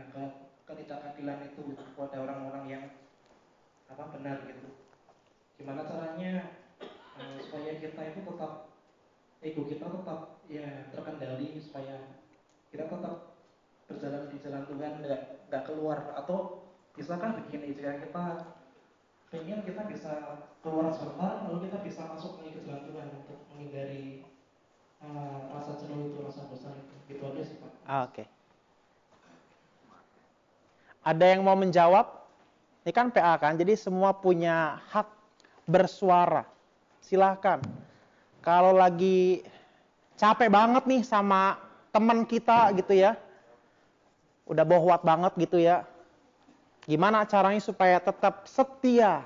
ketidakadilan 0.65 1.45
itu 1.45 1.73
kepada 1.73 2.21
orang-orang 2.21 2.65
yang 2.69 2.83
apa 3.86 4.09
benar 4.17 4.41
gitu 4.49 4.69
gimana 5.61 5.86
caranya 5.86 6.57
uh, 7.21 7.38
supaya 7.38 7.77
kita 7.77 8.01
itu 8.01 8.19
tetap 8.25 8.73
ego 9.45 9.61
kita 9.69 9.86
tetap 9.86 10.41
ya 10.49 10.89
terkendali 10.89 11.53
supaya 11.61 12.17
kita 12.73 12.89
tetap 12.89 13.38
berjalan 13.86 14.25
di 14.33 14.38
jalan 14.41 14.63
Tuhan 14.65 14.93
nggak 15.05 15.63
keluar 15.69 16.17
atau 16.17 16.64
bisakah 16.96 17.36
begini 17.43 17.76
jika 17.76 18.00
kita 18.08 18.24
pengen 19.28 19.60
kita 19.68 19.84
bisa 19.91 20.12
keluar 20.64 20.96
sebentar 20.96 21.43
lalu 21.43 21.68
kita 21.68 21.84
bisa 21.84 22.02
masuk 22.08 22.39
lagi 22.39 22.56
ke 22.56 22.62
jalan 22.64 22.84
Tuhan 22.88 23.08
untuk 23.20 23.39
menghindari 23.52 24.24
uh, 25.04 25.52
rasa 25.52 25.76
jenuh 25.76 26.08
itu 26.08 26.18
rasa 26.24 26.48
bosan 26.48 26.74
itu 26.80 26.96
gitu 27.12 27.24
aja 27.28 27.43
sih 27.43 27.58
pak. 27.60 27.72
Ah, 27.84 28.08
Oke. 28.08 28.24
Okay. 28.24 28.28
Ada 31.06 31.26
yang 31.36 31.46
mau 31.46 31.54
menjawab? 31.54 32.26
Ini 32.82 32.91
kan 32.93 33.10
PA 33.10 33.38
kan, 33.41 33.58
jadi 33.58 33.74
semua 33.78 34.14
punya 34.14 34.78
hak 34.93 35.10
bersuara. 35.66 36.46
Silahkan. 37.02 37.62
Kalau 38.46 38.78
lagi 38.78 39.41
capek 40.18 40.50
banget 40.54 40.86
nih 40.86 41.02
sama 41.02 41.58
teman 41.89 42.26
kita 42.26 42.74
gitu 42.78 42.93
ya, 42.93 43.18
udah 44.46 44.62
bohwat 44.66 45.02
banget 45.02 45.34
gitu 45.50 45.58
ya. 45.58 45.82
Gimana 46.86 47.25
caranya 47.25 47.57
supaya 47.57 47.97
tetap 47.97 48.45
setia? 48.45 49.25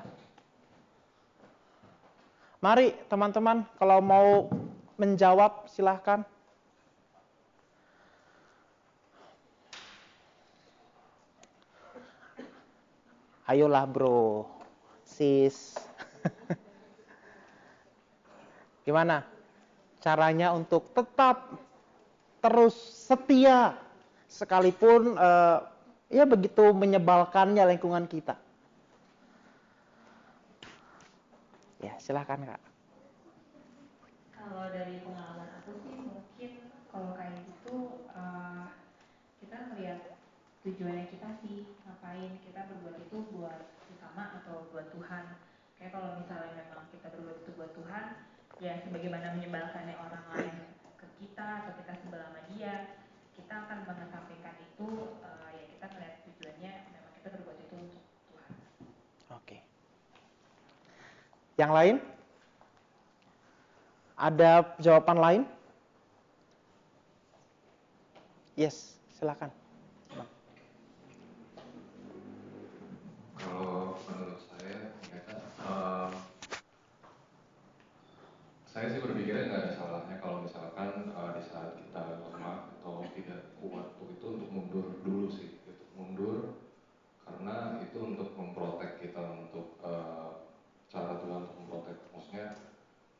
Mari 2.63 2.95
teman-teman, 3.11 3.67
kalau 3.75 3.99
mau 3.99 4.47
menjawab 4.95 5.67
silahkan. 5.67 6.23
Ayolah 13.43 13.83
bro, 13.83 14.47
sis. 15.03 15.75
Gimana 18.87 19.27
caranya 19.99 20.55
untuk 20.55 20.95
tetap 20.95 21.59
terus 22.39 22.75
setia 23.07 23.75
sekalipun 24.31 25.19
uh, 25.19 25.59
ya 26.09 26.25
begitu 26.25 26.73
menyebalkannya 26.73 27.63
lingkungan 27.69 28.09
kita. 28.09 28.35
Ya 31.79 31.95
silahkan 32.01 32.41
kak. 32.43 32.61
Kalau 34.35 34.67
dari 34.73 34.99
pengalaman 35.05 35.49
aku 35.63 35.79
sih 35.85 35.95
mungkin 35.95 36.51
kalau 36.89 37.13
kayak 37.15 37.37
gitu 37.45 38.09
uh, 38.11 38.73
kita 39.39 39.57
melihat 39.71 40.19
tujuannya 40.65 41.07
kita 41.07 41.29
sih 41.45 41.63
ngapain 41.87 42.41
kita 42.43 42.67
berbuat 42.67 42.97
itu 42.99 43.17
buat 43.31 43.71
sesama 43.87 44.43
atau 44.43 44.67
buat 44.75 44.91
Tuhan 44.91 45.39
kayak 45.79 45.95
kalau 45.95 46.19
misalnya 46.19 46.67
memang 46.67 46.91
kita 46.91 47.07
berbuat 47.15 47.37
itu 47.47 47.51
buat 47.55 47.71
Tuhan 47.71 48.05
ya 48.59 48.83
sebagaimana 48.83 49.39
menyebalkannya 49.39 49.95
orang 49.95 50.25
lain 50.35 50.55
ke 50.99 51.07
kita 51.23 51.63
atau 51.63 51.71
kita 51.79 51.93
sebelah 52.03 52.27
sama 52.27 52.41
dia 52.51 52.99
kita 53.39 53.53
akan 53.55 53.87
mengesampingkan 53.87 54.55
itu 54.59 54.89
uh, 55.23 55.38
kita 55.79 55.95
melihat 55.95 56.15
tujuannya 56.27 56.73
memang 56.91 57.13
kita 57.15 57.27
berbuat 57.39 57.57
itu 57.63 57.75
untuk 57.79 58.03
Tuhan. 58.03 58.51
Oke. 59.31 59.57
Yang 61.55 61.71
lain? 61.71 61.95
Ada 64.19 64.75
jawaban 64.83 65.17
lain? 65.23 65.41
Yes 68.59 68.99
silakan. 69.15 69.55
Kalau 73.39 73.95
menurut 74.03 74.43
saya 74.51 74.99
ternyata 74.99 75.35
uh, 75.63 76.11
saya 78.67 78.91
sih 78.91 78.99
berpikirnya 78.99 79.47
nggak 79.47 79.63
ada 79.63 79.71
salahnya 79.79 80.19
kalau 80.19 80.43
misalkan 80.43 81.15
uh, 81.15 81.39
di 81.39 81.43
saat 81.47 81.79
kita 81.79 82.19
lemah 82.19 82.67
atau 82.83 83.07
tidak 83.15 83.55
kuat 83.63 83.95
itu 84.19 84.35
untuk 84.35 84.51
mundur 84.51 84.85
dulu 84.99 85.31
sih 85.31 85.55
gitu. 85.63 85.71
mundur 85.95 86.59
karena 87.23 87.79
itu 87.79 87.99
untuk 88.03 88.35
memprotek 88.35 88.99
kita 88.99 89.47
untuk 89.47 89.79
uh, 89.79 90.43
cara 90.91 91.23
Tuhan 91.23 91.47
untuk 91.47 91.57
memprotek 91.63 91.97
maksudnya 92.11 92.47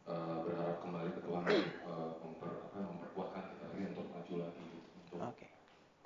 uh, 0.03 0.43
berharap 0.43 0.84
kembali 0.84 1.10
ke 1.16 1.22
Tuhan 1.24 1.43
uh, 1.88 2.10
memper, 2.20 2.51
apa, 2.68 2.78
memperkuatkan 2.84 3.43
kita 3.55 3.64
lagi 3.72 3.84
untuk 3.95 4.07
maju 4.12 4.34
lagi 4.43 4.64
gitu. 4.76 4.88
untuk 5.07 5.20
okay. 5.24 5.49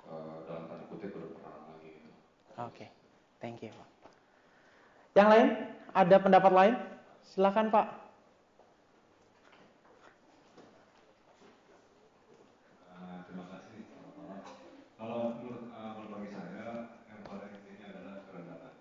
uh, 0.06 0.36
dalam 0.46 0.64
tanda 0.70 0.84
kutip 0.86 1.10
berperang 1.10 1.74
lagi 1.74 1.90
gitu. 1.98 2.10
Oke, 2.54 2.70
okay. 2.70 2.88
thank 3.42 3.66
you. 3.66 3.74
Yang 5.14 5.28
lain? 5.30 5.48
Ada 5.94 6.16
pendapat 6.18 6.52
lain? 6.52 6.74
Silakan 7.22 7.70
Pak. 7.70 7.86
Uh, 12.90 13.18
terima 13.30 13.46
kasih. 13.46 13.80
Kalau 14.98 15.38
menurut 15.38 15.70
uh, 15.70 15.90
kalau 15.94 16.08
bagi 16.18 16.28
saya 16.34 16.66
yang 17.06 17.22
paling 17.22 17.46
intinya 17.46 17.86
adalah 17.94 18.16
kerendahan. 18.26 18.74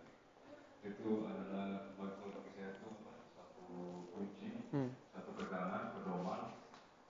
Itu 0.81 1.09
adalah 1.29 1.93
bagi 2.01 2.51
saya 2.57 2.81
itu 2.81 2.89
satu 3.37 3.77
kunci, 4.09 4.49
hmm. 4.73 4.89
satu 5.13 5.37
pegangan, 5.37 5.93
pedoman 5.93 6.41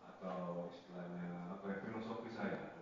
atau 0.04 0.68
istilahnya 0.68 1.56
apa 1.56 1.66
ya 1.72 1.78
filosofi 1.80 2.28
saya. 2.36 2.76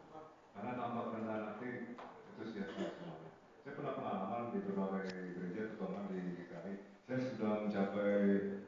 Karena 0.57 0.73
tanpa 0.73 1.13
kerendahan 1.13 1.43
hati 1.53 2.01
itu 2.33 2.43
sia-sia 2.49 2.89
semuanya. 2.97 3.31
Saya 3.61 3.77
pernah 3.77 3.93
pengalaman 3.93 4.49
di 4.49 4.59
berbagai 4.65 5.37
gereja, 5.37 5.61
terutama 5.69 6.09
di 6.09 6.33
DKI. 6.33 6.73
Saya 7.05 7.17
sudah 7.29 7.51
mencapai 7.61 8.13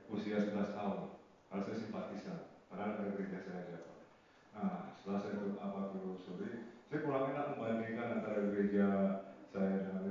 usia 0.05 0.37
11 0.37 0.77
tahun. 0.77 0.99
Kalau 1.49 1.63
saya 1.65 1.77
simpatisan, 1.81 2.39
padahal 2.69 3.01
dari 3.01 3.11
gereja 3.17 3.39
saya 3.41 3.57
aja. 3.65 3.79
Nah, 4.53 4.93
setelah 4.93 5.19
saya 5.25 5.37
apa 5.57 5.79
telusuri, 5.97 6.77
saya 6.91 6.99
kurang 7.01 7.33
enak 7.33 7.57
membandingkan 7.57 8.21
antara 8.21 8.53
gereja 8.53 8.87
saya 9.49 9.75
dengan 9.81 10.03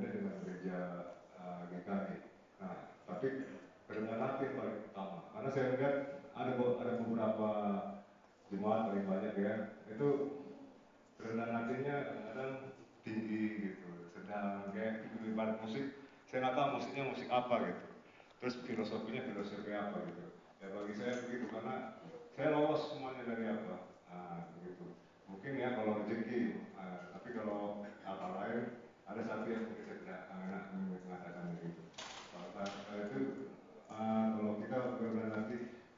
ya 9.42 9.54
itu 9.90 10.08
kerendahan 11.18 11.66
hatinya 11.66 11.96
kadang-kadang 12.06 12.52
tinggi 13.02 13.42
gitu 13.58 13.90
sedang 14.14 14.70
kayak 14.70 15.10
ibarat 15.26 15.58
musik 15.58 15.98
saya 16.30 16.38
nggak 16.46 16.56
tahu 16.56 16.68
musiknya 16.78 17.04
musik 17.10 17.28
apa 17.28 17.54
gitu 17.66 17.84
terus 18.38 18.54
filosofinya 18.62 19.22
filosofi 19.26 19.72
apa 19.74 19.98
gitu 20.06 20.24
ya 20.62 20.66
bagi 20.70 20.94
saya 20.94 21.12
begitu 21.26 21.46
karena 21.50 21.74
saya 22.38 22.48
lolos 22.54 22.82
semuanya 22.94 23.22
dari 23.26 23.44
apa 23.50 23.76
nah, 24.08 24.40
begitu 24.58 24.86
mungkin 25.26 25.52
ya 25.58 25.68
kalau 25.74 25.92
rezeki 26.06 26.40
uh, 26.78 27.02
tapi 27.18 27.28
kalau 27.34 27.82
hal 28.06 28.32
lain 28.38 28.62
ada 29.10 29.22
satu 29.26 29.46
yang 29.50 29.66
mungkin 29.66 29.84
saya 29.90 29.98
tidak 30.06 30.20
enak 30.30 30.64
mengatakan 30.76 31.44
begitu 31.58 31.82
kalau 32.30 33.00
itu 33.10 33.20
uh, 33.90 34.26
kalau 34.38 34.52
kita 34.62 34.76
berkenan 34.94 35.30
nanti 35.34 35.56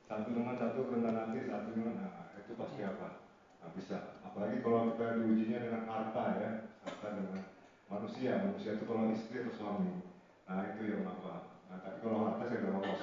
satu 0.09 0.29
dengan 0.33 0.57
satu 0.57 0.79
kerendahan 0.89 1.17
nanti 1.29 1.39
satu 1.45 1.69
dengan 1.77 1.95
nah, 2.01 2.25
itu 2.45 2.53
pasti 2.61 2.81
apa 2.85 3.09
nah, 3.64 3.64
bisa. 3.75 4.19
Apalagi 4.23 4.63
kalau 4.63 4.95
kita 4.95 5.19
diujinya 5.21 5.59
dengan 5.63 5.83
harta 5.91 6.25
ya 6.39 6.51
harta 6.87 7.07
dengan 7.15 7.43
manusia. 7.91 8.33
Manusia 8.41 8.71
itu 8.79 8.85
kalau 8.87 9.11
istri 9.15 9.43
atau 9.43 9.55
suami. 9.55 9.93
Nah 10.47 10.63
itu 10.75 10.83
yang 10.89 11.05
apa? 11.07 11.55
Nah 11.71 11.79
tapi 11.83 11.99
kalau 12.03 12.19
harta 12.31 12.43
saya 12.47 12.59
udah 12.63 12.73
lolos 12.81 13.03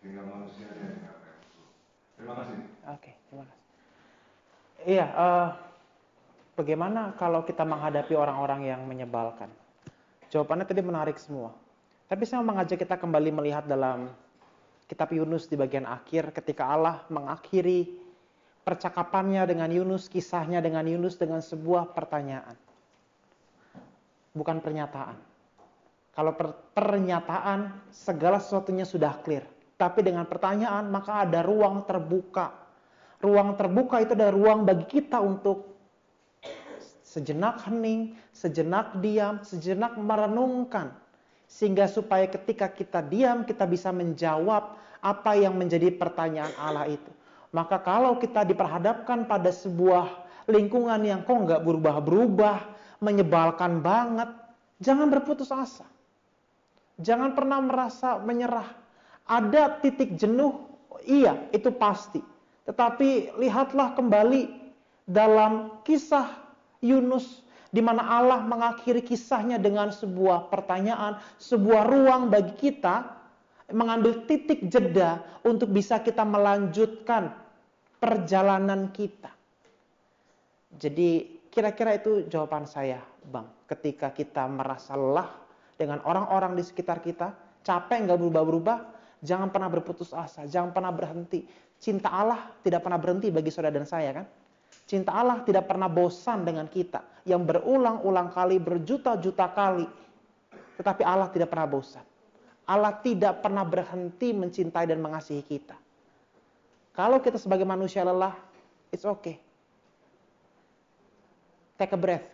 tinggal 0.00 0.24
manusia 0.28 0.68
yang 0.72 1.02
apa 1.08 1.28
terima 2.16 2.34
kasih. 2.40 2.56
Oke 2.92 3.12
terima 3.28 3.44
kasih. 3.44 3.64
Iya 4.86 5.06
uh, 5.12 5.48
bagaimana 6.56 7.00
kalau 7.20 7.44
kita 7.44 7.64
menghadapi 7.64 8.14
orang-orang 8.16 8.60
yang 8.68 8.80
menyebalkan? 8.84 9.52
Jawabannya 10.32 10.66
tadi 10.66 10.82
menarik 10.82 11.16
semua. 11.20 11.54
Tapi 12.06 12.22
saya 12.22 12.42
mengajak 12.42 12.78
kita 12.78 12.98
kembali 12.98 13.34
melihat 13.34 13.66
dalam 13.66 14.10
kitab 14.86 15.10
Yunus 15.10 15.50
di 15.50 15.58
bagian 15.58 15.86
akhir 15.86 16.30
ketika 16.30 16.70
Allah 16.70 17.02
mengakhiri 17.10 18.05
percakapannya 18.66 19.46
dengan 19.46 19.70
Yunus, 19.70 20.10
kisahnya 20.10 20.58
dengan 20.58 20.82
Yunus 20.82 21.14
dengan 21.14 21.38
sebuah 21.38 21.94
pertanyaan. 21.94 22.58
Bukan 24.34 24.58
pernyataan. 24.58 25.14
Kalau 26.10 26.34
per 26.34 26.74
pernyataan 26.74 27.86
segala 27.94 28.42
sesuatunya 28.42 28.82
sudah 28.82 29.22
clear. 29.22 29.46
Tapi 29.78 30.02
dengan 30.02 30.26
pertanyaan 30.26 30.90
maka 30.90 31.22
ada 31.22 31.46
ruang 31.46 31.86
terbuka. 31.86 32.50
Ruang 33.22 33.54
terbuka 33.54 34.02
itu 34.02 34.18
ada 34.18 34.34
ruang 34.34 34.66
bagi 34.66 34.98
kita 34.98 35.22
untuk 35.22 35.78
sejenak 37.06 37.62
hening, 37.64 38.18
sejenak 38.34 38.98
diam, 38.98 39.40
sejenak 39.46 39.94
merenungkan 39.96 40.92
sehingga 41.46 41.86
supaya 41.86 42.26
ketika 42.26 42.66
kita 42.66 43.00
diam 43.06 43.46
kita 43.46 43.64
bisa 43.64 43.94
menjawab 43.94 44.74
apa 44.98 45.32
yang 45.38 45.54
menjadi 45.54 45.94
pertanyaan 45.94 46.50
Allah 46.58 46.90
itu. 46.90 47.12
Maka 47.54 47.78
kalau 47.82 48.18
kita 48.18 48.42
diperhadapkan 48.42 49.26
pada 49.26 49.50
sebuah 49.50 50.26
lingkungan 50.50 51.02
yang 51.02 51.22
kok 51.22 51.46
nggak 51.46 51.62
berubah-berubah, 51.62 52.58
menyebalkan 53.02 53.82
banget, 53.84 54.30
jangan 54.80 55.10
berputus 55.10 55.52
asa. 55.52 55.86
Jangan 56.96 57.36
pernah 57.36 57.60
merasa 57.60 58.16
menyerah. 58.16 58.66
Ada 59.26 59.82
titik 59.82 60.16
jenuh, 60.16 60.64
iya 61.04 61.36
itu 61.52 61.68
pasti. 61.74 62.22
Tetapi 62.64 63.36
lihatlah 63.36 63.94
kembali 63.94 64.48
dalam 65.06 65.82
kisah 65.86 66.26
Yunus 66.82 67.46
di 67.70 67.82
mana 67.84 68.02
Allah 68.06 68.40
mengakhiri 68.42 69.04
kisahnya 69.04 69.60
dengan 69.60 69.92
sebuah 69.92 70.48
pertanyaan, 70.48 71.18
sebuah 71.36 71.84
ruang 71.84 72.32
bagi 72.32 72.54
kita 72.56 73.15
mengambil 73.72 74.22
titik 74.30 74.70
jeda 74.70 75.22
untuk 75.42 75.74
bisa 75.74 75.98
kita 75.98 76.22
melanjutkan 76.22 77.34
perjalanan 77.98 78.94
kita. 78.94 79.32
Jadi 80.76 81.40
kira-kira 81.50 81.96
itu 81.98 82.28
jawaban 82.30 82.68
saya, 82.68 83.02
Bang. 83.26 83.48
Ketika 83.66 84.14
kita 84.14 84.46
merasa 84.46 84.94
lelah 84.94 85.26
dengan 85.74 85.98
orang-orang 86.06 86.54
di 86.54 86.62
sekitar 86.62 87.02
kita, 87.02 87.34
capek 87.66 88.06
nggak 88.06 88.18
berubah-berubah, 88.20 88.78
jangan 89.26 89.50
pernah 89.50 89.66
berputus 89.72 90.14
asa, 90.14 90.46
jangan 90.46 90.70
pernah 90.70 90.94
berhenti. 90.94 91.42
Cinta 91.76 92.08
Allah 92.12 92.54
tidak 92.62 92.86
pernah 92.86 93.00
berhenti 93.00 93.28
bagi 93.34 93.50
saudara 93.50 93.74
dan 93.74 93.88
saya 93.88 94.22
kan? 94.22 94.26
Cinta 94.86 95.10
Allah 95.10 95.42
tidak 95.42 95.66
pernah 95.66 95.90
bosan 95.90 96.46
dengan 96.46 96.70
kita. 96.70 97.02
Yang 97.26 97.42
berulang-ulang 97.50 98.30
kali, 98.30 98.62
berjuta-juta 98.62 99.50
kali. 99.50 99.86
Tetapi 100.78 101.02
Allah 101.02 101.26
tidak 101.34 101.50
pernah 101.50 101.66
bosan. 101.66 102.06
Allah 102.66 102.98
tidak 102.98 103.46
pernah 103.46 103.62
berhenti 103.62 104.34
mencintai 104.34 104.90
dan 104.90 104.98
mengasihi 104.98 105.42
kita. 105.46 105.78
Kalau 106.90 107.22
kita 107.22 107.38
sebagai 107.38 107.62
manusia 107.62 108.02
lelah, 108.02 108.34
it's 108.90 109.06
okay. 109.06 109.38
Take 111.78 111.94
a 111.94 112.00
breath. 112.00 112.26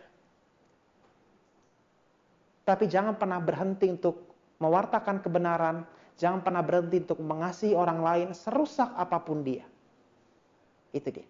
Tapi 2.63 2.87
jangan 2.87 3.13
pernah 3.19 3.37
berhenti 3.43 3.91
untuk 3.91 4.33
mewartakan 4.57 5.19
kebenaran. 5.19 5.83
Jangan 6.15 6.39
pernah 6.41 6.63
berhenti 6.63 7.03
untuk 7.03 7.19
mengasihi 7.19 7.75
orang 7.75 7.99
lain 7.99 8.29
serusak 8.31 8.87
apa 8.95 9.19
pun 9.19 9.43
dia. 9.43 9.67
Itu 10.95 11.11
dia. 11.11 11.27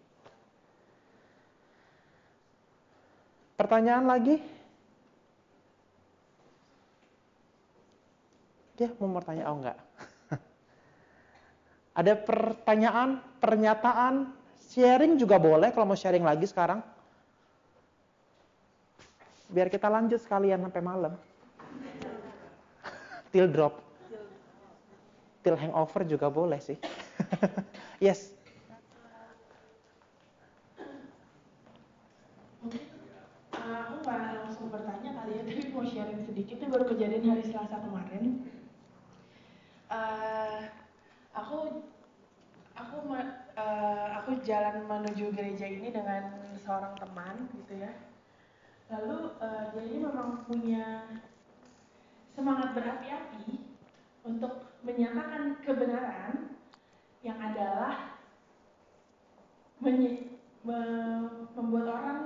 Pertanyaan 3.58 4.06
lagi? 4.06 4.62
Dia 8.74 8.90
mau 8.98 9.14
bertanya, 9.14 9.54
oh 9.54 9.58
enggak. 9.62 9.78
Ada 12.00 12.14
pertanyaan, 12.18 13.22
pernyataan, 13.38 14.34
sharing 14.74 15.22
juga 15.22 15.38
boleh 15.38 15.70
kalau 15.70 15.94
mau 15.94 15.98
sharing 15.98 16.26
lagi 16.26 16.50
sekarang. 16.50 16.82
Biar 19.54 19.70
kita 19.70 19.86
lanjut 19.86 20.18
sekalian 20.18 20.66
sampai 20.66 20.82
malam. 20.82 21.14
Till 23.32 23.46
drop. 23.46 23.78
Till 25.46 25.54
hangover 25.54 26.02
juga 26.10 26.34
boleh 26.34 26.58
sih. 26.58 26.78
yes. 28.02 28.34
aku 33.64 33.96
nggak 34.04 34.44
langsung 34.44 34.68
bertanya 34.68 35.10
kali 35.24 35.40
ya, 35.40 35.42
tapi 35.48 35.72
mau 35.72 35.86
sharing 35.88 36.20
sedikit. 36.28 36.60
Ini 36.60 36.68
baru 36.68 36.86
kejadian 36.90 37.24
hari 37.32 37.44
Selasa 37.48 37.80
kemarin. 37.80 38.53
Uh, 39.94 40.66
aku 41.38 41.86
aku 42.74 42.96
uh, 43.14 44.08
aku 44.18 44.41
jalan 44.41 44.89
menuju 44.89 45.30
gereja 45.38 45.70
ini 45.70 45.94
dengan 45.94 46.34
seorang 46.66 46.98
teman 46.98 47.46
gitu 47.54 47.78
ya. 47.78 47.94
Lalu 48.89 49.38
uh, 49.38 49.70
dia 49.70 49.84
ini 49.86 49.98
memang 50.02 50.50
punya 50.50 51.06
semangat 52.34 52.74
berapi-api 52.74 53.62
untuk 54.26 54.74
menyatakan 54.82 55.62
kebenaran 55.62 56.58
yang 57.22 57.38
adalah 57.38 58.18
menye, 59.78 60.34
me, 60.66 60.80
membuat 61.54 61.88
orang 61.88 62.22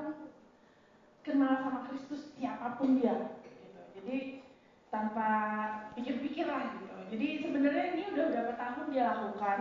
kenal 1.22 1.60
sama 1.60 1.80
Kristus 1.92 2.32
siapa 2.40 2.80
pun 2.80 2.96
dia 2.98 3.36
gitu. 3.44 3.82
jadi 4.00 4.18
tanpa 4.88 5.30
pikir-pikir 6.00 6.48
lah 6.48 6.72
gitu 6.80 6.87
jadi 7.08 7.28
sebenarnya 7.40 7.86
ini 7.96 8.04
udah 8.12 8.26
berapa 8.32 8.54
tahun 8.60 8.86
dia 8.92 9.04
lakukan. 9.08 9.60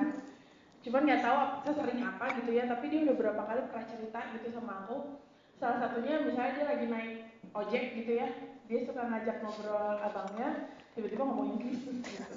Cuman 0.82 1.02
nggak 1.02 1.22
tahu 1.22 1.38
sering 1.74 2.02
apa 2.02 2.24
gitu 2.42 2.50
ya 2.54 2.64
tapi 2.70 2.84
dia 2.90 3.00
udah 3.06 3.16
berapa 3.18 3.42
kali 3.42 3.60
pernah 3.70 3.86
cerita 3.90 4.20
gitu 4.38 4.46
sama 4.54 4.86
aku. 4.86 5.18
Salah 5.58 5.78
satunya 5.82 6.22
misalnya 6.22 6.52
dia 6.58 6.66
lagi 6.66 6.86
naik 6.86 7.14
ojek 7.54 7.84
gitu 8.02 8.12
ya 8.22 8.28
dia 8.66 8.78
suka 8.82 9.02
ngajak 9.06 9.42
ngobrol 9.42 9.98
abangnya 9.98 10.74
tiba-tiba 10.94 11.22
ngomongin 11.22 11.58
Kristus 11.62 11.98
gitu. 12.02 12.34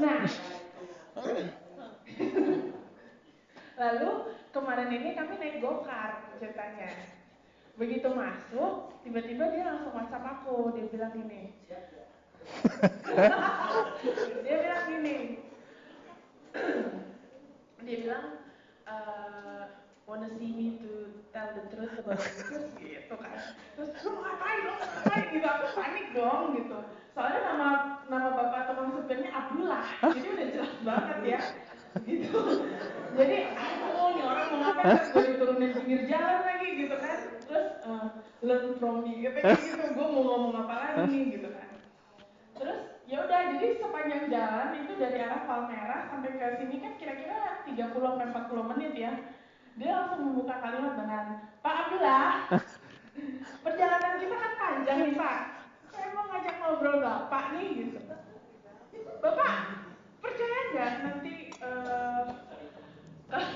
Nah 0.00 0.20
lalu 3.74 4.10
kemarin 4.54 4.90
ini 4.92 5.08
kami 5.16 5.32
naik 5.40 5.60
gokar 5.60 6.32
ceritanya. 6.40 6.90
Begitu 7.74 8.08
masuk 8.08 8.94
tiba-tiba 9.04 9.52
dia 9.52 9.64
langsung 9.68 9.92
whatsapp 9.92 10.24
aku 10.24 10.72
dia 10.76 10.88
bilang 10.88 11.12
gini 11.12 11.52
dia 14.44 14.56
bilang 14.60 14.82
gini. 14.90 15.18
Dia 17.84 17.96
bilang 18.00 18.26
uh, 18.88 19.62
wanna 20.06 20.28
see 20.38 20.50
me 20.52 20.78
to 20.80 21.10
tell 21.32 21.50
the 21.56 21.64
truth 21.74 21.94
about 22.00 22.20
Jesus 22.20 22.70
gitu 22.78 23.14
kan. 23.16 23.38
Terus 23.76 23.90
lu 24.04 24.10
ngapain? 24.20 24.60
Lu 24.64 24.72
ngapain? 24.78 25.24
Gitu. 25.32 25.46
Aku 25.46 25.66
panik 25.76 26.06
dong 26.14 26.44
gitu. 26.58 26.78
Soalnya 27.14 27.40
nama 27.54 27.68
nama 28.10 28.28
bapak 28.34 28.60
tukang 28.72 28.90
supirnya 28.98 29.30
Abdullah. 29.30 29.86
Jadi 30.02 30.28
udah 30.28 30.46
jelas 30.50 30.74
banget 30.82 31.18
ya. 31.24 31.40
Gitu. 32.02 32.40
Jadi 33.14 33.36
aku 33.54 34.02
nih 34.18 34.24
orang 34.26 34.46
mau 34.50 34.58
ngapain? 34.62 34.98
Gue 35.14 35.22
diturunin 35.34 35.70
pinggir 35.78 36.00
jalan 36.10 36.40
lagi 36.42 36.68
gitu 36.74 36.96
kan. 36.98 37.18
Terus 37.44 37.68
uh, 37.86 38.08
learn 38.42 38.74
from 38.82 39.06
me. 39.06 39.22
Gitu 39.22 39.38
gitu. 39.38 39.84
Gue 39.94 40.06
mau 40.08 40.22
ngomong 40.22 40.54
apa 40.66 40.74
lagi 40.98 41.20
gitu 41.38 41.50
kan 41.50 41.74
terus 42.54 42.80
ya 43.10 43.18
udah 43.26 43.40
jadi 43.58 43.68
sepanjang 43.82 44.24
jalan 44.30 44.68
itu 44.86 44.92
dari 44.94 45.18
arah 45.20 45.33
Palmerah 45.44 46.08
sampai 46.08 46.36
ke 46.36 46.46
sini 46.60 46.76
kan 46.80 46.92
kira-kira 46.96 47.64
30 47.68 47.92
sampai 47.92 48.26
40 48.32 48.70
menit 48.74 48.92
ya. 48.96 49.12
Dia 49.74 49.90
langsung 49.90 50.20
membuka 50.30 50.62
kalimat 50.62 50.94
dengan 50.94 51.24
Pak 51.58 51.74
Abdullah 51.86 52.46
perjalanan 53.64 54.14
kita 54.22 54.36
kan 54.38 54.52
panjang 54.58 54.98
nih 55.02 55.14
Pak. 55.18 55.38
Saya 55.90 56.06
mau 56.14 56.24
ngajak 56.30 56.56
ngobrol 56.62 56.96
Bapak 57.02 57.44
nih 57.58 57.68
gitu. 57.74 57.98
Bapak 59.18 59.54
percaya 60.22 60.58
nggak 60.72 60.92
nanti 61.02 61.34
uh, 61.60 62.24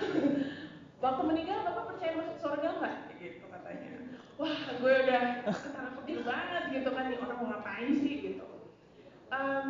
waktu 1.05 1.23
meninggal 1.23 1.59
Bapak 1.67 1.85
percaya 1.95 2.13
masuk 2.19 2.37
surga 2.43 2.69
nggak? 2.83 2.97
Gitu 3.23 3.45
katanya. 3.47 3.91
Wah 4.39 4.59
gue 4.75 4.93
udah 5.07 5.23
ketara 5.47 5.91
petir 6.03 6.21
banget 6.27 6.65
gitu 6.75 6.89
kan. 6.91 7.05
Nih 7.11 7.19
orang 7.23 7.39
mau 7.39 7.49
ngapain 7.55 7.91
sih? 7.95 8.15
Gitu. 8.23 8.47
Um, 9.29 9.67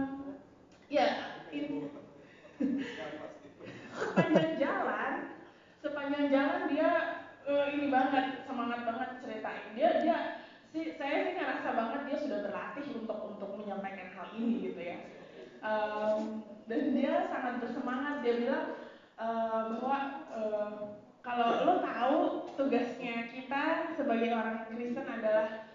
ya 0.89 1.37
ini 1.53 1.89
sepanjang 4.19 4.59
jalan 4.59 5.13
sepanjang 5.79 6.27
jalan 6.27 6.61
dia 6.67 6.91
uh, 7.47 7.67
ini 7.71 7.87
banget 7.87 8.43
semangat 8.43 8.83
banget 8.83 9.11
ceritain. 9.23 9.67
Dia 9.79 10.03
dia 10.03 10.19
si 10.75 10.99
saya 10.99 11.17
sih 11.23 11.35
ngerasa 11.39 11.69
banget 11.71 12.01
dia 12.11 12.17
sudah 12.19 12.39
berlatih 12.51 12.87
untuk 12.99 13.19
untuk 13.31 13.51
menyampaikan 13.55 14.11
hal 14.19 14.27
ini 14.35 14.69
gitu 14.71 14.81
ya. 14.83 14.99
Um, 15.63 16.43
dan 16.67 16.83
dia 16.99 17.31
sangat 17.31 17.63
bersemangat. 17.63 18.27
Dia 18.27 18.35
bilang 18.43 18.67
uh, 19.23 19.61
bahwa 19.79 19.99
uh, 20.35 20.71
kalau 21.23 21.49
lo 21.63 21.75
tahu 21.79 22.17
tugasnya 22.59 23.31
kita 23.31 23.95
sebagai 23.95 24.35
orang 24.35 24.67
Kristen 24.67 25.07
adalah 25.07 25.71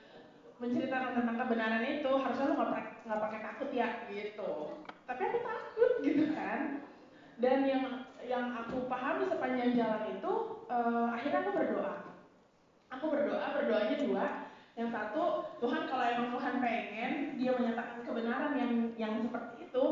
menceritakan 0.60 1.20
tentang 1.20 1.38
kebenaran 1.48 1.84
itu 1.84 2.12
harusnya 2.12 2.52
lo 2.52 2.56
nggak 2.60 3.22
pakai 3.24 3.40
takut 3.40 3.70
ya 3.72 4.04
gitu. 4.12 4.84
Tapi 5.08 5.22
aku 5.32 5.40
takut 5.42 5.92
gitu 6.04 6.36
kan. 6.36 6.84
Dan 7.34 7.66
yang 7.66 8.13
yang 8.28 8.56
aku 8.56 8.88
pahami 8.88 9.28
sepanjang 9.28 9.76
jalan 9.76 10.04
itu 10.16 10.34
uh, 10.72 11.08
akhirnya 11.12 11.40
aku 11.44 11.52
berdoa. 11.56 11.96
Aku 12.94 13.06
berdoa 13.10 13.46
berdoanya 13.58 13.98
dua. 14.00 14.26
Yang 14.74 14.90
satu 14.90 15.24
Tuhan 15.62 15.86
kalau 15.86 16.06
emang 16.06 16.30
Tuhan 16.34 16.54
pengen 16.58 17.12
dia 17.38 17.52
menyatakan 17.54 18.02
kebenaran 18.02 18.54
yang 18.58 18.72
yang 18.98 19.14
seperti 19.22 19.70
itu 19.70 19.86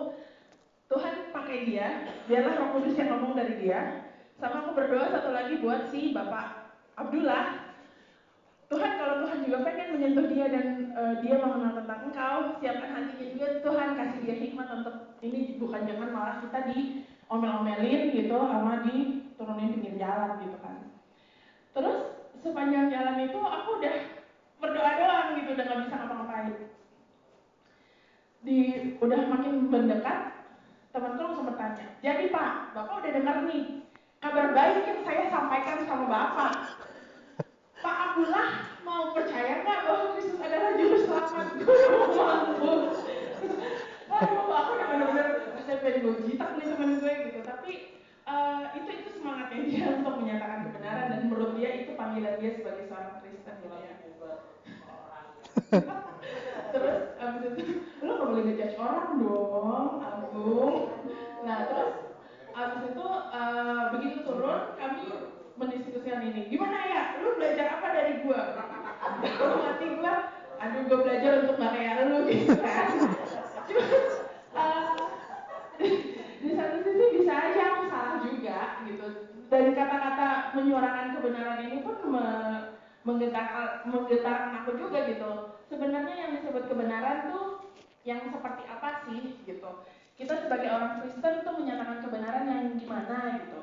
Tuhan 0.90 1.14
pakai 1.30 1.58
dia 1.70 1.88
biarlah 2.26 2.58
Roh 2.58 2.70
Kudus 2.76 2.98
yang 2.98 3.14
ngomong 3.16 3.38
dari 3.38 3.62
dia. 3.62 4.10
Sama 4.42 4.66
aku 4.66 4.74
berdoa 4.74 5.06
satu 5.14 5.30
lagi 5.30 5.62
buat 5.62 5.94
si 5.94 6.12
Bapak 6.12 6.74
Abdullah. 6.98 7.72
Tuhan 8.72 8.92
kalau 8.98 9.16
Tuhan 9.28 9.40
juga 9.46 9.68
pengen 9.68 10.00
menyentuh 10.00 10.26
dia 10.32 10.48
dan 10.48 10.96
uh, 10.96 11.20
dia 11.20 11.36
mengenal 11.44 11.76
tentang 11.84 12.00
engkau, 12.08 12.36
siapkan 12.58 12.90
hatinya 12.96 13.28
juga. 13.36 13.48
Tuhan 13.62 13.90
kasih 14.00 14.20
dia 14.24 14.36
hikmat 14.40 14.68
untuk 14.80 14.96
ini 15.22 15.60
bukan 15.60 15.82
jangan 15.86 16.10
malah 16.10 16.36
kita 16.40 16.60
di 16.72 16.80
omel-omelin 17.32 18.12
gitu 18.12 18.36
sama 18.36 18.84
di 18.84 19.24
turunin 19.40 19.80
pinggir 19.80 19.96
jalan 19.96 20.44
gitu 20.44 20.58
kan. 20.60 20.92
Terus 21.72 21.98
sepanjang 22.44 22.92
jalan 22.92 23.24
itu 23.24 23.40
aku 23.40 23.80
udah 23.80 23.96
berdoa 24.60 24.92
doang 25.00 25.28
gitu 25.40 25.50
udah 25.56 25.64
nggak 25.64 25.82
bisa 25.88 25.96
ngapa-ngapain. 25.96 26.54
Di 28.44 28.60
udah 29.00 29.22
makin 29.32 29.72
mendekat 29.72 30.20
temanku 30.92 31.24
langsung 31.24 31.48
bertanya, 31.48 31.88
jadi 32.04 32.28
Pak, 32.28 32.76
Bapak 32.76 33.00
udah 33.00 33.12
dengar 33.16 33.48
nih 33.48 33.80
kabar 34.20 34.52
baik 34.52 34.84
yang 34.84 35.00
saya 35.08 35.24
sampaikan 35.32 35.88
sama 35.88 36.06
Bapak 36.12 36.52
Pak 37.80 37.96
Abdullah 38.12 38.50
mau 38.84 39.16
percaya 39.16 39.64
nggak 39.64 39.80
bahwa 39.88 40.06
Kristus 40.20 40.38
adalah 40.44 40.76
juru 40.76 40.98
selamat? 41.00 41.48
Gue. 41.64 43.11
Waduh, 44.22 44.54
aku 44.54 44.72
udah 44.78 44.88
bener-bener 44.94 45.28
pengen 45.82 46.06
gue 46.06 46.14
jitak 46.30 46.50
nih 46.62 46.66
temen 46.70 47.02
gue 47.02 47.14
gitu. 47.26 47.40
Tapi 47.42 47.74
uh, 48.30 48.70
itu 48.78 48.90
itu 48.94 49.10
semangatnya 49.18 49.58
dia 49.66 49.86
untuk 49.98 50.22
menyatakan 50.22 50.70
kebenaran 50.70 51.06
dan 51.10 51.20
menurut 51.26 51.58
dia 51.58 51.70
itu 51.82 51.98
panggilan 51.98 52.38
dia 52.38 52.52
sebagai 52.54 52.86
seorang 52.86 53.18
Kristen 53.26 53.56
gitu 53.66 53.78
ya. 53.82 53.94
terus 56.72 56.98
abis 57.20 57.54
itu 57.60 57.74
lo 58.00 58.12
gak 58.16 58.30
boleh 58.32 58.44
ngejudge 58.48 58.78
orang 58.80 59.10
dong, 59.20 59.90
Agung. 60.00 60.76
Nah 61.44 61.58
terus 61.68 61.92
abis 62.52 62.82
itu 62.94 63.08
uh, 63.10 63.84
begitu 63.96 64.18
turun 64.24 64.62
kami 64.80 65.04
mendiskusikan 65.60 66.24
ini. 66.30 66.48
Gimana 66.48 66.78
ya? 66.88 67.02
Lu 67.20 67.36
belajar 67.36 67.80
apa 67.80 67.88
dari 67.94 68.14
gua? 68.24 68.42
Kalau 69.22 69.58
mati 69.66 69.86
gua, 69.98 70.14
aduh 70.62 70.82
gua 70.88 71.00
belajar 71.04 71.32
untuk 71.46 71.56
gak 71.60 71.74
kayak 71.76 71.96
lu 72.08 72.18
gitu 72.30 72.56
kan. 72.58 72.88
Cuma 73.68 73.84
uh, 74.58 74.96
di 76.42 76.50
satu 76.58 76.78
sisi 76.82 77.06
bisa 77.22 77.34
aja 77.34 77.62
aku 77.76 77.84
salah 77.92 78.16
juga 78.26 78.60
gitu. 78.88 79.08
Dan 79.52 79.76
kata-kata 79.76 80.56
menyuarakan 80.56 81.20
kebenaran 81.20 81.60
ini 81.68 81.78
pun 81.84 81.96
me 82.08 82.26
menggetar 83.02 83.41
menggetarkan 83.88 84.64
aku 84.64 84.78
juga 84.80 85.08
gitu. 85.08 85.32
Sebenarnya 85.68 86.16
yang 86.28 86.32
disebut 86.40 86.68
kebenaran 86.68 87.32
tuh 87.32 87.72
yang 88.04 88.28
seperti 88.30 88.64
apa 88.68 89.06
sih 89.08 89.40
gitu. 89.46 89.72
Kita 90.18 90.34
sebagai 90.38 90.70
orang 90.70 91.02
Kristen 91.02 91.42
tuh 91.42 91.56
menyatakan 91.58 92.06
kebenaran 92.06 92.46
yang 92.46 92.64
gimana 92.78 93.42
gitu 93.42 93.62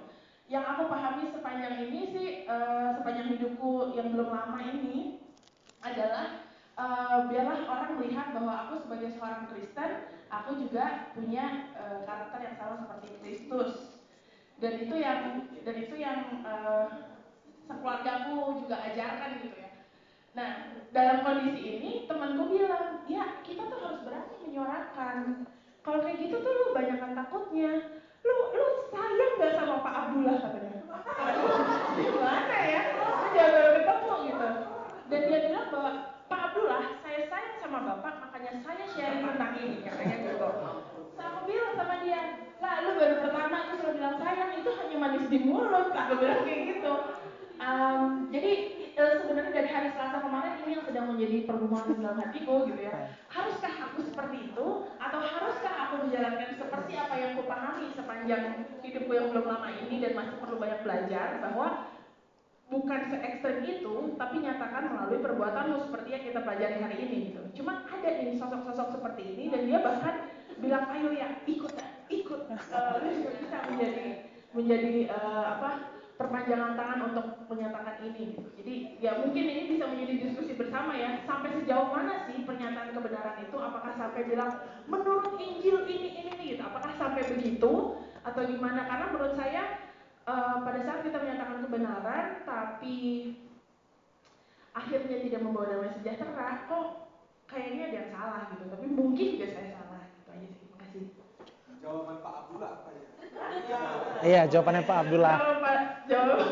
yang 0.49 0.65
aku 0.65 0.89
pahami 0.89 1.29
sepanjang 1.29 1.77
ini 1.77 2.01
sih 2.09 2.29
uh, 2.49 2.97
sepanjang 2.97 3.37
hidupku 3.37 3.93
yang 3.93 4.17
belum 4.17 4.33
lama 4.33 4.57
ini 4.65 5.21
adalah 5.85 6.49
uh, 6.73 7.29
biarlah 7.29 7.69
orang 7.69 8.01
melihat 8.01 8.33
bahwa 8.33 8.53
aku 8.65 8.89
sebagai 8.89 9.13
seorang 9.13 9.45
Kristen 9.53 10.09
aku 10.33 10.57
juga 10.57 11.13
punya 11.13 11.69
uh, 11.77 12.01
karakter 12.09 12.49
yang 12.49 12.57
sama 12.57 12.75
seperti 12.81 13.09
Kristus 13.21 14.01
dan 14.57 14.73
itu 14.81 14.95
yang 14.97 15.21
dan 15.69 15.77
itu 15.77 15.95
yang 16.01 16.21
uh, 16.49 17.13
sekeluargaku 17.69 18.65
juga 18.65 18.77
ajarkan 18.89 19.45
gitu 19.45 19.57
ya 19.61 19.68
nah 20.39 20.71
dalam 20.95 21.27
kondisi 21.27 21.83
ini 21.83 21.91
temanku 22.07 22.47
bilang 22.47 23.03
ya 23.11 23.43
kita 23.43 23.67
tuh 23.67 23.79
harus 23.83 24.01
berani 24.07 24.37
menyuarakan. 24.47 25.17
Kalau 25.83 25.99
kayak 26.07 26.19
gitu 26.23 26.37
tuh 26.39 26.53
lu 26.55 26.67
banyakkan 26.71 27.19
takutnya. 27.19 27.73
Lu 28.23 28.35
lu 28.55 28.67
sayang 28.95 29.33
gak 29.43 29.53
sama 29.59 29.83
Pak 29.83 29.95
Abdullah? 29.99 30.39
katanya. 30.39 30.75
Gimana 31.99 32.57
ya? 32.71 32.83
Dia 33.35 33.47
baru 33.51 33.71
ketemu 33.83 34.13
gitu. 34.31 34.49
Dan 35.09 35.21
dia 35.27 35.39
bilang 35.51 35.67
bahwa 35.75 35.91
Pak 36.31 36.41
Abdullah 36.53 36.85
saya 37.03 37.21
sayang 37.27 37.57
sama 37.59 37.79
bapak 37.83 38.15
makanya 38.23 38.53
saya 38.63 38.85
sharing 38.95 39.23
tentang 39.27 39.53
ini 39.59 39.77
katanya 39.83 40.17
gitu. 40.23 40.49
So, 41.19 41.21
aku 41.27 41.41
bilang 41.51 41.75
sama 41.75 41.95
dia 42.07 42.21
lah 42.59 42.75
lu 42.87 42.91
baru 42.95 43.15
pertama 43.27 43.57
terus 43.71 43.83
lu 43.83 43.91
bilang 43.99 44.17
sayang 44.23 44.51
itu 44.55 44.71
hanya 44.71 44.97
manis 45.03 45.27
di 45.27 45.39
mulut 45.43 45.91
aku 45.91 46.13
bilang 46.23 46.47
kayak 46.47 46.63
gitu. 46.79 46.95
Um, 47.59 48.31
jadi 48.31 48.53
uh, 48.99 49.15
sebenarnya 49.23 49.53
dari 49.55 49.69
hari 49.71 49.89
Selasa 49.95 50.19
kemarin 50.21 50.55
ini 50.67 50.71
yang 50.77 50.85
sedang 50.85 51.07
menjadi 51.15 51.37
pergumulan 51.47 51.97
dalam 51.97 52.19
hatiku 52.19 52.67
gitu 52.67 52.83
ya. 52.83 53.15
Haruskah 53.31 53.75
aku 53.89 54.01
seperti 54.03 54.37
itu 54.51 54.67
atau 54.99 55.21
haruskah 55.23 55.75
aku 55.87 55.95
menjalankan 56.07 56.51
seperti 56.59 56.93
apa 56.99 57.15
yang 57.15 57.31
aku 57.39 57.43
pahami 57.47 57.87
sepanjang 57.95 58.43
hidupku 58.83 59.13
yang 59.15 59.27
belum 59.31 59.47
lama 59.47 59.69
ini 59.87 59.97
dan 60.03 60.13
masih 60.19 60.35
perlu 60.43 60.57
banyak 60.59 60.81
belajar 60.83 61.29
bahwa 61.41 61.67
bukan 62.69 63.01
se 63.09 63.17
ekstrem 63.17 63.65
itu, 63.65 63.95
tapi 64.21 64.45
nyatakan 64.45 64.93
melalui 64.93 65.25
perbuatanmu 65.25 65.89
seperti 65.89 66.09
yang 66.13 66.23
kita 66.29 66.41
pelajari 66.45 66.77
hari 66.77 66.97
ini 67.01 67.17
gitu. 67.33 67.43
Cuma 67.63 67.89
ada 67.89 68.11
nih 68.13 68.37
sosok-sosok 68.37 69.01
seperti 69.01 69.23
ini 69.25 69.45
dan 69.49 69.65
dia 69.65 69.81
bahkan 69.81 70.29
bilang 70.59 70.85
ayo 70.93 71.15
ya 71.15 71.39
ikut 71.49 71.73
ikut 72.13 72.41
uh, 72.51 72.99
bisa 73.41 73.59
menjadi 73.73 74.27
menjadi 74.53 75.13
uh, 75.13 75.45
apa 75.55 75.98
perpanjangan 76.19 76.75
tangan 76.75 77.01
untuk 77.15 77.27
menyatakan 77.47 78.03
ini. 78.03 78.35
Gitu. 78.35 78.49
Jadi 78.59 78.75
ya 78.99 79.23
mungkin 79.23 79.45
ini 79.47 79.63
bisa 79.71 79.87
menjadi 79.87 80.15
diskusi 80.19 80.53
bersama 80.59 80.99
ya. 80.99 81.23
Sampai 81.23 81.55
sejauh 81.55 81.95
mana 81.95 82.27
sih 82.27 82.43
pernyataan 82.43 82.91
kebenaran 82.91 83.39
itu? 83.47 83.55
Apakah 83.57 83.95
sampai 83.95 84.27
bilang 84.27 84.53
menurut 84.91 85.39
Injil 85.39 85.87
ini 85.87 86.09
ini 86.19 86.31
ini 86.35 86.45
gitu? 86.59 86.63
Apakah 86.67 86.91
sampai 86.99 87.23
begitu 87.23 88.03
atau 88.27 88.43
gimana? 88.43 88.91
Karena 88.91 89.07
menurut 89.15 89.39
saya 89.39 89.79
uh, 90.27 90.67
pada 90.67 90.81
saat 90.83 91.01
kita 91.07 91.23
menyatakan 91.23 91.63
kebenaran 91.71 92.27
tapi 92.43 92.99
akhirnya 94.75 95.19
tidak 95.23 95.41
membawa 95.43 95.71
damai 95.71 95.95
sejahtera, 96.03 96.67
kok 96.67 96.87
kayaknya 97.47 97.95
ada 97.95 97.97
yang 98.03 98.11
salah 98.11 98.43
gitu. 98.51 98.65
Tapi 98.67 98.87
mungkin 98.91 99.27
juga 99.39 99.47
saya 99.55 99.69
salah 99.79 100.03
gitu 100.19 100.29
aja 100.35 100.47
sih. 100.51 100.59
Terima 100.67 100.77
kasih. 100.83 101.03
Jawaban 101.79 102.19
Pak 102.27 102.35
Abdullah? 102.43 102.88
Iya, 104.19 104.51
jawabannya 104.51 104.83
Pak 104.83 104.99
Abdullah. 105.07 105.37
Jawaban, 105.39 105.79
jawaban. 106.11 106.49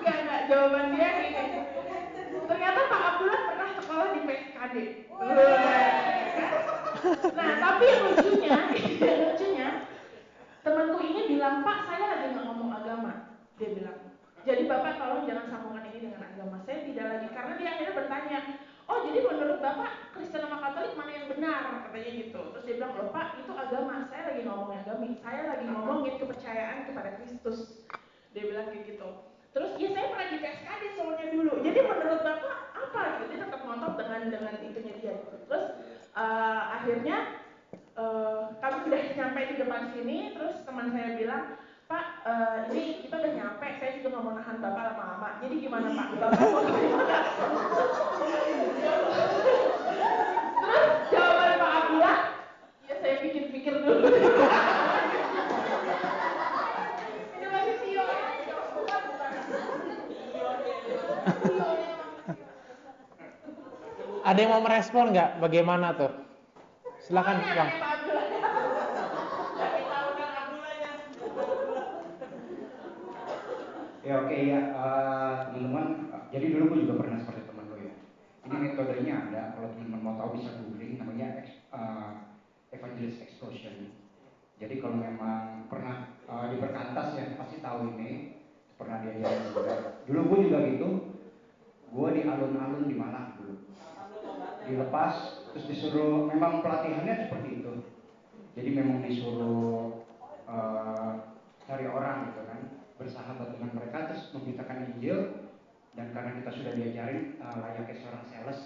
Enggak, 0.00 0.40
jawaban 0.48 0.84
dia 0.94 1.10
ini. 1.26 1.60
Ternyata 2.46 2.80
Pak 2.86 3.02
Abdullah 3.14 3.42
pernah 3.50 3.68
sekolah 3.78 4.06
di 4.14 4.20
PSKD. 4.26 4.76
Nah, 7.34 7.50
tapi 7.58 7.84
yang 7.88 8.02
lucunya, 8.12 8.58
yang 9.00 9.20
lucunya, 9.26 9.68
temanku 10.60 10.98
ini 11.00 11.20
bilang, 11.36 11.64
Pak, 11.64 11.78
saya 11.88 12.04
lagi 12.14 12.26
nggak 12.36 12.44
ngomong 12.46 12.70
agama. 12.76 13.12
Dia 13.56 13.68
bilang, 13.76 13.98
jadi 14.44 14.62
Bapak 14.68 15.00
tolong 15.00 15.24
jangan 15.28 15.46
sambungkan 15.48 15.88
ini 15.92 15.98
dengan 16.08 16.22
agama. 16.24 16.56
Saya 16.64 16.84
tidak 16.84 17.06
lagi, 17.08 17.28
karena 17.32 17.52
dia 17.56 17.68
akhirnya 17.72 17.94
bertanya, 17.96 18.38
oh 18.90 18.98
jadi 19.06 19.18
menurut 19.24 19.58
Bapak 19.64 19.90
Kristen 20.12 20.42
sama 20.44 20.58
Katolik 20.60 20.94
mana 20.98 21.12
yang 21.14 21.26
benar? 21.30 21.62
Katanya 21.88 22.10
gitu. 22.10 22.40
Terus 22.52 22.64
dia 22.68 22.74
bilang, 22.80 22.92
loh 22.96 23.08
Pak, 23.14 23.26
itu 23.40 23.52
agama. 23.54 23.94
Saya 24.10 24.22
lagi 24.32 24.42
saya 25.20 25.42
lagi 25.56 25.64
ngomongin 25.68 26.16
gitu, 26.16 26.26
kepercayaan 26.26 26.88
kepada 26.88 27.10
Kristus. 27.20 27.86
Dia 28.32 28.44
bilang 28.46 28.72
kayak 28.72 28.84
gitu. 28.96 29.08
Terus 29.50 29.70
ya 29.82 29.88
saya 29.90 30.06
pernah 30.14 30.28
di 30.30 30.38
PSKD 30.38 30.82
soalnya 30.94 31.26
dulu. 31.34 31.52
Jadi 31.66 31.78
menurut 31.82 32.20
bapak 32.22 32.56
apa 32.74 33.00
gitu? 33.18 33.24
Dia 33.34 33.38
tetap 33.48 33.60
ngotot 33.66 33.94
dengan 33.98 34.22
dengan 34.30 34.54
itunya 34.62 34.94
dia. 35.02 35.14
Terus 35.50 35.64
uh, 36.14 36.60
akhirnya 36.80 37.16
uh, 37.98 38.40
kami 38.62 38.76
sudah 38.86 39.00
nyampe 39.16 39.40
di 39.50 39.54
depan 39.58 39.82
sini 39.92 40.16
terus 40.34 40.54
teman 40.64 40.92
saya 40.94 41.18
bilang 41.18 41.44
pak 41.90 42.06
uh, 42.22 42.58
ini 42.70 43.02
kita 43.02 43.18
udah 43.18 43.32
nyampe 43.34 43.66
saya 43.82 43.90
juga 43.98 44.08
mau 44.14 44.30
nahan 44.30 44.62
bapak 44.62 44.94
lama-lama 44.94 45.28
jadi 45.42 45.54
gimana 45.58 45.88
pak? 45.90 46.08
Bapak? 46.22 48.06
Ada 64.30 64.46
yang 64.46 64.54
mau 64.54 64.62
merespon 64.62 65.10
nggak? 65.10 65.42
Bagaimana 65.42 65.90
tuh? 65.98 66.14
Silakan, 67.02 67.42
Bang. 67.42 67.70
Ya 74.06 74.14
oke 74.22 74.38
ya 74.38 74.60
eh, 74.70 75.34
teman-teman. 75.50 75.86
Jadi 76.30 76.46
dulu 76.54 76.64
gue 76.70 76.78
juga 76.86 76.94
pernah 77.02 77.18
seperti 77.18 77.42
teman 77.42 77.74
lo 77.74 77.76
ya. 77.82 77.94
Ini 78.46 78.54
metodenya 78.54 79.14
ada. 79.18 79.42
Kalau 79.58 79.74
teman-teman 79.74 79.98
mau 79.98 80.14
tahu 80.14 80.38
bisa 80.38 80.62
googling. 80.62 81.02
Namanya 81.02 81.42
eh, 81.50 82.10
evangelist 82.70 83.26
explosion. 83.26 83.98
Jadi 84.62 84.78
kalau 84.78 84.94
memang 84.94 85.66
pernah 85.66 86.06
eh, 86.30 86.44
di 86.54 86.56
perkantas 86.62 87.18
ya 87.18 87.34
pasti 87.34 87.58
tahu 87.58 87.98
ini. 87.98 88.38
Pernah 88.78 89.02
diajarin 89.02 89.50
juga. 89.50 89.74
Dulu 90.06 90.20
gue 90.22 90.38
juga 90.46 90.58
gitu. 90.70 90.88
Gue 91.90 92.08
di 92.14 92.22
alun-alun 92.22 92.86
di 92.86 92.94
Malang. 92.94 93.39
Dilepas 94.70 95.14
terus 95.50 95.64
disuruh. 95.66 96.30
Memang 96.30 96.62
pelatihannya 96.62 97.26
seperti 97.26 97.48
itu. 97.62 97.72
Jadi 98.54 98.68
memang 98.74 99.02
disuruh 99.02 100.06
eh, 100.46 101.12
cari 101.70 101.86
orang 101.86 102.34
gitu 102.34 102.42
kan 102.50 102.60
bersahabat 102.98 103.48
dengan 103.56 103.70
mereka 103.78 104.10
terus 104.10 104.34
memberitakan 104.34 104.90
Injil 104.92 105.48
dan 105.94 106.10
karena 106.14 106.30
kita 106.38 106.50
sudah 106.54 106.72
diajarin 106.74 107.38
uh, 107.42 107.56
layaknya 107.62 107.94
seorang 107.98 108.24
sales 108.26 108.60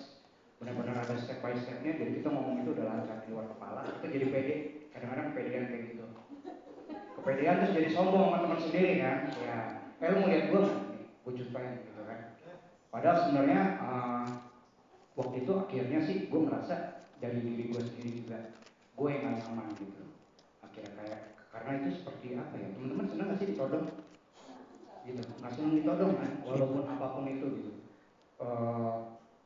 benar-benar 0.60 1.04
ada 1.04 1.14
step 1.16 1.38
by 1.44 1.54
stepnya 1.56 1.96
jadi 1.96 2.20
kita 2.20 2.28
ngomong 2.32 2.64
itu 2.64 2.72
udah 2.76 2.84
lancar 2.88 3.24
di 3.24 3.28
luar 3.32 3.46
kepala 3.48 3.80
kita 4.00 4.06
jadi 4.12 4.26
pede 4.32 4.54
kadang-kadang 4.92 5.26
kepedean 5.32 5.64
kayak 5.68 5.82
gitu 5.92 6.04
kepedean 7.20 7.56
terus 7.62 7.72
jadi 7.76 7.88
sombong 7.92 8.24
sama 8.28 8.38
teman 8.44 8.60
sendiri 8.60 8.92
kan 9.00 9.16
ya 9.40 9.58
eh 10.02 10.08
lu 10.12 10.16
mau 10.20 10.28
lihat 10.28 10.44
gue 10.50 10.60
nggak 10.60 10.78
gue 11.24 11.32
gitu 11.80 12.02
kan 12.04 12.20
padahal 12.92 13.16
sebenarnya 13.24 13.60
uh, 13.80 14.24
waktu 15.14 15.46
itu 15.46 15.52
akhirnya 15.54 15.98
sih 16.02 16.16
gue 16.26 16.40
merasa 16.42 17.06
dari 17.22 17.38
diri 17.38 17.70
gue 17.70 17.82
sendiri 17.82 18.10
juga 18.22 18.38
gue 18.94 19.08
yang 19.10 19.22
gak 19.26 19.36
nyaman 19.42 19.66
gitu. 19.78 20.02
Akhirnya 20.62 20.92
kayak 20.98 21.20
karena 21.50 21.70
itu 21.82 21.88
seperti 22.02 22.26
apa 22.34 22.54
ya? 22.58 22.68
Teman-teman 22.74 23.06
senang 23.06 23.26
gak 23.30 23.38
sih 23.38 23.48
ditodong? 23.54 23.86
Gitu 25.04 25.20
nggak 25.20 25.52
senang 25.54 25.72
ditodong 25.78 26.12
kan? 26.18 26.32
Walaupun 26.42 26.82
apa 26.90 27.06
pun 27.14 27.24
itu 27.30 27.46
gitu. 27.62 27.72
Eh, 28.42 28.94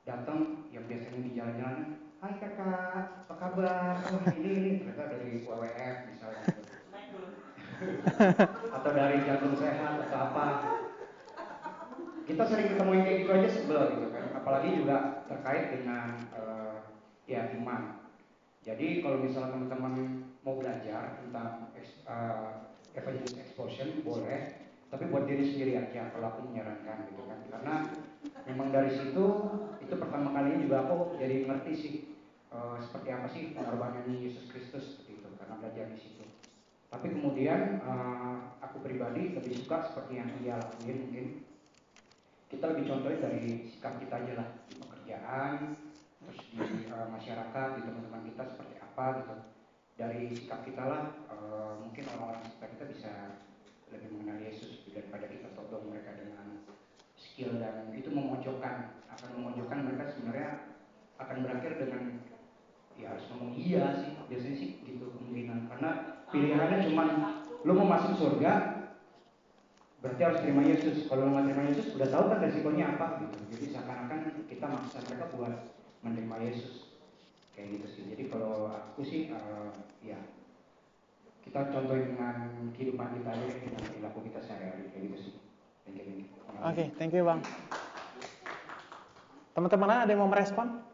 datang 0.08 0.68
yang 0.72 0.84
biasanya 0.88 1.20
di 1.20 1.32
jalan-jalan 1.36 2.08
Hai 2.18 2.34
kakak, 2.34 3.30
apa 3.30 3.34
kabar? 3.38 3.94
Wah 4.02 4.26
ini 4.34 4.50
ini. 4.58 4.70
Ternyata 4.82 5.06
dari 5.06 5.38
WWF 5.46 5.96
misalnya 6.10 6.42
gitu. 6.50 6.62
atau 8.74 8.90
dari 8.90 9.22
jantung 9.22 9.54
sehat 9.54 10.02
atau 10.02 10.18
apa. 10.18 10.46
Kita 12.26 12.42
sering 12.42 12.74
ketemu 12.74 12.90
yang 12.90 13.04
kayak 13.06 13.18
gitu 13.22 13.30
aja 13.38 13.48
sebel 13.54 13.82
gitu 13.94 14.06
kan 14.10 14.37
apalagi 14.48 14.80
juga 14.80 15.28
terkait 15.28 15.76
dengan 15.76 16.16
eh, 16.32 16.80
ya 17.28 17.52
iman. 17.60 18.00
Jadi 18.64 19.04
kalau 19.04 19.20
misalnya 19.20 19.52
teman-teman 19.52 20.24
mau 20.40 20.56
belajar 20.56 21.20
tentang 21.20 21.68
ex- 21.76 22.00
eh, 22.08 22.64
evangelist 22.96 23.36
exposure 23.36 23.92
boleh. 24.00 24.64
Tapi 24.88 25.04
buat 25.12 25.28
diri 25.28 25.44
sendiri 25.44 25.76
aja 25.76 26.08
kalau 26.16 26.32
aku 26.32 26.48
menyarankan 26.48 27.12
gitu 27.12 27.28
kan. 27.28 27.44
Karena 27.52 27.74
memang 28.48 28.72
dari 28.72 28.88
situ 28.88 29.24
itu 29.84 29.94
pertama 30.00 30.32
kalinya 30.32 30.64
juga 30.64 30.76
aku 30.88 31.20
jadi 31.20 31.44
ngerti 31.44 31.72
sih 31.76 31.94
eh, 32.48 32.76
seperti 32.80 33.08
apa 33.12 33.28
sih 33.28 33.52
pengorbanan 33.52 34.08
Yesus 34.08 34.48
Kristus 34.48 34.96
seperti 34.96 35.20
itu 35.20 35.28
karena 35.36 35.60
belajar 35.60 35.92
di 35.92 36.00
situ. 36.00 36.24
Tapi 36.88 37.12
kemudian 37.12 37.84
eh, 37.84 38.36
aku 38.64 38.80
pribadi 38.80 39.36
lebih 39.36 39.52
suka 39.60 39.92
seperti 39.92 40.16
yang 40.16 40.32
dia 40.40 40.56
lakuin 40.56 41.04
mungkin 41.04 41.26
kita 42.58 42.74
lebih 42.74 42.90
contohin 42.90 43.22
dari 43.22 43.70
sikap 43.70 44.02
kita 44.02 44.14
aja 44.18 44.32
lah. 44.42 44.48
Di 44.66 44.74
pekerjaan 44.82 45.78
terus 46.18 46.38
di 46.50 46.90
eh, 46.90 47.06
masyarakat 47.06 47.68
di 47.78 47.82
teman-teman 47.86 48.22
kita 48.34 48.42
seperti 48.50 48.74
apa 48.82 49.04
gitu. 49.22 49.34
Dari 49.94 50.22
sikap 50.34 50.66
kita 50.66 50.82
lah 50.82 51.02
eh, 51.30 51.72
mungkin 51.78 52.02
orang-orang 52.18 52.42
sekitar 52.50 52.68
kita 52.74 52.84
bisa 52.90 53.12
lebih 53.94 54.10
mengenal 54.10 54.42
Yesus 54.42 54.90
daripada 54.90 55.30
kita 55.30 55.54
todong 55.54 55.86
mereka 55.86 56.18
dengan 56.18 56.66
skill 57.14 57.62
dan 57.62 57.94
itu 57.94 58.10
memojokkan. 58.10 59.06
Akan 59.06 59.38
memojokkan 59.38 59.78
mereka 59.86 60.10
sebenarnya 60.10 60.50
akan 61.22 61.46
berakhir 61.46 61.78
dengan 61.78 62.26
ya 62.98 63.14
harus 63.14 63.22
ngomong 63.30 63.54
iya 63.54 64.02
sih. 64.02 64.18
Biasanya 64.26 64.56
sih 64.58 64.70
gitu 64.82 65.14
kemungkinan. 65.14 65.70
Karena 65.70 65.90
pilihannya 66.34 66.90
cuma 66.90 67.02
lu 67.62 67.72
mau 67.78 67.86
masuk 67.86 68.18
surga 68.18 68.77
berarti 69.98 70.20
harus 70.22 70.40
terima 70.46 70.62
Yesus 70.62 71.10
kalau 71.10 71.34
nggak 71.34 71.44
terima 71.50 71.64
Yesus 71.66 71.86
udah 71.98 72.08
tahu 72.08 72.24
kan 72.30 72.38
resikonya 72.38 72.84
apa 72.94 73.06
gitu 73.26 73.36
jadi 73.50 73.64
seakan-akan 73.74 74.18
kita 74.46 74.66
maksa 74.70 74.98
mereka 75.10 75.24
buat 75.34 75.54
menerima 76.06 76.36
Yesus 76.46 76.94
kayak 77.58 77.68
gitu 77.78 77.86
sih 77.90 78.02
jadi 78.14 78.30
kalau 78.30 78.70
aku 78.70 79.02
sih 79.02 79.34
eh, 79.34 79.70
ya 80.06 80.18
kita 81.42 81.74
contohin 81.74 82.14
dengan 82.14 82.36
kehidupan 82.76 83.18
kita 83.18 83.30
aja 83.34 83.46
dengan 83.58 83.82
perilaku 83.90 84.18
kita 84.30 84.40
sehari-hari 84.44 84.86
kayak 84.94 85.04
gitu 85.10 85.18
sih 85.18 85.34
Thank 85.88 86.04
you. 86.04 86.28
Oke, 86.60 86.84
thank 87.00 87.12
you 87.16 87.24
Bang. 87.24 87.40
Teman-teman 89.56 90.04
ada 90.04 90.10
yang 90.12 90.20
mau 90.20 90.28
merespon? 90.28 90.84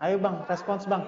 Ayo 0.00 0.16
Bang, 0.16 0.48
respons 0.48 0.88
Bang. 0.88 1.04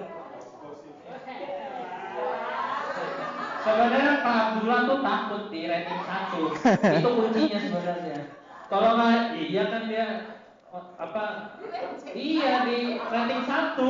Sebenarnya 3.63 4.19
Pak 4.19 4.35
Abdullah 4.35 4.79
tuh 4.83 4.99
takut 4.99 5.43
di 5.47 5.61
rating 5.71 6.01
satu. 6.03 6.41
Itu 6.99 7.09
kuncinya 7.15 7.59
sebenarnya. 7.63 8.19
Kalau 8.67 8.89
nggak, 8.99 9.39
iya 9.39 9.63
kan 9.71 9.81
dia 9.87 10.07
apa? 10.99 11.23
Iya 12.11 12.53
di 12.67 12.79
rating 12.99 13.43
satu. 13.47 13.89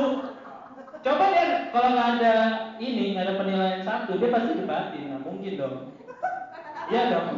Coba 1.04 1.24
dia 1.34 1.68
kalau 1.74 1.88
nggak 1.90 2.08
ada 2.16 2.34
ini, 2.78 3.18
nggak 3.18 3.24
ada 3.26 3.34
penilaian 3.34 3.82
satu, 3.82 4.14
dia 4.14 4.30
pasti 4.30 4.52
debatin. 4.62 5.02
Nggak 5.10 5.22
mungkin 5.26 5.52
dong. 5.58 5.76
Iya 6.86 7.02
dong. 7.10 7.28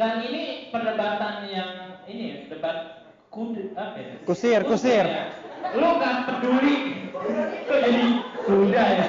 Dan 0.00 0.12
ini 0.24 0.72
perdebatan 0.72 1.52
yang 1.52 2.00
ini 2.08 2.48
debat 2.48 3.04
kud 3.28 3.76
apa 3.76 3.98
ya? 4.00 4.14
Kusir, 4.24 4.60
kusir. 4.64 5.04
Ya. 5.04 5.36
Lu 5.76 6.00
nggak 6.00 6.16
peduli. 6.32 6.76
Kok 7.68 7.76
jadi 7.76 8.04
kuda 8.48 8.84
ya? 8.88 9.06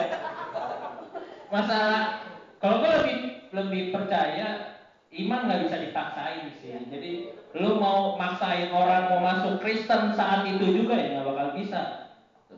Masalah 1.49 2.22
kalau 2.63 2.79
gue 2.79 2.91
lebih 2.95 3.17
lebih 3.51 3.83
percaya 3.91 4.79
iman 5.11 5.39
nggak 5.45 5.61
bisa 5.67 5.75
dipaksain 5.83 6.47
sih. 6.63 6.71
Jadi 6.87 7.11
lu 7.59 7.75
mau 7.75 8.15
maksain 8.15 8.71
orang 8.71 9.11
mau 9.11 9.19
masuk 9.19 9.59
Kristen 9.59 10.15
saat 10.15 10.47
itu 10.47 10.71
juga 10.71 10.95
ya 10.95 11.19
nggak 11.19 11.27
bakal 11.27 11.47
bisa. 11.59 12.09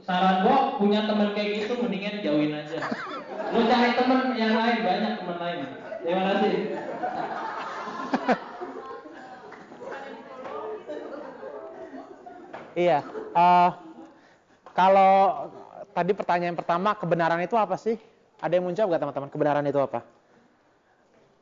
Saran 0.05 0.45
gua 0.45 0.77
punya 0.77 1.09
teman 1.09 1.33
kayak 1.33 1.65
gitu 1.65 1.81
mendingan 1.81 2.21
jauhin 2.21 2.53
aja. 2.53 2.85
Lu 3.49 3.65
cari 3.65 3.97
teman 3.97 4.37
yang 4.37 4.53
lain 4.53 4.77
banyak 4.85 5.13
teman 5.17 5.37
lain. 5.41 5.59
Terima 6.05 6.23
kasih. 6.29 6.53
Iya. 12.75 12.99
eh, 13.39 13.69
kalau 14.75 15.47
tadi 15.95 16.11
pertanyaan 16.11 16.59
pertama, 16.59 16.91
kebenaran 16.91 17.39
itu 17.39 17.55
apa 17.55 17.79
sih? 17.79 17.95
Ada 18.45 18.61
yang 18.61 18.69
menjawab 18.69 18.93
nggak 18.93 19.01
teman-teman? 19.01 19.29
Kebenaran 19.33 19.65
itu 19.65 19.81
apa? 19.81 20.05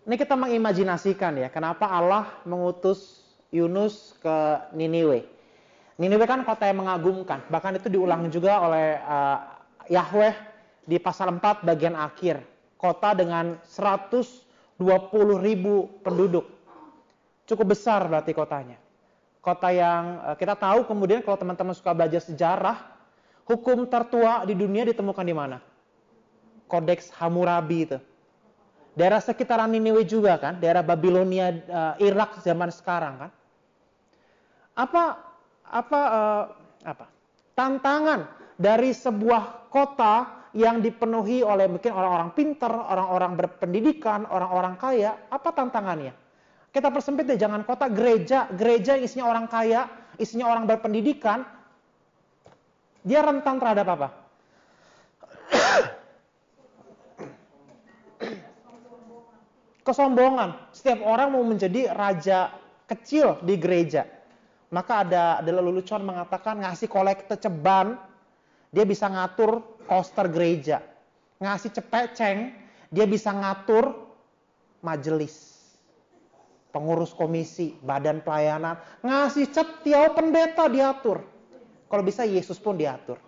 Ini 0.07 0.15
kita 0.15 0.39
mengimajinasikan 0.39 1.35
ya, 1.35 1.51
kenapa 1.51 1.91
Allah 1.91 2.31
mengutus 2.47 3.19
Yunus 3.51 4.15
ke 4.23 4.35
Niniwe. 4.71 5.27
Niniwe 5.99 6.23
kan 6.23 6.47
kota 6.47 6.63
yang 6.63 6.79
mengagumkan, 6.79 7.43
bahkan 7.51 7.75
itu 7.75 7.91
diulang 7.91 8.31
juga 8.31 8.63
oleh 8.63 9.03
eh, 9.03 9.37
Yahweh 9.91 10.33
di 10.87 10.95
pasal 10.95 11.35
4 11.35 11.67
bagian 11.67 11.99
akhir. 11.99 12.39
Kota 12.79 13.11
dengan 13.15 13.59
120 13.67 14.79
ribu 15.43 15.87
penduduk. 16.07 16.47
Cukup 17.43 17.75
besar 17.75 18.07
berarti 18.07 18.31
kotanya. 18.31 18.79
Kota 19.43 19.75
yang 19.75 20.23
eh, 20.31 20.35
kita 20.39 20.55
tahu 20.55 20.87
kemudian 20.87 21.19
kalau 21.19 21.35
teman-teman 21.35 21.75
suka 21.75 21.91
belajar 21.91 22.23
sejarah, 22.23 22.79
hukum 23.43 23.91
tertua 23.91 24.47
di 24.47 24.55
dunia 24.55 24.87
ditemukan 24.87 25.27
di 25.27 25.35
mana? 25.35 25.72
Kodeks 26.67 27.13
Hammurabi 27.19 27.79
itu. 27.89 27.97
Daerah 28.93 29.17
sekitaran 29.17 29.73
Niniwe 29.73 30.05
juga 30.05 30.37
kan, 30.37 30.61
daerah 30.61 30.85
Babilonia, 30.85 31.49
eh, 31.49 31.93
Irak 32.05 32.37
zaman 32.45 32.69
sekarang 32.69 33.25
kan. 33.25 33.31
Apa 34.77 35.03
apa 35.65 35.99
eh, 35.99 36.43
apa? 36.85 37.05
Tantangan 37.57 38.29
dari 38.57 38.93
sebuah 38.93 39.69
kota 39.73 40.45
yang 40.53 40.85
dipenuhi 40.85 41.41
oleh 41.41 41.65
mungkin 41.65 41.89
orang-orang 41.89 42.29
pinter, 42.37 42.69
orang-orang 42.69 43.33
berpendidikan, 43.33 44.29
orang-orang 44.29 44.77
kaya, 44.77 45.17
apa 45.33 45.49
tantangannya? 45.49 46.13
Kita 46.69 46.93
persempit 46.93 47.25
deh, 47.29 47.37
jangan 47.37 47.65
kota 47.65 47.89
gereja, 47.89 48.49
gereja 48.53 48.97
isinya 48.97 49.29
orang 49.29 49.49
kaya, 49.49 49.89
isinya 50.21 50.49
orang 50.49 50.69
berpendidikan, 50.69 51.45
dia 53.01 53.25
rentan 53.25 53.57
terhadap 53.57 53.87
apa? 53.97 54.22
Kesombongan. 59.83 60.71
Setiap 60.71 61.03
orang 61.03 61.35
mau 61.35 61.43
menjadi 61.43 61.91
raja 61.91 62.55
kecil 62.87 63.39
di 63.43 63.59
gereja. 63.59 64.07
Maka 64.73 65.05
ada 65.05 65.23
ada 65.43 65.51
lelucon 65.53 66.01
mengatakan 66.01 66.63
ngasih 66.63 66.89
kolekte 66.89 67.37
ceban, 67.37 67.99
dia 68.73 68.87
bisa 68.87 69.05
ngatur 69.11 69.61
koster 69.85 70.25
gereja. 70.31 70.81
Ngasih 71.37 71.69
cepeceng, 71.75 72.55
dia 72.89 73.05
bisa 73.05 73.29
ngatur 73.35 73.91
majelis. 74.81 75.51
Pengurus 76.73 77.13
komisi, 77.13 77.77
badan 77.85 78.25
pelayanan. 78.25 78.79
Ngasih 79.05 79.51
cetiau 79.53 80.15
pendeta 80.17 80.65
diatur. 80.65 81.21
Kalau 81.85 82.01
bisa 82.01 82.25
Yesus 82.25 82.57
pun 82.57 82.73
diatur. 82.73 83.21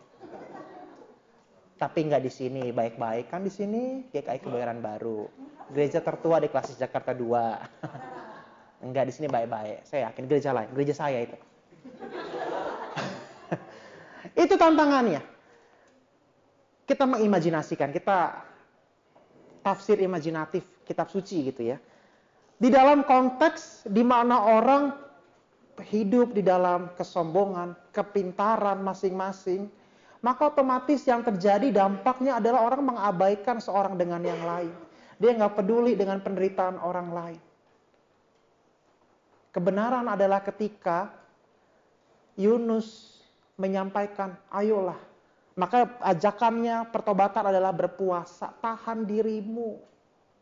Tapi 1.86 2.02
nggak 2.02 2.26
di 2.26 2.34
sini, 2.34 2.74
baik-baik 2.74 3.30
kan 3.30 3.46
di 3.46 3.54
sini 3.54 4.10
GKI 4.10 4.42
Kebayoran 4.42 4.82
Baru. 4.82 5.30
Gereja 5.70 6.02
tertua 6.02 6.42
di 6.42 6.50
Klasis 6.50 6.82
Jakarta 6.82 7.14
2. 7.14 8.82
Enggak 8.90 9.06
di 9.10 9.14
sini 9.14 9.30
baik-baik. 9.30 9.86
Saya 9.86 10.10
yakin 10.10 10.26
gereja 10.26 10.50
lain, 10.50 10.66
gereja 10.74 10.98
saya 10.98 11.22
itu. 11.22 11.38
itu 14.50 14.58
tantangannya. 14.58 15.22
Kita 16.90 17.06
mengimajinasikan, 17.06 17.94
kita 17.94 18.34
tafsir 19.62 20.02
imajinatif 20.02 20.66
kitab 20.90 21.14
suci 21.14 21.54
gitu 21.54 21.70
ya. 21.70 21.78
Di 22.58 22.74
dalam 22.74 23.06
konteks 23.06 23.86
di 23.86 24.02
mana 24.02 24.42
orang 24.42 24.90
hidup 25.86 26.34
di 26.34 26.42
dalam 26.42 26.90
kesombongan, 26.98 27.78
kepintaran 27.94 28.82
masing-masing, 28.82 29.85
maka 30.26 30.50
otomatis 30.50 31.06
yang 31.06 31.22
terjadi 31.22 31.70
dampaknya 31.70 32.42
adalah 32.42 32.66
orang 32.66 32.82
mengabaikan 32.82 33.62
seorang 33.62 33.94
dengan 33.94 34.26
yang 34.26 34.42
lain. 34.42 34.74
Dia 35.22 35.38
nggak 35.38 35.54
peduli 35.54 35.94
dengan 35.94 36.18
penderitaan 36.18 36.82
orang 36.82 37.10
lain. 37.14 37.42
Kebenaran 39.54 40.10
adalah 40.10 40.42
ketika 40.42 41.14
Yunus 42.42 43.22
menyampaikan, 43.56 44.34
ayolah. 44.50 44.98
Maka 45.56 45.94
ajakannya 46.04 46.90
pertobatan 46.92 47.48
adalah 47.48 47.72
berpuasa, 47.72 48.52
tahan 48.60 49.08
dirimu, 49.08 49.80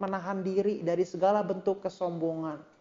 menahan 0.01 0.41
diri 0.41 0.81
dari 0.81 1.05
segala 1.05 1.45
bentuk 1.45 1.84
kesombongan. 1.85 2.72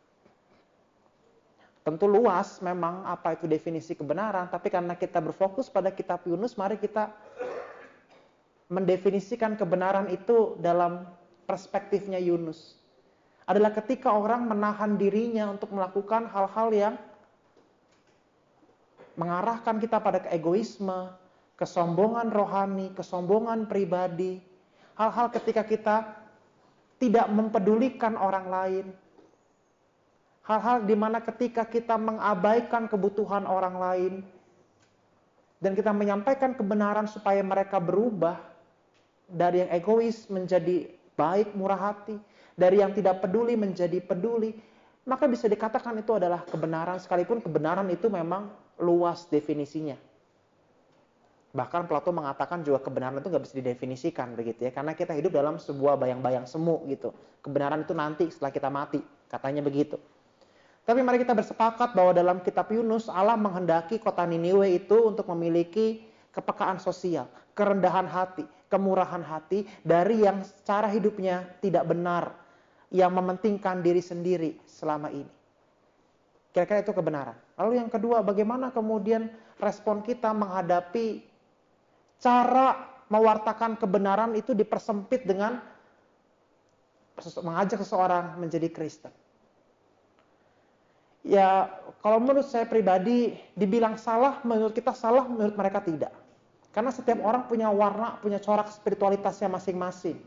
Tentu 1.82 2.06
luas 2.06 2.62
memang 2.62 3.02
apa 3.02 3.34
itu 3.34 3.50
definisi 3.50 3.98
kebenaran, 3.98 4.46
tapi 4.46 4.70
karena 4.70 4.94
kita 4.94 5.18
berfokus 5.18 5.66
pada 5.66 5.90
kitab 5.90 6.22
Yunus, 6.22 6.54
mari 6.54 6.78
kita 6.78 7.10
mendefinisikan 8.70 9.58
kebenaran 9.58 10.06
itu 10.06 10.54
dalam 10.62 11.04
perspektifnya 11.44 12.22
Yunus. 12.22 12.78
Adalah 13.50 13.74
ketika 13.74 14.14
orang 14.14 14.46
menahan 14.46 14.94
dirinya 14.94 15.50
untuk 15.50 15.74
melakukan 15.74 16.30
hal-hal 16.30 16.68
yang 16.70 16.94
mengarahkan 19.18 19.82
kita 19.82 19.98
pada 19.98 20.22
keegoisme, 20.22 21.12
kesombongan 21.58 22.30
rohani, 22.32 22.94
kesombongan 22.94 23.66
pribadi. 23.66 24.40
Hal-hal 24.96 25.34
ketika 25.34 25.66
kita 25.66 25.96
tidak 27.02 27.26
mempedulikan 27.28 28.14
orang 28.14 28.46
lain. 28.46 28.86
Hal-hal 30.42 30.82
di 30.82 30.98
mana 30.98 31.22
ketika 31.22 31.62
kita 31.62 31.94
mengabaikan 31.94 32.90
kebutuhan 32.90 33.46
orang 33.46 33.78
lain 33.78 34.14
dan 35.62 35.78
kita 35.78 35.94
menyampaikan 35.94 36.58
kebenaran 36.58 37.06
supaya 37.06 37.38
mereka 37.46 37.78
berubah 37.78 38.42
dari 39.30 39.62
yang 39.62 39.70
egois 39.70 40.26
menjadi 40.26 40.90
baik, 41.14 41.54
murah 41.54 41.94
hati, 41.94 42.18
dari 42.58 42.82
yang 42.82 42.90
tidak 42.90 43.22
peduli 43.22 43.54
menjadi 43.54 44.02
peduli, 44.02 44.58
maka 45.06 45.30
bisa 45.30 45.46
dikatakan 45.46 45.94
itu 46.02 46.18
adalah 46.18 46.42
kebenaran 46.42 46.98
sekalipun 46.98 47.38
kebenaran 47.38 47.86
itu 47.94 48.10
memang 48.10 48.50
luas 48.82 49.30
definisinya. 49.30 49.94
Bahkan 51.52 51.84
Plato 51.84 52.10
mengatakan 52.10 52.64
juga 52.64 52.80
kebenaran 52.80 53.20
itu 53.20 53.28
nggak 53.28 53.44
bisa 53.44 53.54
didefinisikan 53.60 54.34
begitu 54.34 54.66
ya, 54.66 54.74
karena 54.74 54.96
kita 54.96 55.14
hidup 55.14 55.36
dalam 55.36 55.60
sebuah 55.60 56.00
bayang-bayang 56.00 56.48
semu 56.48 56.82
gitu. 56.88 57.14
Kebenaran 57.44 57.84
itu 57.86 57.94
nanti 57.94 58.24
setelah 58.32 58.50
kita 58.50 58.68
mati, 58.72 58.98
katanya 59.28 59.62
begitu. 59.62 60.00
Tapi 60.82 60.98
mari 60.98 61.22
kita 61.22 61.30
bersepakat 61.30 61.94
bahwa 61.94 62.10
dalam 62.10 62.42
kitab 62.42 62.66
Yunus 62.74 63.06
Allah 63.06 63.38
menghendaki 63.38 64.02
kota 64.02 64.26
Niniwe 64.26 64.82
itu 64.82 64.98
untuk 65.14 65.30
memiliki 65.30 66.02
kepekaan 66.34 66.82
sosial, 66.82 67.30
kerendahan 67.54 68.10
hati, 68.10 68.42
kemurahan 68.66 69.22
hati 69.22 69.62
dari 69.86 70.26
yang 70.26 70.42
cara 70.66 70.90
hidupnya 70.90 71.46
tidak 71.62 71.86
benar, 71.86 72.34
yang 72.90 73.14
mementingkan 73.14 73.78
diri 73.78 74.02
sendiri 74.02 74.58
selama 74.66 75.14
ini. 75.14 75.30
Kira-kira 76.50 76.82
itu 76.82 76.92
kebenaran. 76.92 77.38
Lalu 77.56 77.78
yang 77.78 77.88
kedua, 77.88 78.20
bagaimana 78.20 78.74
kemudian 78.74 79.30
respon 79.62 80.02
kita 80.02 80.34
menghadapi 80.34 81.22
cara 82.18 82.90
mewartakan 83.06 83.78
kebenaran 83.78 84.34
itu 84.34 84.52
dipersempit 84.52 85.24
dengan 85.24 85.62
mengajak 87.40 87.78
seseorang 87.80 88.36
menjadi 88.36 88.66
Kristen. 88.68 89.21
Ya, 91.22 91.70
kalau 92.02 92.18
menurut 92.18 92.50
saya 92.50 92.66
pribadi 92.66 93.38
dibilang 93.54 93.94
salah, 93.94 94.42
menurut 94.42 94.74
kita 94.74 94.90
salah, 94.90 95.22
menurut 95.22 95.54
mereka 95.54 95.78
tidak. 95.78 96.10
Karena 96.74 96.90
setiap 96.90 97.22
orang 97.22 97.46
punya 97.46 97.70
warna, 97.70 98.18
punya 98.18 98.42
corak 98.42 98.66
spiritualitasnya 98.74 99.46
masing-masing. 99.46 100.18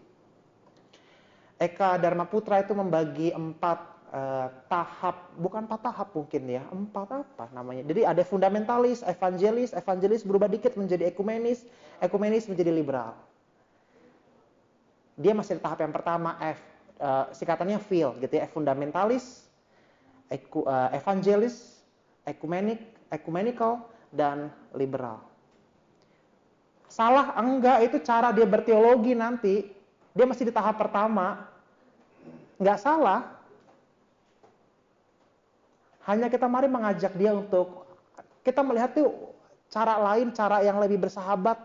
Eka 1.60 2.00
Dharma 2.00 2.24
Putra 2.28 2.64
itu 2.64 2.72
membagi 2.72 3.36
empat 3.36 3.80
uh, 4.12 4.48
tahap, 4.72 5.36
bukan 5.36 5.68
empat 5.68 5.82
tahap 5.84 6.08
mungkin 6.16 6.44
ya, 6.48 6.64
empat 6.72 7.08
apa 7.24 7.46
namanya. 7.52 7.84
Jadi 7.88 8.08
ada 8.08 8.24
fundamentalis, 8.24 9.04
evangelis, 9.04 9.76
evangelis 9.76 10.24
berubah 10.24 10.48
dikit 10.48 10.80
menjadi 10.80 11.12
ekumenis, 11.12 11.68
ekumenis 12.00 12.48
menjadi 12.48 12.72
liberal. 12.72 13.16
Dia 15.16 15.32
masih 15.32 15.60
di 15.60 15.62
tahap 15.64 15.80
yang 15.80 15.96
pertama, 15.96 16.36
F, 16.44 16.60
uh, 17.00 17.32
singkatannya 17.32 17.80
feel 17.84 18.16
gitu 18.20 18.36
ya, 18.36 18.48
fundamentalis, 18.52 19.45
eku, 20.36 20.68
uh, 20.68 20.92
evangelis, 20.92 21.80
ekumenik, 22.28 22.84
ecumenical, 23.08 23.88
dan 24.12 24.52
liberal. 24.76 25.24
Salah 26.92 27.36
enggak 27.40 27.92
itu 27.92 27.98
cara 28.04 28.36
dia 28.36 28.48
berteologi 28.48 29.16
nanti. 29.16 29.72
Dia 30.16 30.24
masih 30.28 30.48
di 30.48 30.54
tahap 30.56 30.80
pertama. 30.80 31.48
Enggak 32.60 32.80
salah. 32.80 33.36
Hanya 36.08 36.30
kita 36.30 36.46
mari 36.46 36.70
mengajak 36.70 37.18
dia 37.18 37.34
untuk 37.34 37.84
kita 38.46 38.62
melihat 38.62 38.94
tuh 38.94 39.10
cara 39.74 39.98
lain, 39.98 40.30
cara 40.32 40.62
yang 40.62 40.78
lebih 40.78 41.02
bersahabat 41.02 41.58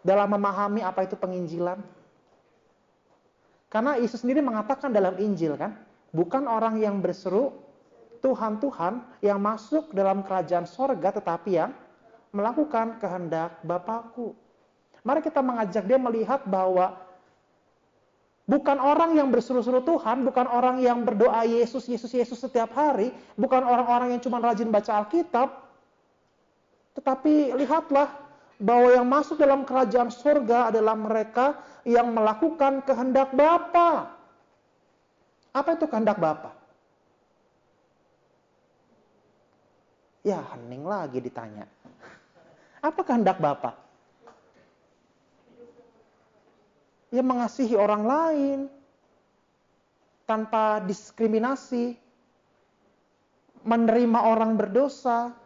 dalam 0.00 0.32
memahami 0.32 0.80
apa 0.80 1.04
itu 1.04 1.14
penginjilan. 1.14 1.78
Karena 3.68 3.96
Yesus 4.00 4.24
sendiri 4.24 4.40
mengatakan 4.40 4.90
dalam 4.92 5.16
Injil 5.20 5.56
kan, 5.56 5.76
bukan 6.12 6.44
orang 6.48 6.80
yang 6.80 7.00
berseru 7.00 7.52
Tuhan 8.22 8.62
Tuhan 8.62 9.02
yang 9.18 9.42
masuk 9.42 9.90
dalam 9.90 10.22
kerajaan 10.22 10.64
sorga 10.64 11.10
tetapi 11.10 11.50
yang 11.58 11.74
melakukan 12.30 12.96
kehendak 13.02 13.58
Bapakku. 13.66 14.32
Mari 15.02 15.20
kita 15.20 15.42
mengajak 15.42 15.84
dia 15.84 15.98
melihat 15.98 16.46
bahwa 16.46 16.94
bukan 18.46 18.78
orang 18.78 19.18
yang 19.18 19.28
berseru-seru 19.34 19.82
Tuhan, 19.82 20.22
bukan 20.22 20.46
orang 20.46 20.78
yang 20.78 21.02
berdoa 21.02 21.42
Yesus, 21.42 21.90
Yesus, 21.90 22.14
Yesus 22.14 22.38
setiap 22.38 22.70
hari, 22.72 23.10
bukan 23.34 23.66
orang-orang 23.66 24.14
yang 24.14 24.22
cuma 24.22 24.38
rajin 24.38 24.70
baca 24.70 25.02
Alkitab, 25.02 25.50
tetapi 26.94 27.58
lihatlah 27.58 28.14
bahwa 28.62 28.94
yang 28.94 29.06
masuk 29.10 29.42
dalam 29.42 29.66
kerajaan 29.66 30.14
surga 30.14 30.70
adalah 30.70 30.94
mereka 30.94 31.58
yang 31.82 32.14
melakukan 32.14 32.86
kehendak 32.86 33.34
Bapa. 33.34 34.14
Apa 35.50 35.74
itu 35.74 35.90
kehendak 35.90 36.22
Bapa? 36.22 36.61
Ya, 40.22 40.38
hening 40.54 40.86
lagi 40.86 41.18
ditanya. 41.18 41.66
Apa 42.82 43.02
kehendak 43.02 43.42
Bapak? 43.42 43.82
ya 47.12 47.20
mengasihi 47.20 47.76
orang 47.76 48.02
lain 48.08 48.58
tanpa 50.24 50.80
diskriminasi, 50.80 51.92
menerima 53.68 54.18
orang 54.32 54.56
berdosa, 54.56 55.36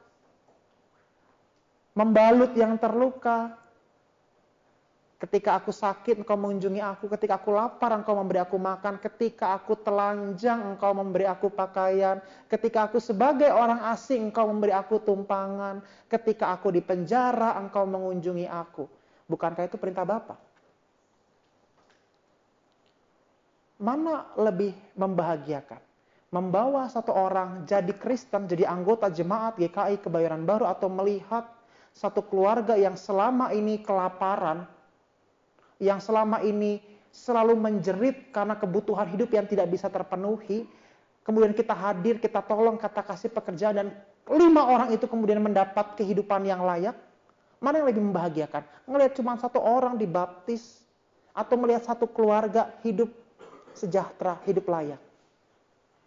membalut 1.99 2.55
yang 2.55 2.79
terluka. 2.79 3.59
Ketika 5.17 5.57
aku 5.57 5.73
sakit, 5.73 6.21
engkau 6.21 6.37
mengunjungi 6.37 6.77
aku. 6.85 7.09
Ketika 7.09 7.41
aku 7.41 7.49
lapar, 7.49 7.89
engkau 7.97 8.13
memberi 8.21 8.37
aku 8.37 8.61
makan. 8.61 9.01
Ketika 9.01 9.57
aku 9.57 9.73
telanjang, 9.81 10.77
engkau 10.77 10.93
memberi 10.93 11.25
aku 11.25 11.49
pakaian. 11.49 12.21
Ketika 12.53 12.85
aku 12.85 13.01
sebagai 13.01 13.49
orang 13.49 13.81
asing, 13.89 14.29
engkau 14.29 14.45
memberi 14.45 14.77
aku 14.77 15.01
tumpangan. 15.01 15.81
Ketika 16.05 16.53
aku 16.53 16.69
di 16.69 16.85
penjara, 16.85 17.57
engkau 17.57 17.89
mengunjungi 17.89 18.45
aku. 18.45 18.85
Bukankah 19.25 19.65
itu 19.65 19.81
perintah 19.81 20.05
Bapa? 20.05 20.37
Mana 23.81 24.29
lebih 24.37 24.77
membahagiakan? 25.01 25.81
Membawa 26.29 26.93
satu 26.93 27.17
orang 27.17 27.65
jadi 27.65 27.97
Kristen, 27.97 28.45
jadi 28.45 28.69
anggota 28.69 29.09
jemaat 29.09 29.57
GKI 29.57 29.97
Kebayoran 30.05 30.45
Baru 30.45 30.69
atau 30.69 30.93
melihat 30.93 31.49
satu 31.97 32.21
keluarga 32.21 32.77
yang 32.77 32.93
selama 33.01 33.57
ini 33.57 33.81
kelaparan, 33.81 34.69
yang 35.83 36.01
selama 36.01 36.41
ini 36.43 36.81
selalu 37.13 37.57
menjerit 37.57 38.33
karena 38.33 38.57
kebutuhan 38.57 39.09
hidup 39.09 39.33
yang 39.33 39.49
tidak 39.49 39.73
bisa 39.73 39.89
terpenuhi, 39.89 40.69
kemudian 41.25 41.57
kita 41.57 41.73
hadir, 41.73 42.21
kita 42.21 42.45
tolong, 42.45 42.77
kata 42.77 43.01
kasih 43.01 43.33
pekerjaan, 43.33 43.75
dan 43.77 43.89
lima 44.29 44.69
orang 44.69 44.93
itu 44.93 45.09
kemudian 45.09 45.41
mendapat 45.41 45.97
kehidupan 45.97 46.45
yang 46.45 46.61
layak, 46.65 46.97
mana 47.61 47.81
yang 47.81 47.89
lebih 47.89 48.05
membahagiakan? 48.05 48.63
Ngelihat 48.85 49.13
cuma 49.17 49.37
satu 49.41 49.61
orang 49.61 49.97
dibaptis, 49.97 50.87
atau 51.37 51.55
melihat 51.61 51.85
satu 51.85 52.09
keluarga 52.09 52.73
hidup 52.81 53.13
sejahtera, 53.77 54.41
hidup 54.49 54.65
layak. 54.73 55.01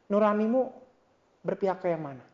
Nuranimu 0.09 0.73
berpihak 1.45 1.85
ke 1.85 1.93
yang 1.93 2.01
mana? 2.01 2.25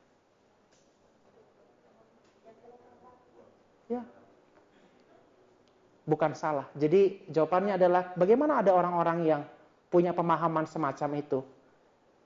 Bukan 6.05 6.37
salah. 6.37 6.69
Jadi 6.77 7.25
jawabannya 7.27 7.75
adalah 7.75 8.13
bagaimana 8.13 8.61
ada 8.61 8.71
orang-orang 8.71 9.19
yang 9.25 9.41
punya 9.89 10.13
pemahaman 10.13 10.69
semacam 10.69 11.09
itu? 11.19 11.39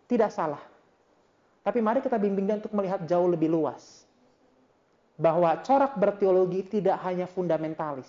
Tidak 0.06 0.30
salah. 0.30 0.62
Tapi 1.64 1.80
mari 1.80 2.04
kita 2.04 2.20
bimbing 2.20 2.46
dia 2.48 2.60
untuk 2.60 2.76
melihat 2.76 3.04
jauh 3.08 3.28
lebih 3.28 3.50
luas. 3.52 4.04
Bahwa 5.20 5.60
corak 5.64 6.00
berteologi 6.00 6.80
tidak 6.80 7.00
hanya 7.04 7.28
fundamentalis. 7.28 8.08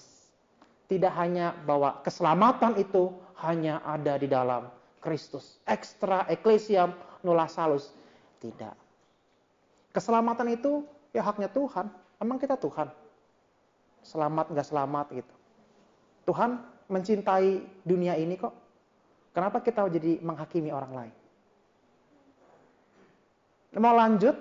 Tidak 0.86 1.10
hanya 1.14 1.54
bahwa 1.66 2.02
keselamatan 2.02 2.78
itu 2.78 3.14
hanya 3.42 3.82
ada 3.86 4.18
di 4.18 4.26
dalam 4.26 4.70
Kristus. 5.02 5.58
Ekstra 5.66 6.26
ecclesiam 6.30 6.94
nulla 7.22 7.46
salus. 7.46 7.90
Tidak. 8.42 8.74
Keselamatan 9.90 10.54
itu 10.54 10.86
ya 11.10 11.22
haknya 11.26 11.50
Tuhan. 11.50 11.90
Emang 12.22 12.38
kita 12.38 12.54
Tuhan. 12.58 12.90
Selamat 14.00 14.48
nggak 14.50 14.66
selamat 14.66 15.06
gitu. 15.12 15.34
Tuhan 16.24 16.60
mencintai 16.90 17.62
dunia 17.86 18.18
ini 18.18 18.34
kok. 18.36 18.52
Kenapa 19.30 19.62
kita 19.62 19.86
jadi 19.86 20.18
menghakimi 20.20 20.74
orang 20.74 20.92
lain? 20.92 21.14
Mau 23.78 23.94
lanjut 23.94 24.34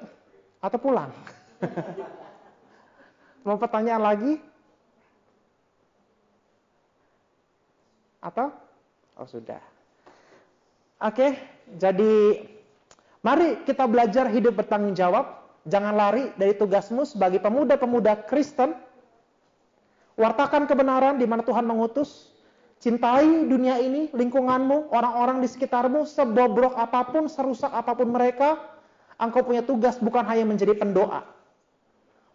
atau 0.57 0.79
pulang? 0.81 1.13
Mau 3.45 3.55
pertanyaan 3.61 4.01
lagi? 4.01 4.33
Atau? 8.19 8.49
Oh 9.15 9.29
sudah. 9.29 9.61
Oke, 10.99 11.37
jadi 11.79 12.43
mari 13.23 13.63
kita 13.63 13.87
belajar 13.87 14.27
hidup 14.27 14.59
bertanggung 14.59 14.97
jawab. 14.97 15.37
Jangan 15.69 15.93
lari 15.93 16.33
dari 16.35 16.57
tugasmu 16.57 17.05
sebagai 17.05 17.39
pemuda-pemuda 17.39 18.25
Kristen 18.25 18.73
Wartakan 20.19 20.67
kebenaran 20.67 21.15
di 21.15 21.23
mana 21.23 21.47
Tuhan 21.47 21.63
mengutus. 21.63 22.35
Cintai 22.79 23.47
dunia 23.47 23.79
ini, 23.79 24.11
lingkunganmu, 24.11 24.91
orang-orang 24.91 25.43
di 25.43 25.47
sekitarmu, 25.51 26.07
sebobrok 26.07 26.75
apa 26.75 27.07
pun, 27.11 27.27
serusak 27.27 27.71
apa 27.71 27.91
pun 27.91 28.07
mereka, 28.07 28.55
engkau 29.19 29.43
punya 29.43 29.63
tugas 29.63 29.99
bukan 29.99 30.23
hanya 30.23 30.47
menjadi 30.47 30.75
pendoa. 30.79 31.27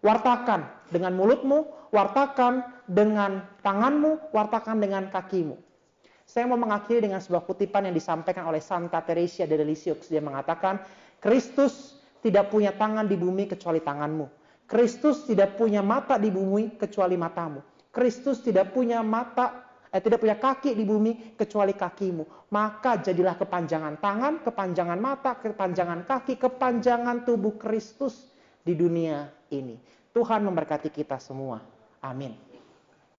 Wartakan 0.05 0.69
dengan 0.93 1.17
mulutmu, 1.17 1.89
wartakan 1.93 2.61
dengan 2.85 3.41
tanganmu, 3.65 4.37
wartakan 4.37 4.85
dengan 4.85 5.09
kakimu. 5.09 5.57
Saya 6.29 6.45
mau 6.45 6.61
mengakhiri 6.61 7.09
dengan 7.09 7.25
sebuah 7.25 7.45
kutipan 7.49 7.89
yang 7.89 7.97
disampaikan 7.97 8.45
oleh 8.49 8.61
Santa 8.61 9.01
Teresia 9.01 9.49
de 9.49 9.61
Lisieux. 9.61 10.01
Dia 10.09 10.21
mengatakan, 10.21 10.81
Kristus 11.25 12.01
tidak 12.21 12.53
punya 12.53 12.73
tangan 12.77 13.09
di 13.09 13.17
bumi 13.17 13.49
kecuali 13.49 13.81
tanganmu. 13.81 14.29
Kristus 14.69 15.29
tidak 15.29 15.61
punya 15.61 15.85
mata 15.85 16.17
di 16.17 16.33
bumi 16.33 16.77
kecuali 16.81 17.17
matamu. 17.17 17.74
Kristus 17.95 18.43
tidak 18.43 18.75
punya 18.75 18.99
mata, 19.07 19.79
eh, 19.95 20.03
tidak 20.03 20.19
punya 20.19 20.35
kaki 20.35 20.75
di 20.75 20.83
bumi 20.83 21.39
kecuali 21.39 21.79
kakimu. 21.79 22.51
Maka 22.51 22.99
jadilah 22.99 23.39
kepanjangan 23.39 24.03
tangan, 24.03 24.43
kepanjangan 24.43 24.99
mata, 24.99 25.39
kepanjangan 25.39 26.03
kaki, 26.03 26.35
kepanjangan 26.35 27.23
tubuh 27.23 27.55
Kristus 27.55 28.35
di 28.67 28.75
dunia 28.75 29.31
ini. 29.55 29.79
Tuhan 30.11 30.43
memberkati 30.43 30.91
kita 30.91 31.23
semua. 31.23 31.63
Amin. 32.03 32.54